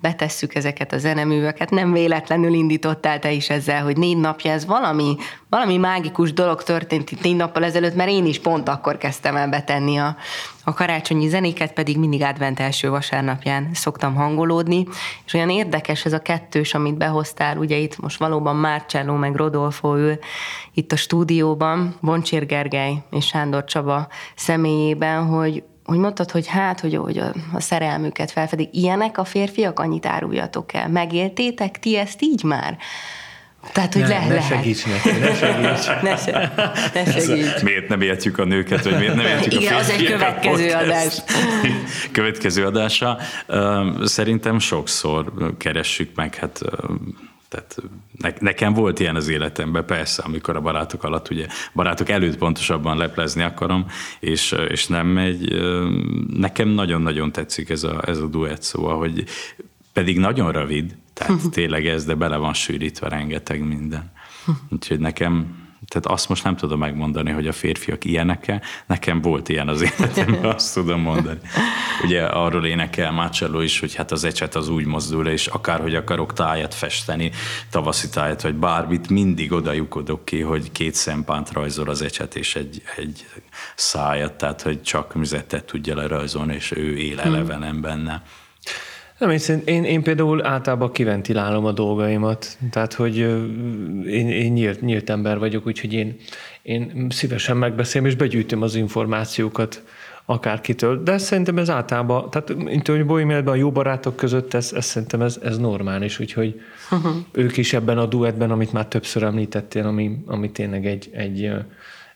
betesszük 0.00 0.54
ezeket 0.54 0.92
a 0.92 0.98
zeneműveket. 0.98 1.70
Nem 1.70 1.92
véletlenül 1.92 2.52
indítottál 2.52 3.18
te 3.18 3.32
is 3.32 3.50
ezzel, 3.50 3.82
hogy 3.82 3.96
négy 3.96 4.16
napja 4.16 4.52
ez 4.52 4.66
valami, 4.66 5.16
valami 5.48 5.76
mágikus 5.76 6.32
dolog 6.32 6.62
történt 6.62 7.10
itt 7.10 7.22
négy 7.22 7.36
nappal 7.36 7.64
ezelőtt, 7.64 7.94
mert 7.94 8.10
én 8.10 8.26
is 8.26 8.38
pont 8.38 8.68
akkor 8.68 8.98
kezdtem 8.98 9.36
el 9.36 9.48
betenni 9.48 9.98
a, 9.98 10.16
a 10.64 10.72
karácsonyi 10.72 11.28
zenéket, 11.28 11.72
pedig 11.72 11.98
mindig 11.98 12.22
advent 12.22 12.60
első 12.60 12.90
vasárnapján 12.90 13.70
szoktam 13.74 14.14
hangolódni, 14.14 14.86
és 15.26 15.34
olyan 15.34 15.50
érdekes 15.50 16.04
ez 16.04 16.12
a 16.12 16.22
kettős, 16.22 16.74
amit 16.74 16.96
behoztál, 16.96 17.56
ugye 17.56 17.76
itt 17.76 17.98
most 17.98 18.18
valóban 18.18 18.56
Márcselló 18.56 19.14
meg 19.14 19.34
Rodolfo 19.34 19.96
ül 19.96 20.18
itt 20.74 20.92
a 20.92 20.96
stúdióban, 20.96 21.94
Boncsér 22.00 22.46
Gergely 22.46 23.02
és 23.10 23.26
Sándor 23.26 23.64
Csaba 23.64 24.08
személyében, 24.36 25.26
hogy, 25.26 25.62
hogy 25.84 25.98
mondtad, 25.98 26.30
hogy 26.30 26.46
hát, 26.46 26.80
hogy, 26.80 26.94
hogy 26.94 27.18
a 27.52 27.60
szerelmüket 27.60 28.30
felfedik. 28.30 28.68
Ilyenek 28.72 29.18
a 29.18 29.24
férfiak, 29.24 29.78
annyit 29.78 30.06
áruljatok 30.06 30.72
el. 30.72 30.88
Megéltétek 30.88 31.78
ti 31.78 31.96
ezt 31.96 32.22
így 32.22 32.42
már? 32.42 32.78
Tehát, 33.72 33.92
hogy 33.92 34.02
ne, 34.02 34.08
le, 34.08 34.26
ne 34.26 34.34
lehet. 34.34 34.48
segíts 34.48 34.86
neki, 34.86 35.18
ne 35.18 35.34
segíts. 35.34 35.86
ne, 36.02 36.16
se, 36.16 36.52
ne 36.94 37.04
segíts. 37.04 37.62
Miért 37.62 37.88
nem 37.88 38.00
értjük 38.00 38.38
a 38.38 38.44
nőket, 38.44 38.84
vagy 38.84 38.98
miért 38.98 39.14
nem 39.14 39.26
értjük 39.26 39.62
Igen, 39.62 39.74
a 39.74 39.76
az 39.76 39.90
egy 39.90 40.04
következő 40.04 40.70
adás. 40.70 41.16
következő 42.12 42.64
adása. 42.66 43.18
Szerintem 44.04 44.58
sokszor 44.58 45.32
keressük 45.58 46.14
meg, 46.14 46.34
hát 46.34 46.60
tehát 47.48 47.76
ne, 48.18 48.30
nekem 48.38 48.72
volt 48.72 49.00
ilyen 49.00 49.16
az 49.16 49.28
életemben, 49.28 49.84
persze, 49.84 50.22
amikor 50.22 50.56
a 50.56 50.60
barátok 50.60 51.04
alatt, 51.04 51.30
ugye 51.30 51.46
barátok 51.74 52.08
előtt 52.08 52.36
pontosabban 52.36 52.96
leplezni 52.96 53.42
akarom, 53.42 53.86
és, 54.20 54.54
és 54.68 54.86
nem 54.86 55.06
megy. 55.06 55.62
Nekem 56.36 56.68
nagyon-nagyon 56.68 57.32
tetszik 57.32 57.68
ez 57.68 57.82
a, 57.82 58.02
ez 58.06 58.18
a 58.18 58.26
duett, 58.26 58.62
szóval, 58.62 58.98
hogy 58.98 59.24
pedig 59.92 60.18
nagyon 60.18 60.52
rövid, 60.52 60.96
tehát 61.26 61.50
tényleg 61.50 61.86
ez, 61.86 62.04
de 62.04 62.14
bele 62.14 62.36
van 62.36 62.54
sűrítve 62.54 63.08
rengeteg 63.08 63.66
minden. 63.66 64.12
Úgyhogy 64.68 64.98
nekem, 64.98 65.58
tehát 65.86 66.06
azt 66.06 66.28
most 66.28 66.44
nem 66.44 66.56
tudom 66.56 66.78
megmondani, 66.78 67.30
hogy 67.30 67.46
a 67.46 67.52
férfiak 67.52 68.04
ilyenek-e. 68.04 68.62
Nekem 68.86 69.20
volt 69.20 69.48
ilyen 69.48 69.68
az 69.68 69.80
életemben, 69.82 70.44
azt 70.54 70.74
tudom 70.74 71.00
mondani. 71.00 71.38
Ugye 72.04 72.22
arról 72.22 72.66
énekel 72.66 73.12
Marcello 73.12 73.60
is, 73.60 73.80
hogy 73.80 73.94
hát 73.94 74.12
az 74.12 74.24
ecset 74.24 74.54
az 74.54 74.68
úgy 74.68 74.84
mozdul, 74.84 75.26
és 75.26 75.46
akárhogy 75.46 75.94
akarok 75.94 76.32
tájat 76.32 76.74
festeni, 76.74 77.30
tavaszi 77.70 78.08
tájat, 78.08 78.42
vagy 78.42 78.54
bármit, 78.54 79.08
mindig 79.08 79.52
oda 79.52 79.72
lyukodok 79.72 80.24
ki, 80.24 80.40
hogy 80.40 80.72
két 80.72 80.94
szempánt 80.94 81.52
rajzol 81.52 81.88
az 81.88 82.02
ecset, 82.02 82.36
és 82.36 82.56
egy, 82.56 82.82
egy 82.96 83.26
szájat, 83.74 84.32
tehát 84.32 84.62
hogy 84.62 84.82
csak 84.82 85.14
müzetet 85.14 85.64
tudja 85.64 85.94
lerajzolni, 85.94 86.54
és 86.54 86.70
ő 86.70 86.96
él 86.96 87.20
elevenen 87.20 87.80
benne. 87.80 88.22
Nem, 89.20 89.30
én, 89.30 89.62
én, 89.64 89.84
én 89.84 90.02
például 90.02 90.46
általában 90.46 90.92
kiventilálom 90.92 91.64
a 91.64 91.72
dolgaimat, 91.72 92.58
tehát 92.70 92.92
hogy 92.94 93.16
én, 94.06 94.28
én 94.28 94.52
nyílt, 94.52 94.80
nyílt 94.80 95.10
ember 95.10 95.38
vagyok, 95.38 95.66
úgyhogy 95.66 95.92
én, 95.92 96.16
én 96.62 97.06
szívesen 97.10 97.56
megbeszélem, 97.56 98.06
és 98.06 98.14
begyűjtöm 98.14 98.62
az 98.62 98.74
információkat 98.74 99.82
akárkitől, 100.24 101.02
de 101.02 101.18
szerintem 101.18 101.58
ez 101.58 101.70
általában, 101.70 102.30
tehát 102.30 102.54
mint 102.54 102.86
hogy 102.86 103.06
bohémiában 103.06 103.54
a 103.54 103.56
jó 103.56 103.72
barátok 103.72 104.16
között, 104.16 104.54
ez, 104.54 104.72
ez 104.72 104.84
szerintem 104.84 105.22
ez, 105.22 105.38
ez 105.42 105.58
normális, 105.58 106.18
úgyhogy 106.18 106.60
uh-huh. 106.90 107.12
ők 107.32 107.56
is 107.56 107.72
ebben 107.72 107.98
a 107.98 108.06
duettben, 108.06 108.50
amit 108.50 108.72
már 108.72 108.86
többször 108.86 109.22
említettél, 109.22 109.86
ami, 109.86 110.18
ami 110.26 110.50
tényleg 110.50 110.86
egy, 110.86 111.10
egy, 111.12 111.52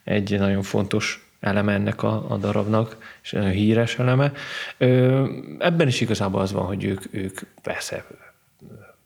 egy 0.04 0.38
nagyon 0.38 0.62
fontos 0.62 1.23
eleme 1.44 1.72
ennek 1.72 2.02
a, 2.02 2.30
a 2.30 2.36
darabnak, 2.36 2.96
és 3.22 3.30
nagyon 3.30 3.50
híres 3.50 3.98
eleme. 3.98 4.32
Ö, 4.78 5.24
ebben 5.58 5.88
is 5.88 6.00
igazából 6.00 6.40
az 6.40 6.52
van, 6.52 6.66
hogy 6.66 6.84
ők, 6.84 7.02
ők 7.10 7.40
persze 7.62 8.04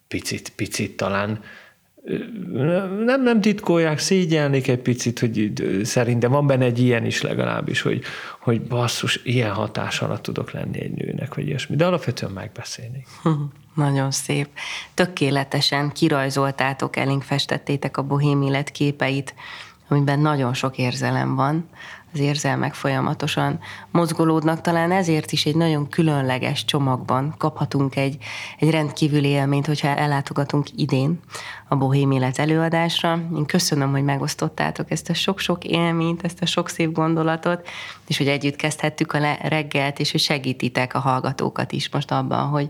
picit, 0.08 0.52
picit 0.56 0.96
talán 0.96 1.40
nem, 3.04 3.22
nem 3.22 3.40
titkolják, 3.40 3.98
szégyelnék 3.98 4.68
egy 4.68 4.78
picit, 4.78 5.18
hogy 5.18 5.52
szerintem 5.82 6.30
van 6.30 6.46
benne 6.46 6.64
egy 6.64 6.78
ilyen 6.78 7.04
is 7.04 7.22
legalábbis, 7.22 7.80
hogy, 7.80 8.02
hogy 8.40 8.62
basszus, 8.62 9.20
ilyen 9.24 9.52
hatás 9.52 10.00
alatt 10.00 10.22
tudok 10.22 10.50
lenni 10.50 10.80
egy 10.80 10.92
nőnek, 10.92 11.34
vagy 11.34 11.46
ilyesmi, 11.46 11.76
de 11.76 11.86
alapvetően 11.86 12.32
megbeszélni. 12.32 13.04
Nagyon 13.74 14.10
szép. 14.10 14.48
Tökéletesen 14.94 15.92
kirajzoltátok, 15.92 16.96
elénk 16.96 17.22
festettétek 17.22 17.96
a 17.96 18.02
bohém 18.02 18.42
élet 18.42 18.70
képeit 18.70 19.34
amiben 19.88 20.20
nagyon 20.20 20.54
sok 20.54 20.78
érzelem 20.78 21.34
van, 21.34 21.68
az 22.18 22.24
érzelmek 22.24 22.74
folyamatosan 22.74 23.58
mozgolódnak, 23.90 24.60
talán 24.60 24.92
ezért 24.92 25.32
is 25.32 25.44
egy 25.44 25.56
nagyon 25.56 25.88
különleges 25.88 26.64
csomagban 26.64 27.34
kaphatunk 27.38 27.96
egy, 27.96 28.16
egy 28.58 28.70
rendkívüli 28.70 29.28
élményt, 29.28 29.66
hogyha 29.66 29.88
ellátogatunk 29.88 30.66
idén 30.76 31.20
a 31.68 31.76
Bohém 31.76 32.10
Élet 32.10 32.38
előadásra. 32.38 33.18
Én 33.36 33.46
köszönöm, 33.46 33.90
hogy 33.90 34.02
megosztottátok 34.02 34.90
ezt 34.90 35.10
a 35.10 35.14
sok-sok 35.14 35.64
élményt, 35.64 36.24
ezt 36.24 36.42
a 36.42 36.46
sok 36.46 36.68
szép 36.68 36.92
gondolatot, 36.92 37.68
és 38.06 38.18
hogy 38.18 38.28
együtt 38.28 38.56
kezdhettük 38.56 39.12
a 39.12 39.36
reggelt, 39.42 39.98
és 39.98 40.10
hogy 40.10 40.20
segítitek 40.20 40.94
a 40.94 40.98
hallgatókat 40.98 41.72
is 41.72 41.90
most 41.90 42.10
abban, 42.10 42.48
hogy, 42.48 42.68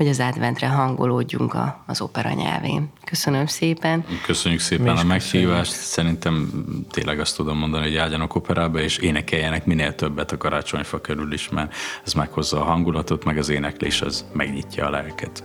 hogy 0.00 0.08
az 0.08 0.20
adventre 0.20 0.68
hangolódjunk 0.68 1.54
a, 1.54 1.84
az 1.86 2.00
opera 2.00 2.32
nyelvén. 2.32 2.92
Köszönöm 3.04 3.46
szépen. 3.46 4.04
Köszönjük 4.26 4.60
szépen 4.60 4.96
a 4.96 5.02
meghívást. 5.02 5.70
Köszönjük. 5.70 5.90
Szerintem 5.90 6.64
tényleg 6.90 7.20
azt 7.20 7.36
tudom 7.36 7.58
mondani, 7.58 7.82
hogy 7.82 7.92
járjanak 7.92 8.34
operába, 8.34 8.80
és 8.80 8.96
énekeljenek 8.96 9.66
minél 9.66 9.94
többet 9.94 10.32
a 10.32 10.36
karácsonyfa 10.36 11.00
körül 11.00 11.32
is, 11.32 11.48
mert 11.48 11.74
ez 12.04 12.12
meghozza 12.12 12.60
a 12.60 12.64
hangulatot, 12.64 13.24
meg 13.24 13.38
az 13.38 13.48
éneklés 13.48 14.02
az 14.02 14.24
megnyitja 14.32 14.86
a 14.86 14.90
lelket. 14.90 15.44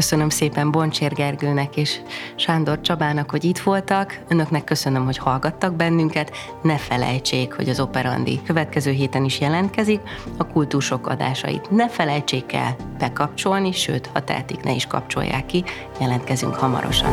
Köszönöm 0.00 0.28
szépen 0.28 0.70
Boncsér 0.70 1.12
Gergőnek 1.12 1.76
és 1.76 2.00
Sándor 2.36 2.80
Csabának, 2.80 3.30
hogy 3.30 3.44
itt 3.44 3.58
voltak. 3.58 4.20
Önöknek 4.28 4.64
köszönöm, 4.64 5.04
hogy 5.04 5.16
hallgattak 5.16 5.74
bennünket. 5.74 6.36
Ne 6.62 6.76
felejtsék, 6.76 7.52
hogy 7.52 7.68
az 7.68 7.80
Operandi 7.80 8.40
következő 8.46 8.90
héten 8.90 9.24
is 9.24 9.40
jelentkezik. 9.40 10.00
A 10.36 10.46
kultúrsok 10.46 11.06
adásait 11.06 11.70
ne 11.70 11.88
felejtsék 11.88 12.52
el 12.52 12.76
bekapcsolni, 12.98 13.72
sőt, 13.72 14.10
ha 14.12 14.24
tehetik, 14.24 14.62
ne 14.62 14.72
is 14.72 14.86
kapcsolják 14.86 15.46
ki. 15.46 15.64
Jelentkezünk 16.00 16.54
hamarosan. 16.54 17.12